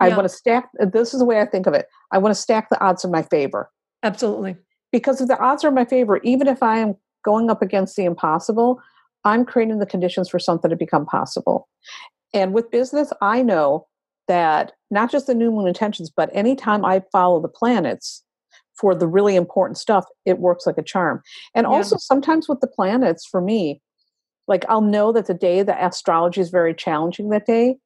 Yeah. 0.00 0.06
I 0.06 0.16
want 0.16 0.22
to 0.22 0.28
stack, 0.28 0.68
this 0.92 1.12
is 1.12 1.20
the 1.20 1.26
way 1.26 1.40
I 1.40 1.46
think 1.46 1.66
of 1.66 1.74
it. 1.74 1.86
I 2.12 2.18
want 2.18 2.34
to 2.34 2.40
stack 2.40 2.68
the 2.70 2.82
odds 2.82 3.04
in 3.04 3.10
my 3.10 3.22
favor. 3.22 3.70
Absolutely. 4.02 4.56
Because 4.92 5.20
if 5.20 5.28
the 5.28 5.38
odds 5.38 5.64
are 5.64 5.68
in 5.68 5.74
my 5.74 5.84
favor, 5.84 6.18
even 6.18 6.46
if 6.46 6.62
I 6.62 6.78
am 6.78 6.94
going 7.24 7.50
up 7.50 7.62
against 7.62 7.96
the 7.96 8.04
impossible, 8.04 8.80
I'm 9.24 9.44
creating 9.44 9.78
the 9.78 9.86
conditions 9.86 10.28
for 10.28 10.38
something 10.38 10.70
to 10.70 10.76
become 10.76 11.06
possible. 11.06 11.68
And 12.32 12.52
with 12.52 12.70
business, 12.70 13.12
I 13.20 13.42
know 13.42 13.86
that 14.28 14.72
not 14.90 15.10
just 15.10 15.26
the 15.26 15.34
new 15.34 15.50
moon 15.50 15.66
intentions, 15.66 16.10
but 16.14 16.30
anytime 16.32 16.84
I 16.84 17.02
follow 17.12 17.40
the 17.40 17.48
planets 17.48 18.22
for 18.78 18.94
the 18.94 19.06
really 19.06 19.36
important 19.36 19.78
stuff, 19.78 20.04
it 20.24 20.38
works 20.38 20.66
like 20.66 20.78
a 20.78 20.82
charm. 20.82 21.22
And 21.54 21.64
yeah. 21.64 21.70
also 21.70 21.96
sometimes 21.96 22.48
with 22.48 22.60
the 22.60 22.66
planets, 22.66 23.26
for 23.26 23.40
me, 23.40 23.80
like 24.46 24.64
I'll 24.68 24.80
know 24.80 25.12
that 25.12 25.26
the 25.26 25.34
day 25.34 25.62
the 25.62 25.84
astrology 25.84 26.40
is 26.40 26.50
very 26.50 26.74
challenging 26.74 27.30
that 27.30 27.46
day, 27.46 27.76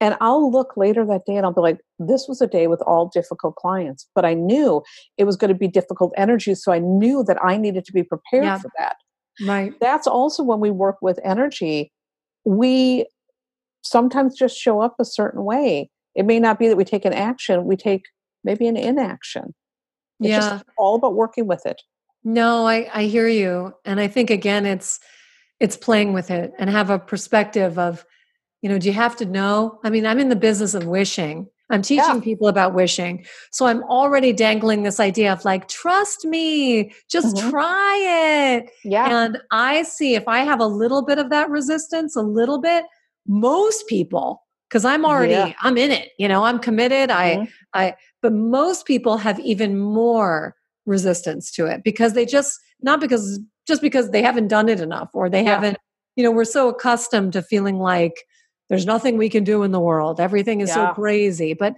and 0.00 0.16
I'll 0.20 0.50
look 0.50 0.76
later 0.76 1.04
that 1.06 1.26
day 1.26 1.36
and 1.36 1.44
I'll 1.44 1.52
be 1.52 1.60
like, 1.60 1.80
this 1.98 2.26
was 2.28 2.40
a 2.40 2.46
day 2.46 2.68
with 2.68 2.80
all 2.82 3.08
difficult 3.12 3.56
clients, 3.56 4.08
but 4.14 4.24
I 4.24 4.34
knew 4.34 4.82
it 5.16 5.24
was 5.24 5.36
going 5.36 5.48
to 5.48 5.58
be 5.58 5.66
difficult 5.66 6.12
energy. 6.16 6.54
So 6.54 6.72
I 6.72 6.78
knew 6.78 7.24
that 7.24 7.42
I 7.42 7.56
needed 7.56 7.84
to 7.86 7.92
be 7.92 8.04
prepared 8.04 8.44
yeah. 8.44 8.58
for 8.58 8.70
that. 8.78 8.96
Right. 9.44 9.74
That's 9.80 10.06
also 10.06 10.42
when 10.42 10.60
we 10.60 10.70
work 10.70 10.96
with 11.02 11.18
energy, 11.24 11.92
we 12.44 13.06
sometimes 13.82 14.36
just 14.36 14.56
show 14.56 14.80
up 14.80 14.96
a 14.98 15.04
certain 15.04 15.44
way. 15.44 15.90
It 16.14 16.26
may 16.26 16.40
not 16.40 16.58
be 16.58 16.68
that 16.68 16.76
we 16.76 16.84
take 16.84 17.04
an 17.04 17.12
action, 17.12 17.64
we 17.64 17.76
take 17.76 18.04
maybe 18.44 18.66
an 18.66 18.76
inaction. 18.76 19.54
It's 20.20 20.30
yeah. 20.30 20.60
all 20.76 20.96
about 20.96 21.14
working 21.14 21.46
with 21.46 21.64
it. 21.66 21.80
No, 22.24 22.66
I, 22.66 22.90
I 22.92 23.04
hear 23.04 23.28
you. 23.28 23.72
And 23.84 24.00
I 24.00 24.08
think 24.08 24.30
again 24.30 24.66
it's 24.66 24.98
it's 25.60 25.76
playing 25.76 26.12
with 26.12 26.30
it 26.30 26.52
and 26.58 26.70
have 26.70 26.90
a 26.90 26.98
perspective 26.98 27.78
of 27.78 28.04
You 28.60 28.68
know, 28.68 28.78
do 28.78 28.88
you 28.88 28.92
have 28.94 29.16
to 29.16 29.24
know? 29.24 29.78
I 29.84 29.90
mean, 29.90 30.04
I'm 30.04 30.18
in 30.18 30.30
the 30.30 30.36
business 30.36 30.74
of 30.74 30.86
wishing. 30.86 31.46
I'm 31.70 31.82
teaching 31.82 32.16
yeah. 32.16 32.20
people 32.20 32.48
about 32.48 32.74
wishing. 32.74 33.24
So 33.52 33.66
I'm 33.66 33.82
already 33.84 34.32
dangling 34.32 34.82
this 34.82 34.98
idea 34.98 35.32
of 35.32 35.44
like, 35.44 35.68
trust 35.68 36.24
me, 36.24 36.92
just 37.10 37.36
mm-hmm. 37.36 37.50
try 37.50 38.56
it. 38.56 38.70
Yeah. 38.84 39.24
And 39.24 39.38
I 39.52 39.82
see 39.82 40.14
if 40.14 40.26
I 40.26 40.40
have 40.40 40.60
a 40.60 40.66
little 40.66 41.02
bit 41.02 41.18
of 41.18 41.30
that 41.30 41.50
resistance, 41.50 42.16
a 42.16 42.22
little 42.22 42.58
bit, 42.60 42.84
most 43.28 43.86
people, 43.86 44.42
because 44.68 44.84
I'm 44.84 45.04
already, 45.04 45.32
yeah. 45.32 45.52
I'm 45.60 45.78
in 45.78 45.92
it, 45.92 46.10
you 46.18 46.26
know, 46.26 46.44
I'm 46.44 46.58
committed. 46.58 47.10
Mm-hmm. 47.10 47.44
I, 47.74 47.86
I, 47.86 47.94
but 48.20 48.32
most 48.32 48.86
people 48.86 49.18
have 49.18 49.38
even 49.40 49.78
more 49.78 50.56
resistance 50.86 51.52
to 51.52 51.66
it 51.66 51.84
because 51.84 52.14
they 52.14 52.26
just, 52.26 52.58
not 52.82 53.00
because, 53.00 53.38
just 53.66 53.82
because 53.82 54.10
they 54.10 54.22
haven't 54.22 54.48
done 54.48 54.68
it 54.68 54.80
enough 54.80 55.10
or 55.12 55.30
they 55.30 55.44
yeah. 55.44 55.54
haven't, 55.54 55.78
you 56.16 56.24
know, 56.24 56.32
we're 56.32 56.44
so 56.44 56.68
accustomed 56.68 57.32
to 57.34 57.42
feeling 57.42 57.78
like, 57.78 58.24
there's 58.68 58.86
nothing 58.86 59.16
we 59.16 59.30
can 59.30 59.44
do 59.44 59.62
in 59.62 59.72
the 59.72 59.80
world. 59.80 60.20
Everything 60.20 60.60
is 60.60 60.68
yeah. 60.68 60.88
so 60.88 60.94
crazy. 60.94 61.54
But 61.54 61.76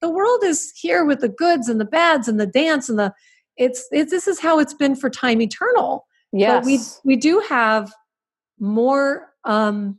the 0.00 0.10
world 0.10 0.42
is 0.42 0.72
here 0.74 1.04
with 1.04 1.20
the 1.20 1.28
goods 1.28 1.68
and 1.68 1.80
the 1.80 1.84
bads 1.84 2.26
and 2.26 2.40
the 2.40 2.46
dance 2.46 2.88
and 2.88 2.98
the 2.98 3.14
it's 3.56 3.86
it's 3.92 4.10
this 4.10 4.26
is 4.26 4.40
how 4.40 4.58
it's 4.58 4.74
been 4.74 4.96
for 4.96 5.08
time 5.08 5.40
eternal. 5.40 6.04
Yes. 6.32 6.58
But 6.58 6.66
we 6.66 6.80
we 7.04 7.16
do 7.16 7.38
have 7.48 7.92
more 8.58 9.28
um 9.44 9.98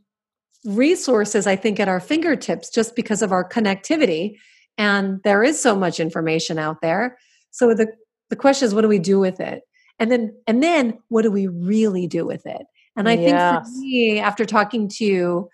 resources 0.64 1.46
I 1.46 1.56
think 1.56 1.78
at 1.78 1.88
our 1.88 2.00
fingertips 2.00 2.70
just 2.70 2.96
because 2.96 3.22
of 3.22 3.32
our 3.32 3.48
connectivity 3.48 4.36
and 4.78 5.20
there 5.22 5.42
is 5.44 5.60
so 5.60 5.76
much 5.76 6.00
information 6.00 6.58
out 6.58 6.80
there. 6.80 7.18
So 7.50 7.74
the 7.74 7.92
the 8.30 8.36
question 8.36 8.66
is 8.66 8.74
what 8.74 8.82
do 8.82 8.88
we 8.88 8.98
do 8.98 9.20
with 9.20 9.40
it? 9.40 9.62
And 9.98 10.10
then 10.10 10.34
and 10.46 10.62
then 10.62 10.98
what 11.08 11.22
do 11.22 11.30
we 11.30 11.46
really 11.46 12.06
do 12.06 12.26
with 12.26 12.46
it? 12.46 12.62
And 12.96 13.08
I 13.08 13.14
yes. 13.14 13.24
think 13.24 13.74
for 13.74 13.80
me 13.80 14.18
after 14.20 14.44
talking 14.44 14.88
to 14.88 15.04
you 15.04 15.48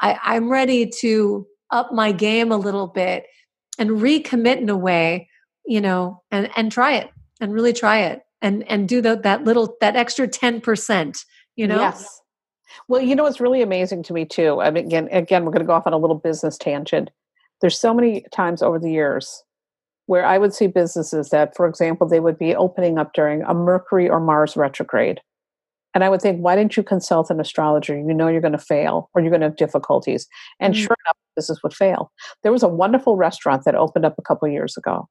I, 0.00 0.18
I'm 0.22 0.50
ready 0.50 0.90
to 1.00 1.46
up 1.70 1.92
my 1.92 2.12
game 2.12 2.52
a 2.52 2.56
little 2.56 2.86
bit 2.86 3.26
and 3.78 3.90
recommit 3.90 4.58
in 4.58 4.68
a 4.68 4.76
way, 4.76 5.28
you 5.66 5.80
know, 5.80 6.22
and 6.30 6.50
and 6.56 6.70
try 6.70 6.94
it 6.94 7.10
and 7.40 7.52
really 7.52 7.72
try 7.72 8.00
it 8.00 8.22
and 8.42 8.68
and 8.70 8.88
do 8.88 9.00
the, 9.00 9.16
that 9.16 9.44
little 9.44 9.76
that 9.80 9.96
extra 9.96 10.28
ten 10.28 10.60
percent, 10.60 11.24
you 11.56 11.66
know. 11.66 11.80
Yes. 11.80 12.20
Well, 12.88 13.00
you 13.00 13.14
know 13.14 13.24
what's 13.24 13.40
really 13.40 13.62
amazing 13.62 14.02
to 14.04 14.12
me 14.12 14.24
too. 14.24 14.60
I 14.60 14.70
mean, 14.70 14.86
again, 14.86 15.08
again, 15.12 15.44
we're 15.44 15.52
going 15.52 15.60
to 15.60 15.66
go 15.66 15.74
off 15.74 15.86
on 15.86 15.92
a 15.92 15.98
little 15.98 16.18
business 16.18 16.58
tangent. 16.58 17.10
There's 17.60 17.78
so 17.78 17.94
many 17.94 18.24
times 18.32 18.62
over 18.62 18.78
the 18.78 18.90
years 18.90 19.42
where 20.06 20.24
I 20.24 20.38
would 20.38 20.54
see 20.54 20.66
businesses 20.66 21.30
that, 21.30 21.56
for 21.56 21.66
example, 21.66 22.08
they 22.08 22.20
would 22.20 22.38
be 22.38 22.54
opening 22.54 22.98
up 22.98 23.12
during 23.12 23.42
a 23.42 23.54
Mercury 23.54 24.08
or 24.08 24.20
Mars 24.20 24.56
retrograde. 24.56 25.20
And 25.94 26.04
I 26.04 26.10
would 26.10 26.20
think, 26.20 26.40
why 26.40 26.54
didn't 26.56 26.76
you 26.76 26.82
consult 26.82 27.30
an 27.30 27.40
astrologer? 27.40 27.96
You 27.96 28.12
know 28.12 28.28
you're 28.28 28.42
going 28.42 28.52
to 28.52 28.58
fail 28.58 29.08
or 29.14 29.22
you're 29.22 29.30
going 29.30 29.40
to 29.40 29.48
have 29.48 29.56
difficulties. 29.56 30.28
And 30.60 30.74
mm-hmm. 30.74 30.82
sure 30.82 30.96
enough, 31.06 31.16
business 31.34 31.62
would 31.62 31.72
fail. 31.74 32.12
There 32.42 32.52
was 32.52 32.62
a 32.62 32.68
wonderful 32.68 33.16
restaurant 33.16 33.64
that 33.64 33.74
opened 33.74 34.04
up 34.04 34.14
a 34.18 34.22
couple 34.22 34.46
years 34.46 34.76
ago. 34.76 35.08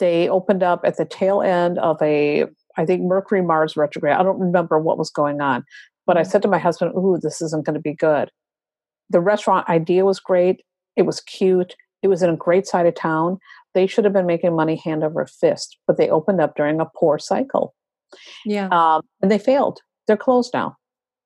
They 0.00 0.28
opened 0.28 0.62
up 0.62 0.82
at 0.84 0.98
the 0.98 1.04
tail 1.04 1.40
end 1.40 1.78
of 1.78 2.00
a, 2.02 2.44
I 2.76 2.84
think, 2.84 3.02
Mercury 3.02 3.40
Mars 3.40 3.76
retrograde. 3.76 4.14
I 4.14 4.22
don't 4.22 4.38
remember 4.38 4.78
what 4.78 4.98
was 4.98 5.10
going 5.10 5.40
on. 5.40 5.64
But 6.06 6.16
I 6.16 6.22
said 6.22 6.42
to 6.42 6.48
my 6.48 6.58
husband, 6.58 6.92
Ooh, 6.96 7.18
this 7.20 7.40
isn't 7.40 7.64
going 7.64 7.74
to 7.74 7.80
be 7.80 7.94
good. 7.94 8.30
The 9.10 9.20
restaurant 9.20 9.68
idea 9.68 10.04
was 10.04 10.20
great. 10.20 10.62
It 10.96 11.02
was 11.02 11.20
cute. 11.20 11.74
It 12.02 12.08
was 12.08 12.22
in 12.22 12.30
a 12.30 12.36
great 12.36 12.66
side 12.66 12.86
of 12.86 12.94
town. 12.94 13.38
They 13.74 13.86
should 13.86 14.04
have 14.04 14.12
been 14.12 14.26
making 14.26 14.54
money 14.54 14.76
hand 14.76 15.04
over 15.04 15.26
fist, 15.26 15.78
but 15.86 15.96
they 15.96 16.10
opened 16.10 16.40
up 16.40 16.56
during 16.56 16.80
a 16.80 16.86
poor 16.96 17.18
cycle. 17.18 17.74
Yeah. 18.44 18.68
Um, 18.68 19.02
and 19.22 19.30
they 19.30 19.38
failed. 19.38 19.80
They're 20.06 20.16
closed 20.16 20.52
now. 20.52 20.76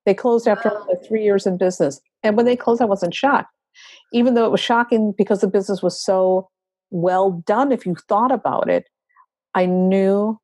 They 0.04 0.14
closed 0.14 0.46
after 0.46 0.70
like 0.88 1.04
three 1.06 1.24
years 1.24 1.46
in 1.46 1.58
business. 1.58 2.00
And 2.22 2.36
when 2.36 2.46
they 2.46 2.56
closed, 2.56 2.80
I 2.80 2.86
wasn't 2.86 3.14
shocked. 3.14 3.50
Even 4.12 4.34
though 4.34 4.46
it 4.46 4.52
was 4.52 4.60
shocking 4.60 5.12
because 5.16 5.40
the 5.40 5.48
business 5.48 5.82
was 5.82 6.02
so 6.02 6.48
well 6.90 7.42
done, 7.46 7.72
if 7.72 7.84
you 7.84 7.96
thought 8.08 8.30
about 8.30 8.70
it, 8.70 8.84
I 9.54 9.66
knew 9.66 10.38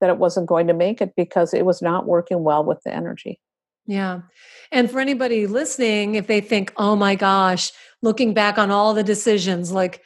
that 0.00 0.10
it 0.10 0.18
wasn't 0.18 0.48
going 0.48 0.66
to 0.66 0.74
make 0.74 1.00
it 1.00 1.12
because 1.16 1.54
it 1.54 1.64
was 1.64 1.80
not 1.80 2.06
working 2.06 2.42
well 2.42 2.64
with 2.64 2.80
the 2.84 2.92
energy. 2.92 3.38
Yeah. 3.86 4.20
And 4.72 4.90
for 4.90 5.00
anybody 5.00 5.46
listening, 5.46 6.16
if 6.16 6.26
they 6.26 6.40
think, 6.40 6.72
oh 6.76 6.96
my 6.96 7.14
gosh, 7.14 7.70
looking 8.02 8.34
back 8.34 8.58
on 8.58 8.70
all 8.70 8.94
the 8.94 9.04
decisions, 9.04 9.72
like 9.72 10.02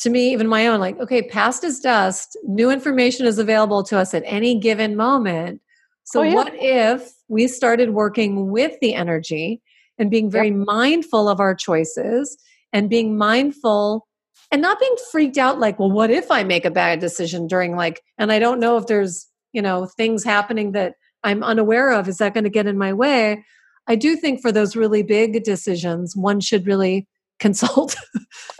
to 0.00 0.10
me, 0.10 0.32
even 0.32 0.46
my 0.46 0.66
own, 0.68 0.78
like, 0.78 0.98
okay, 1.00 1.22
past 1.22 1.64
is 1.64 1.80
dust, 1.80 2.38
new 2.44 2.70
information 2.70 3.26
is 3.26 3.38
available 3.38 3.82
to 3.84 3.98
us 3.98 4.14
at 4.14 4.22
any 4.24 4.58
given 4.58 4.94
moment. 4.96 5.60
So, 6.04 6.20
oh, 6.20 6.22
yeah. 6.22 6.34
what 6.34 6.52
if 6.54 7.10
we 7.28 7.48
started 7.48 7.90
working 7.90 8.50
with 8.50 8.78
the 8.80 8.94
energy 8.94 9.60
and 9.98 10.10
being 10.10 10.30
very 10.30 10.48
yep. 10.48 10.56
mindful 10.58 11.28
of 11.28 11.40
our 11.40 11.54
choices 11.54 12.38
and 12.72 12.88
being 12.88 13.18
mindful 13.18 14.06
and 14.52 14.62
not 14.62 14.78
being 14.78 14.94
freaked 15.10 15.36
out 15.36 15.58
like, 15.58 15.78
well, 15.78 15.90
what 15.90 16.10
if 16.10 16.30
I 16.30 16.44
make 16.44 16.64
a 16.64 16.70
bad 16.70 17.00
decision 17.00 17.46
during 17.46 17.76
like, 17.76 18.00
and 18.16 18.30
I 18.30 18.38
don't 18.38 18.60
know 18.60 18.76
if 18.76 18.86
there's, 18.86 19.26
you 19.52 19.60
know, 19.60 19.86
things 19.96 20.24
happening 20.24 20.72
that 20.72 20.94
I'm 21.24 21.42
unaware 21.42 21.90
of. 21.92 22.08
Is 22.08 22.18
that 22.18 22.34
going 22.34 22.44
to 22.44 22.50
get 22.50 22.66
in 22.66 22.78
my 22.78 22.92
way? 22.92 23.44
I 23.86 23.96
do 23.96 24.16
think 24.16 24.40
for 24.40 24.52
those 24.52 24.76
really 24.76 25.02
big 25.02 25.42
decisions, 25.44 26.14
one 26.14 26.40
should 26.40 26.66
really 26.66 27.06
consult 27.38 27.96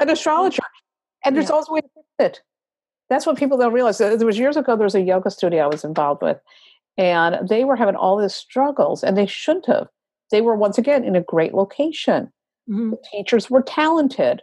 an 0.01 0.09
astrologer. 0.09 0.63
And 1.25 1.37
there's 1.37 1.49
yeah. 1.49 1.55
also 1.57 1.73
a 1.73 1.75
way 1.75 1.81
to 1.81 1.89
fix 1.95 2.09
it. 2.19 2.43
That's 3.11 3.27
what 3.27 3.39
people 3.39 3.59
don't 3.59 3.73
realize. 3.73 3.99
There 3.99 4.17
was 4.19 4.39
years 4.39 4.57
ago, 4.57 4.77
there 4.77 4.85
was 4.85 4.95
a 4.95 5.01
yoga 5.01 5.31
studio 5.31 5.65
I 5.65 5.67
was 5.67 5.83
involved 5.83 6.23
with, 6.23 6.39
and 6.97 7.49
they 7.49 7.65
were 7.65 7.77
having 7.77 7.97
all 7.97 8.19
these 8.19 8.35
struggles, 8.35 9.03
and 9.03 9.17
they 9.17 9.27
shouldn't 9.27 9.67
have. 9.67 9.89
They 10.31 10.43
were 10.43 10.55
once 10.55 10.77
again 10.77 11.05
in 11.05 11.17
a 11.17 11.23
great 11.23 11.55
location. 11.55 12.31
Mm-hmm. 12.71 12.91
The 12.91 12.99
teachers 13.11 13.49
were 13.49 13.63
talented. 13.63 14.43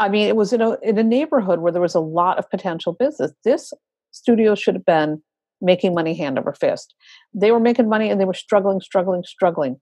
I 0.00 0.08
mean, 0.08 0.26
it 0.26 0.36
was 0.36 0.54
in 0.54 0.62
a 0.62 0.78
in 0.82 0.96
a 0.96 1.02
neighborhood 1.02 1.60
where 1.60 1.70
there 1.70 1.82
was 1.82 1.94
a 1.94 2.00
lot 2.00 2.38
of 2.38 2.48
potential 2.50 2.94
business. 2.94 3.32
This 3.44 3.74
studio 4.10 4.54
should 4.54 4.74
have 4.74 4.86
been 4.86 5.22
making 5.62 5.94
money 5.94 6.14
hand 6.14 6.38
over 6.38 6.52
fist. 6.52 6.94
They 7.32 7.50
were 7.52 7.60
making 7.60 7.88
money 7.88 8.10
and 8.10 8.20
they 8.20 8.26
were 8.26 8.34
struggling, 8.34 8.80
struggling, 8.80 9.22
struggling. 9.24 9.80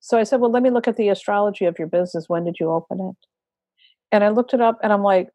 So 0.00 0.18
I 0.18 0.24
said, 0.24 0.40
Well, 0.40 0.50
let 0.50 0.62
me 0.62 0.70
look 0.70 0.88
at 0.88 0.96
the 0.96 1.08
astrology 1.08 1.64
of 1.64 1.78
your 1.78 1.88
business. 1.88 2.28
When 2.28 2.44
did 2.44 2.56
you 2.58 2.70
open 2.70 2.98
it? 3.00 3.26
And 4.10 4.24
I 4.24 4.28
looked 4.28 4.52
it 4.52 4.60
up 4.60 4.78
and 4.82 4.92
I'm 4.92 5.02
like, 5.02 5.28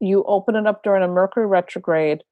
You 0.00 0.22
open 0.28 0.54
it 0.54 0.66
up 0.66 0.84
during 0.84 1.02
a 1.02 1.08
Mercury 1.08 1.46
retrograde. 1.46 2.22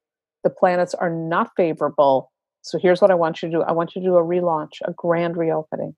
The 0.43 0.49
planets 0.49 0.93
are 0.93 1.09
not 1.09 1.51
favorable. 1.57 2.31
So 2.61 2.77
here's 2.79 3.01
what 3.01 3.11
I 3.11 3.15
want 3.15 3.41
you 3.41 3.49
to 3.49 3.57
do. 3.57 3.61
I 3.63 3.71
want 3.71 3.95
you 3.95 4.01
to 4.01 4.07
do 4.07 4.15
a 4.15 4.23
relaunch, 4.23 4.73
a 4.85 4.93
grand 4.93 5.35
reopening. 5.35 5.95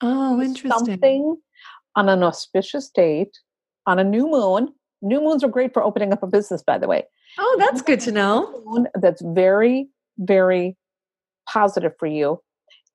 Oh, 0.00 0.40
interesting. 0.40 0.70
Something 0.70 1.36
on 1.96 2.08
an 2.08 2.22
auspicious 2.22 2.88
date, 2.88 3.38
on 3.86 3.98
a 3.98 4.04
new 4.04 4.28
moon. 4.28 4.72
New 5.02 5.20
moons 5.20 5.42
are 5.42 5.48
great 5.48 5.74
for 5.74 5.82
opening 5.82 6.12
up 6.12 6.22
a 6.22 6.26
business, 6.28 6.62
by 6.62 6.78
the 6.78 6.86
way. 6.86 7.04
Oh, 7.38 7.56
that's 7.58 7.82
good 7.82 8.00
to 8.00 8.12
know. 8.12 8.86
That's 8.94 9.22
very, 9.22 9.88
very 10.18 10.76
positive 11.48 11.92
for 11.98 12.06
you. 12.06 12.40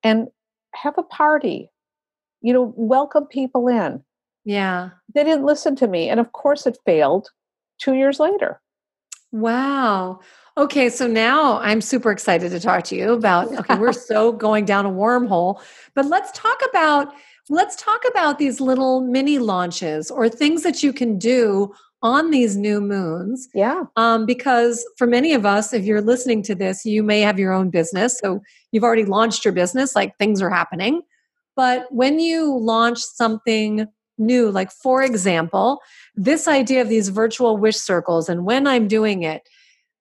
And 0.04 0.28
have 0.76 0.98
a 0.98 1.04
party. 1.04 1.70
You 2.42 2.54
know, 2.54 2.74
welcome 2.76 3.26
people 3.26 3.68
in. 3.68 4.04
Yeah. 4.46 4.92
They 5.14 5.24
didn't 5.24 5.46
listen 5.46 5.76
to 5.78 5.88
me. 5.88 6.10
And 6.10 6.20
of 6.20 6.32
course, 6.32 6.66
it 6.66 6.78
failed 6.86 7.30
two 7.80 7.96
years 7.96 8.20
later. 8.20 8.62
Wow. 9.32 10.20
Okay, 10.58 10.90
so 10.90 11.06
now 11.06 11.60
I'm 11.60 11.82
super 11.82 12.12
excited 12.12 12.50
to 12.52 12.60
talk 12.60 12.84
to 12.86 12.96
you 12.96 13.12
about 13.14 13.54
okay, 13.54 13.76
we're 13.78 13.92
so 14.12 14.32
going 14.32 14.66
down 14.66 14.86
a 14.86 14.92
wormhole, 14.92 15.62
but 15.94 16.06
let's 16.06 16.32
talk 16.32 16.60
about 16.70 17.14
let's 17.50 17.76
talk 17.76 18.02
about 18.10 18.40
these 18.40 18.60
little 18.60 19.02
mini 19.02 19.38
launches 19.38 20.10
or 20.10 20.30
things 20.30 20.64
that 20.64 20.82
you 20.82 20.94
can 20.94 21.18
do 21.20 21.74
on 22.02 22.32
these 22.32 22.56
new 22.56 22.80
moons. 22.80 23.48
Yeah. 23.54 23.84
Um, 23.96 24.26
because 24.26 24.86
for 24.98 25.08
many 25.08 25.34
of 25.34 25.46
us, 25.46 25.74
if 25.74 25.84
you're 25.84 26.02
listening 26.02 26.44
to 26.44 26.56
this, 26.56 26.86
you 26.86 27.02
may 27.04 27.22
have 27.22 27.40
your 27.40 27.54
own 27.54 27.70
business. 27.70 28.20
So 28.20 28.42
you've 28.72 28.84
already 28.84 29.06
launched 29.06 29.44
your 29.44 29.54
business, 29.54 29.96
like 29.96 30.18
things 30.18 30.42
are 30.42 30.50
happening. 30.50 31.02
But 31.56 31.88
when 31.92 32.20
you 32.20 32.56
launch 32.58 33.00
something 33.00 33.88
new, 34.20 34.52
like 34.52 34.72
for 34.72 35.02
example, 35.02 35.80
this 36.16 36.48
idea 36.48 36.82
of 36.82 36.90
these 36.90 37.10
virtual 37.10 37.58
wish 37.58 37.78
circles 37.78 38.30
and 38.30 38.46
when 38.46 38.68
I'm 38.68 38.88
doing 38.88 39.24
it, 39.24 39.42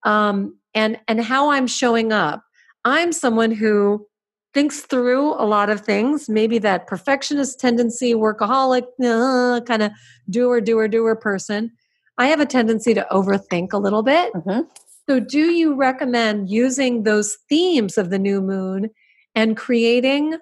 um, 0.05 0.59
and 0.77 1.01
and 1.09 1.21
how 1.21 1.51
I'm 1.51 1.67
showing 1.67 2.13
up. 2.13 2.45
I'm 2.85 3.13
someone 3.13 3.51
who 3.51 4.07
thinks 4.55 4.83
through 4.83 5.35
a 5.35 5.45
lot 5.45 5.71
of 5.71 5.81
things. 5.81 6.29
Maybe 6.29 6.59
that 6.59 6.87
perfectionist 6.87 7.59
tendency, 7.59 8.15
workaholic, 8.15 8.85
uh, 9.03 9.61
kind 9.63 9.83
of 9.83 9.91
doer, 10.31 10.61
doer, 10.61 10.87
doer 10.87 11.17
person. 11.17 11.73
I 12.19 12.27
have 12.29 12.41
a 12.41 12.47
tendency 12.47 12.95
to 12.95 13.07
overthink 13.11 13.73
a 13.73 13.79
little 13.79 14.03
bit. 14.03 14.33
Mm-hmm. 14.33 14.63
So, 15.09 15.21
do 15.21 15.51
you 15.51 15.75
recommend 15.75 16.51
using 16.51 17.05
those 17.05 17.37
themes 17.49 17.97
of 17.99 18.11
the 18.11 18.19
new 18.19 18.41
moon 18.41 18.91
and 19.35 19.57
creating 19.57 20.39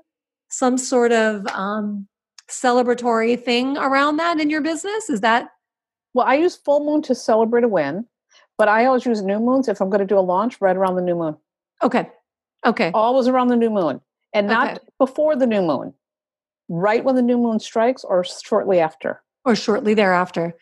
some 0.49 0.79
sort 0.79 1.13
of 1.13 1.47
um, 1.49 2.07
celebratory 2.49 3.43
thing 3.43 3.77
around 3.77 4.17
that 4.19 4.41
in 4.41 4.51
your 4.51 4.63
business? 4.63 5.11
Is 5.11 5.21
that? 5.21 5.49
Well, 6.15 6.27
I 6.27 6.37
use 6.37 6.57
full 6.57 6.85
moon 6.85 7.03
to 7.03 7.15
celebrate 7.15 7.65
a 7.65 7.69
win. 7.69 8.07
But 8.57 8.69
I 8.69 8.85
always 8.85 9.05
use 9.05 9.21
new 9.23 9.41
moons 9.41 9.69
if 9.69 9.81
I'm 9.81 9.91
going 9.91 10.01
to 10.01 10.07
do 10.07 10.19
a 10.19 10.21
launch 10.21 10.61
right 10.61 10.77
around 10.77 10.95
the 10.95 11.03
new 11.03 11.17
moon. 11.17 11.37
Okay. 11.83 12.09
Okay. 12.65 12.91
Always 12.95 13.27
around 13.27 13.49
the 13.49 13.57
new 13.57 13.71
moon 13.71 14.01
and 14.33 14.47
not 14.47 14.77
okay. 14.77 14.85
before 14.99 15.37
the 15.37 15.47
new 15.47 15.63
moon. 15.63 15.93
right 16.69 17.05
when 17.05 17.15
the 17.15 17.23
new 17.23 17.37
moon 17.37 17.59
strikes 17.59 18.05
or 18.05 18.25
shortly 18.25 18.81
after. 18.81 19.23
Or 19.45 19.55
shortly 19.55 19.93
thereafter. 19.93 20.55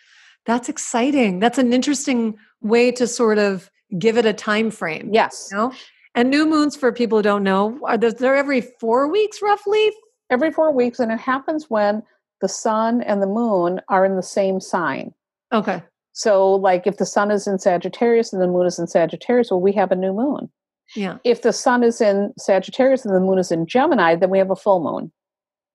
That's 0.47 0.68
exciting. 0.68 1.38
That's 1.38 1.59
an 1.59 1.72
interesting 1.72 2.36
way 2.61 2.90
to 2.93 3.07
sort 3.07 3.38
of 3.38 3.70
give 3.99 4.16
it 4.16 4.26
a 4.26 4.32
time 4.32 4.70
frame. 4.70 5.11
Yes. 5.12 5.49
You 5.51 5.57
know? 5.57 5.72
And 6.14 6.30
new 6.30 6.47
moons, 6.47 6.76
for 6.76 6.93
people 6.93 7.18
who 7.18 7.22
don't 7.22 7.43
know, 7.43 7.78
are 7.84 7.97
there, 7.97 8.12
they're 8.12 8.36
every 8.36 8.61
four 8.61 9.11
weeks 9.11 9.40
roughly? 9.40 9.90
Every 10.30 10.51
four 10.51 10.72
weeks. 10.72 10.99
And 10.99 11.11
it 11.11 11.20
happens 11.20 11.70
when 11.70 12.03
the 12.40 12.49
sun 12.49 13.03
and 13.03 13.22
the 13.22 13.26
moon 13.26 13.80
are 13.88 14.05
in 14.05 14.16
the 14.16 14.22
same 14.22 14.61
sign. 14.61 15.14
Okay. 15.53 15.82
So, 16.12 16.55
like 16.55 16.86
if 16.86 16.99
the 16.99 17.07
sun 17.07 17.30
is 17.30 17.47
in 17.47 17.59
Sagittarius 17.59 18.32
and 18.32 18.43
the 18.43 18.47
moon 18.47 18.66
is 18.66 18.78
in 18.78 18.86
Sagittarius, 18.86 19.51
well, 19.51 19.61
we 19.61 19.72
have 19.72 19.90
a 19.90 19.97
new 19.97 20.12
moon. 20.12 20.51
Yeah. 20.95 21.18
If 21.24 21.40
the 21.40 21.55
sun 21.55 21.82
is 21.82 22.03
in 22.03 22.34
Sagittarius 22.38 23.07
and 23.07 23.14
the 23.14 23.20
moon 23.20 23.38
is 23.38 23.51
in 23.51 23.66
Gemini, 23.66 24.14
then 24.16 24.28
we 24.28 24.38
have 24.38 24.51
a 24.51 24.57
full 24.57 24.82
moon. 24.82 25.11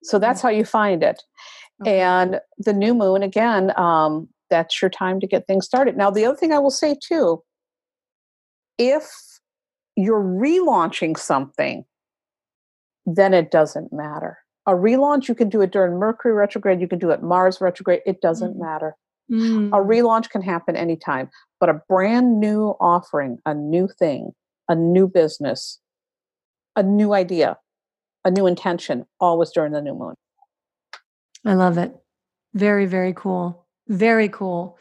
So 0.03 0.20
that's 0.20 0.41
how 0.41 0.49
you 0.49 0.63
find 0.63 1.01
it. 1.01 1.24
Okay. 1.82 2.01
And 2.01 2.39
the 2.59 2.74
new 2.74 2.93
moon, 2.93 3.24
again, 3.24 3.72
um, 3.78 4.30
that's 4.50 4.82
your 4.82 4.89
time 4.89 5.20
to 5.20 5.28
get 5.28 5.48
things 5.48 5.66
started. 5.66 5.98
Now, 5.98 6.10
the 6.10 6.26
other 6.26 6.38
thing 6.38 6.54
I 6.54 6.60
will 6.60 6.72
say 6.72 6.95
too 7.02 7.43
if 8.78 9.10
you're 9.95 10.24
relaunching 10.24 11.18
something, 11.18 11.84
then 13.06 13.34
it 13.34 13.50
doesn't 13.52 13.91
matter. 13.91 14.38
A 14.68 14.72
relaunch, 14.72 15.28
you 15.28 15.36
can 15.36 15.50
do 15.50 15.62
it 15.62 15.72
during 15.72 15.98
Mercury 15.98 16.34
retrograde, 16.34 16.82
you 16.82 16.88
can 16.88 17.00
do 17.00 17.10
it 17.10 17.24
Mars 17.24 17.60
retrograde, 17.62 18.02
it 18.06 18.22
doesn't 18.22 18.56
mm. 18.56 18.60
matter. 18.60 18.95
Mm. 19.32 19.70
A 19.70 19.84
relaunch 19.84 20.30
can 20.30 20.41
happen 20.41 20.76
anytime, 20.76 21.30
but 21.60 21.70
a 21.70 21.82
brand 21.89 22.39
new 22.39 22.76
offering, 22.80 23.39
a 23.45 23.54
new 23.54 23.88
thing, 23.88 24.32
a 24.70 24.76
new 24.76 25.08
business, 25.08 25.80
a 26.76 26.84
new 26.84 27.14
idea, 27.14 27.58
a 28.24 28.32
new 28.32 28.45
intention, 28.45 29.06
always 29.20 29.52
during 29.52 29.72
the 29.72 29.82
new 29.82 29.95
moon. 29.95 30.16
I 31.45 31.54
love 31.54 31.78
it. 31.78 31.93
Very, 32.54 32.86
very 32.86 33.14
cool. 33.14 33.66
Very 33.88 34.30
cool. 34.30 34.78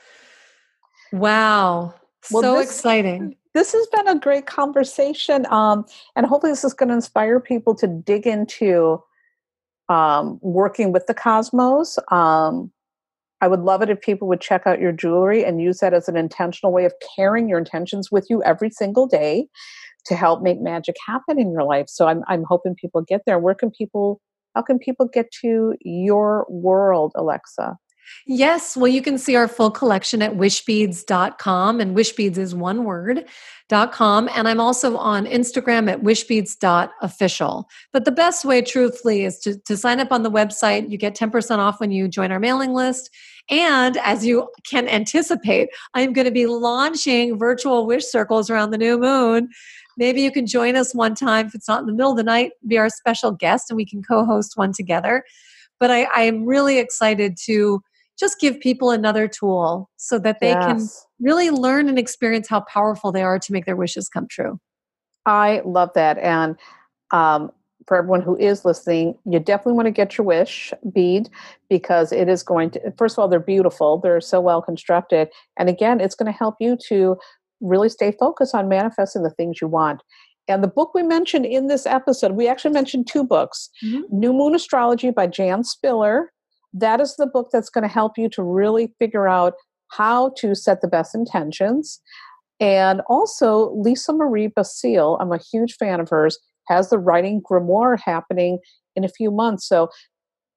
Wow. 1.12 1.94
Well, 2.30 2.42
so 2.42 2.56
this, 2.56 2.66
exciting. 2.66 3.36
This 3.54 3.72
has 3.72 3.86
been 3.88 4.08
a 4.08 4.18
great 4.18 4.46
conversation. 4.46 5.46
Um, 5.50 5.84
and 6.14 6.26
hopefully, 6.26 6.52
this 6.52 6.64
is 6.64 6.74
going 6.74 6.88
to 6.88 6.94
inspire 6.94 7.40
people 7.40 7.74
to 7.76 7.86
dig 7.86 8.26
into 8.26 9.02
um, 9.88 10.38
working 10.42 10.92
with 10.92 11.06
the 11.06 11.14
cosmos. 11.14 11.98
Um, 12.10 12.72
I 13.40 13.48
would 13.48 13.60
love 13.60 13.82
it 13.82 13.90
if 13.90 14.00
people 14.00 14.28
would 14.28 14.40
check 14.40 14.66
out 14.66 14.80
your 14.80 14.92
jewelry 14.92 15.44
and 15.44 15.60
use 15.60 15.78
that 15.78 15.92
as 15.92 16.08
an 16.08 16.16
intentional 16.16 16.72
way 16.72 16.84
of 16.84 16.94
carrying 17.14 17.48
your 17.48 17.58
intentions 17.58 18.10
with 18.10 18.26
you 18.30 18.42
every 18.42 18.70
single 18.70 19.06
day 19.06 19.46
to 20.06 20.14
help 20.14 20.42
make 20.42 20.60
magic 20.60 20.96
happen 21.06 21.38
in 21.38 21.50
your 21.50 21.64
life. 21.64 21.88
So 21.88 22.06
I'm 22.06 22.22
I'm 22.28 22.44
hoping 22.48 22.74
people 22.74 23.02
get 23.02 23.22
there. 23.26 23.38
Where 23.38 23.54
can 23.54 23.70
people 23.70 24.20
how 24.54 24.62
can 24.62 24.78
people 24.78 25.06
get 25.06 25.30
to 25.42 25.74
your 25.82 26.46
world, 26.48 27.12
Alexa? 27.14 27.76
Yes, 28.26 28.76
well, 28.76 28.88
you 28.88 29.02
can 29.02 29.18
see 29.18 29.36
our 29.36 29.48
full 29.48 29.70
collection 29.70 30.22
at 30.22 30.32
wishbeads.com, 30.32 31.80
and 31.80 31.96
wishbeads 31.96 32.38
is 32.38 32.54
one 32.54 32.84
word. 32.84 33.26
Dot 33.68 33.90
com 33.90 34.30
and 34.32 34.46
I'm 34.46 34.60
also 34.60 34.96
on 34.96 35.26
Instagram 35.26 35.90
at 35.90 36.00
wishbeads.official. 36.04 37.68
But 37.92 38.04
the 38.04 38.12
best 38.12 38.44
way, 38.44 38.62
truthfully, 38.62 39.24
is 39.24 39.40
to, 39.40 39.58
to 39.62 39.76
sign 39.76 39.98
up 39.98 40.12
on 40.12 40.22
the 40.22 40.30
website. 40.30 40.88
You 40.88 40.96
get 40.96 41.16
10% 41.16 41.58
off 41.58 41.80
when 41.80 41.90
you 41.90 42.06
join 42.06 42.30
our 42.30 42.38
mailing 42.38 42.74
list. 42.74 43.10
And 43.50 43.96
as 43.98 44.24
you 44.24 44.48
can 44.70 44.88
anticipate, 44.88 45.70
I'm 45.94 46.12
going 46.12 46.26
to 46.26 46.30
be 46.30 46.46
launching 46.46 47.36
virtual 47.36 47.86
wish 47.86 48.04
circles 48.04 48.50
around 48.50 48.70
the 48.70 48.78
new 48.78 48.98
moon. 48.98 49.48
Maybe 49.96 50.20
you 50.22 50.30
can 50.30 50.46
join 50.46 50.76
us 50.76 50.94
one 50.94 51.16
time 51.16 51.46
if 51.46 51.54
it's 51.56 51.68
not 51.68 51.80
in 51.80 51.86
the 51.86 51.92
middle 51.92 52.12
of 52.12 52.16
the 52.16 52.22
night, 52.22 52.52
be 52.68 52.78
our 52.78 52.90
special 52.90 53.32
guest, 53.32 53.70
and 53.70 53.76
we 53.76 53.86
can 53.86 54.00
co 54.00 54.24
host 54.24 54.56
one 54.56 54.72
together. 54.72 55.24
But 55.80 55.90
I, 55.90 56.04
I 56.14 56.22
am 56.22 56.44
really 56.44 56.78
excited 56.78 57.36
to 57.46 57.82
just 58.18 58.40
give 58.40 58.60
people 58.60 58.90
another 58.90 59.28
tool 59.28 59.90
so 59.96 60.18
that 60.18 60.40
they 60.40 60.50
yes. 60.50 60.64
can 60.66 60.88
really 61.26 61.50
learn 61.50 61.88
and 61.88 61.98
experience 61.98 62.48
how 62.48 62.60
powerful 62.60 63.12
they 63.12 63.22
are 63.22 63.38
to 63.38 63.52
make 63.52 63.66
their 63.66 63.76
wishes 63.76 64.08
come 64.08 64.26
true. 64.28 64.58
I 65.26 65.60
love 65.64 65.90
that. 65.94 66.18
And 66.18 66.56
um, 67.10 67.50
for 67.86 67.96
everyone 67.96 68.22
who 68.22 68.36
is 68.36 68.64
listening, 68.64 69.16
you 69.24 69.38
definitely 69.38 69.74
want 69.74 69.86
to 69.86 69.92
get 69.92 70.16
your 70.16 70.26
wish 70.26 70.72
bead 70.92 71.28
because 71.68 72.12
it 72.12 72.28
is 72.28 72.42
going 72.42 72.70
to, 72.70 72.92
first 72.96 73.14
of 73.14 73.18
all, 73.20 73.28
they're 73.28 73.40
beautiful. 73.40 73.98
They're 73.98 74.20
so 74.20 74.40
well 74.40 74.62
constructed. 74.62 75.28
And 75.58 75.68
again, 75.68 76.00
it's 76.00 76.14
going 76.14 76.30
to 76.30 76.36
help 76.36 76.56
you 76.60 76.76
to 76.88 77.16
really 77.60 77.88
stay 77.88 78.12
focused 78.12 78.54
on 78.54 78.68
manifesting 78.68 79.22
the 79.22 79.30
things 79.30 79.60
you 79.60 79.68
want. 79.68 80.02
And 80.48 80.62
the 80.62 80.68
book 80.68 80.94
we 80.94 81.02
mentioned 81.02 81.44
in 81.44 81.66
this 81.66 81.86
episode, 81.86 82.32
we 82.32 82.46
actually 82.46 82.72
mentioned 82.72 83.08
two 83.08 83.24
books 83.24 83.68
mm-hmm. 83.84 84.02
New 84.10 84.32
Moon 84.32 84.54
Astrology 84.54 85.10
by 85.10 85.26
Jan 85.26 85.64
Spiller 85.64 86.32
that 86.72 87.00
is 87.00 87.16
the 87.16 87.26
book 87.26 87.48
that's 87.52 87.70
going 87.70 87.82
to 87.82 87.88
help 87.88 88.18
you 88.18 88.28
to 88.30 88.42
really 88.42 88.92
figure 88.98 89.28
out 89.28 89.54
how 89.92 90.32
to 90.38 90.54
set 90.54 90.80
the 90.80 90.88
best 90.88 91.14
intentions. 91.14 92.00
And 92.58 93.02
also, 93.08 93.72
Lisa 93.74 94.12
Marie 94.12 94.48
Basile, 94.48 95.18
I'm 95.20 95.32
a 95.32 95.38
huge 95.38 95.74
fan 95.74 96.00
of 96.00 96.08
hers, 96.08 96.38
has 96.68 96.90
the 96.90 96.98
writing 96.98 97.42
grimoire 97.42 97.98
happening 98.02 98.58
in 98.94 99.04
a 99.04 99.08
few 99.08 99.30
months. 99.30 99.68
So 99.68 99.88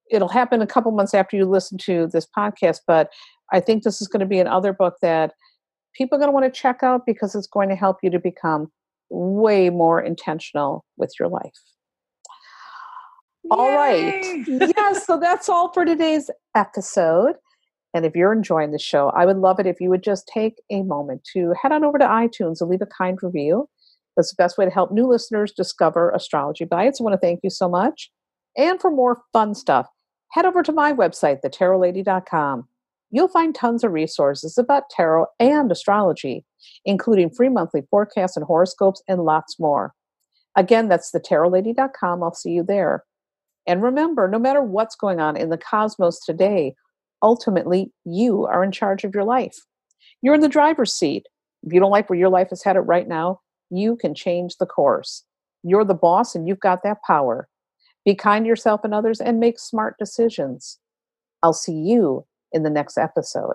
it'll 0.10 0.30
happen 0.30 0.62
a 0.62 0.68
couple 0.68 0.92
months 0.92 1.14
after 1.14 1.38
you 1.38 1.46
listen 1.46 1.78
to 1.80 2.08
this 2.12 2.28
podcast. 2.36 2.80
But 2.88 3.10
I 3.52 3.60
think 3.60 3.84
this 3.84 4.02
is 4.02 4.08
going 4.08 4.22
to 4.22 4.26
be 4.26 4.40
another 4.40 4.74
book 4.74 4.96
that 5.02 5.34
people 5.96 6.16
are 6.16 6.20
going 6.20 6.30
to 6.30 6.34
want 6.34 6.52
to 6.52 6.60
check 6.60 6.84
out 6.84 7.02
because 7.06 7.36
it's 7.36 7.48
going 7.48 7.70
to 7.70 7.76
help 7.76 7.98
you 8.02 8.10
to 8.10 8.20
become 8.20 8.72
way 9.10 9.70
more 9.70 10.02
intentional 10.02 10.86
with 10.98 11.12
your 11.20 11.30
life. 11.30 11.54
All 13.52 13.76
right. 13.76 14.24
yes, 14.48 15.06
so 15.06 15.20
that's 15.20 15.50
all 15.50 15.72
for 15.74 15.86
today's 15.86 16.30
episode. 16.56 17.36
And 17.94 18.06
if 18.06 18.16
you're 18.16 18.34
enjoying 18.34 18.72
the 18.72 18.80
show, 18.80 19.10
I 19.10 19.26
would 19.26 19.38
love 19.38 19.60
it 19.60 19.66
if 19.66 19.82
you 19.82 19.90
would 19.90 20.04
just 20.04 20.30
take 20.32 20.56
a 20.70 20.84
moment 20.84 21.28
to 21.34 21.54
head 21.62 21.72
on 21.72 21.84
over 21.84 21.98
to 21.98 22.06
iTunes 22.06 22.62
and 22.62 22.70
leave 22.70 22.82
a 22.82 22.86
kind 22.86 23.18
review. 23.22 23.68
That's 24.16 24.32
the 24.32 24.42
best 24.42 24.58
way 24.58 24.66
to 24.66 24.72
help 24.72 24.92
new 24.92 25.08
listeners 25.08 25.52
discover 25.52 26.12
Astrology 26.12 26.66
Bites. 26.66 27.00
I 27.00 27.04
want 27.04 27.14
to 27.14 27.20
thank 27.26 27.40
you 27.44 27.50
so 27.50 27.68
much. 27.68 28.12
And 28.58 28.80
for 28.80 28.92
more 28.92 29.22
fun 29.34 29.56
stuff, 29.56 29.88
head 30.32 30.46
over 30.46 30.62
to 30.62 30.72
my 30.72 30.94
website, 30.94 31.40
thetarotlady.com. 31.44 32.68
You'll 33.12 33.28
find 33.28 33.56
tons 33.56 33.84
of 33.84 33.92
resources 33.92 34.58
about 34.58 34.90
tarot 34.92 35.26
and 35.40 35.72
astrology, 35.72 36.46
including 36.86 37.32
free 37.32 37.50
monthly 37.50 37.82
forecasts 37.90 38.38
and 38.38 38.46
horoscopes 38.46 39.02
and 39.08 39.24
lots 39.24 39.60
more. 39.60 39.94
Again, 40.56 40.90
that's 40.90 41.12
thetarotlady.com. 41.12 42.22
I'll 42.22 42.34
see 42.34 42.52
you 42.52 42.64
there. 42.64 43.04
And 43.70 43.84
remember, 43.84 44.28
no 44.28 44.40
matter 44.40 44.64
what's 44.64 44.96
going 44.96 45.20
on 45.20 45.38
in 45.38 45.50
the 45.50 45.58
cosmos 45.58 46.20
today, 46.26 46.74
ultimately 47.22 47.92
you 48.04 48.48
are 48.48 48.64
in 48.64 48.72
charge 48.72 49.04
of 49.04 49.14
your 49.14 49.26
life. 49.26 49.60
You're 50.24 50.34
in 50.34 50.42
the 50.42 50.50
driver's 50.50 50.92
seat. 50.92 51.28
If 51.62 51.72
you 51.72 51.80
don't 51.80 51.92
like 51.92 52.10
where 52.10 52.18
your 52.18 52.30
life 52.30 52.48
is 52.52 52.64
headed 52.64 52.88
right 52.88 53.08
now, 53.08 53.42
you 53.70 53.96
can 53.96 54.16
change 54.16 54.56
the 54.58 54.66
course. 54.66 55.24
You're 55.62 55.86
the 55.86 55.94
boss 55.94 56.34
and 56.34 56.48
you've 56.48 56.60
got 56.60 56.82
that 56.82 56.98
power. 57.06 57.48
Be 58.06 58.16
kind 58.16 58.46
to 58.46 58.50
yourself 58.50 58.82
and 58.84 58.92
others 58.92 59.22
and 59.22 59.40
make 59.40 59.60
smart 59.60 59.98
decisions. 60.00 60.80
I'll 61.44 61.54
see 61.54 61.74
you 61.74 62.26
in 62.52 62.64
the 62.64 62.72
next 62.72 62.98
episode. 62.98 63.54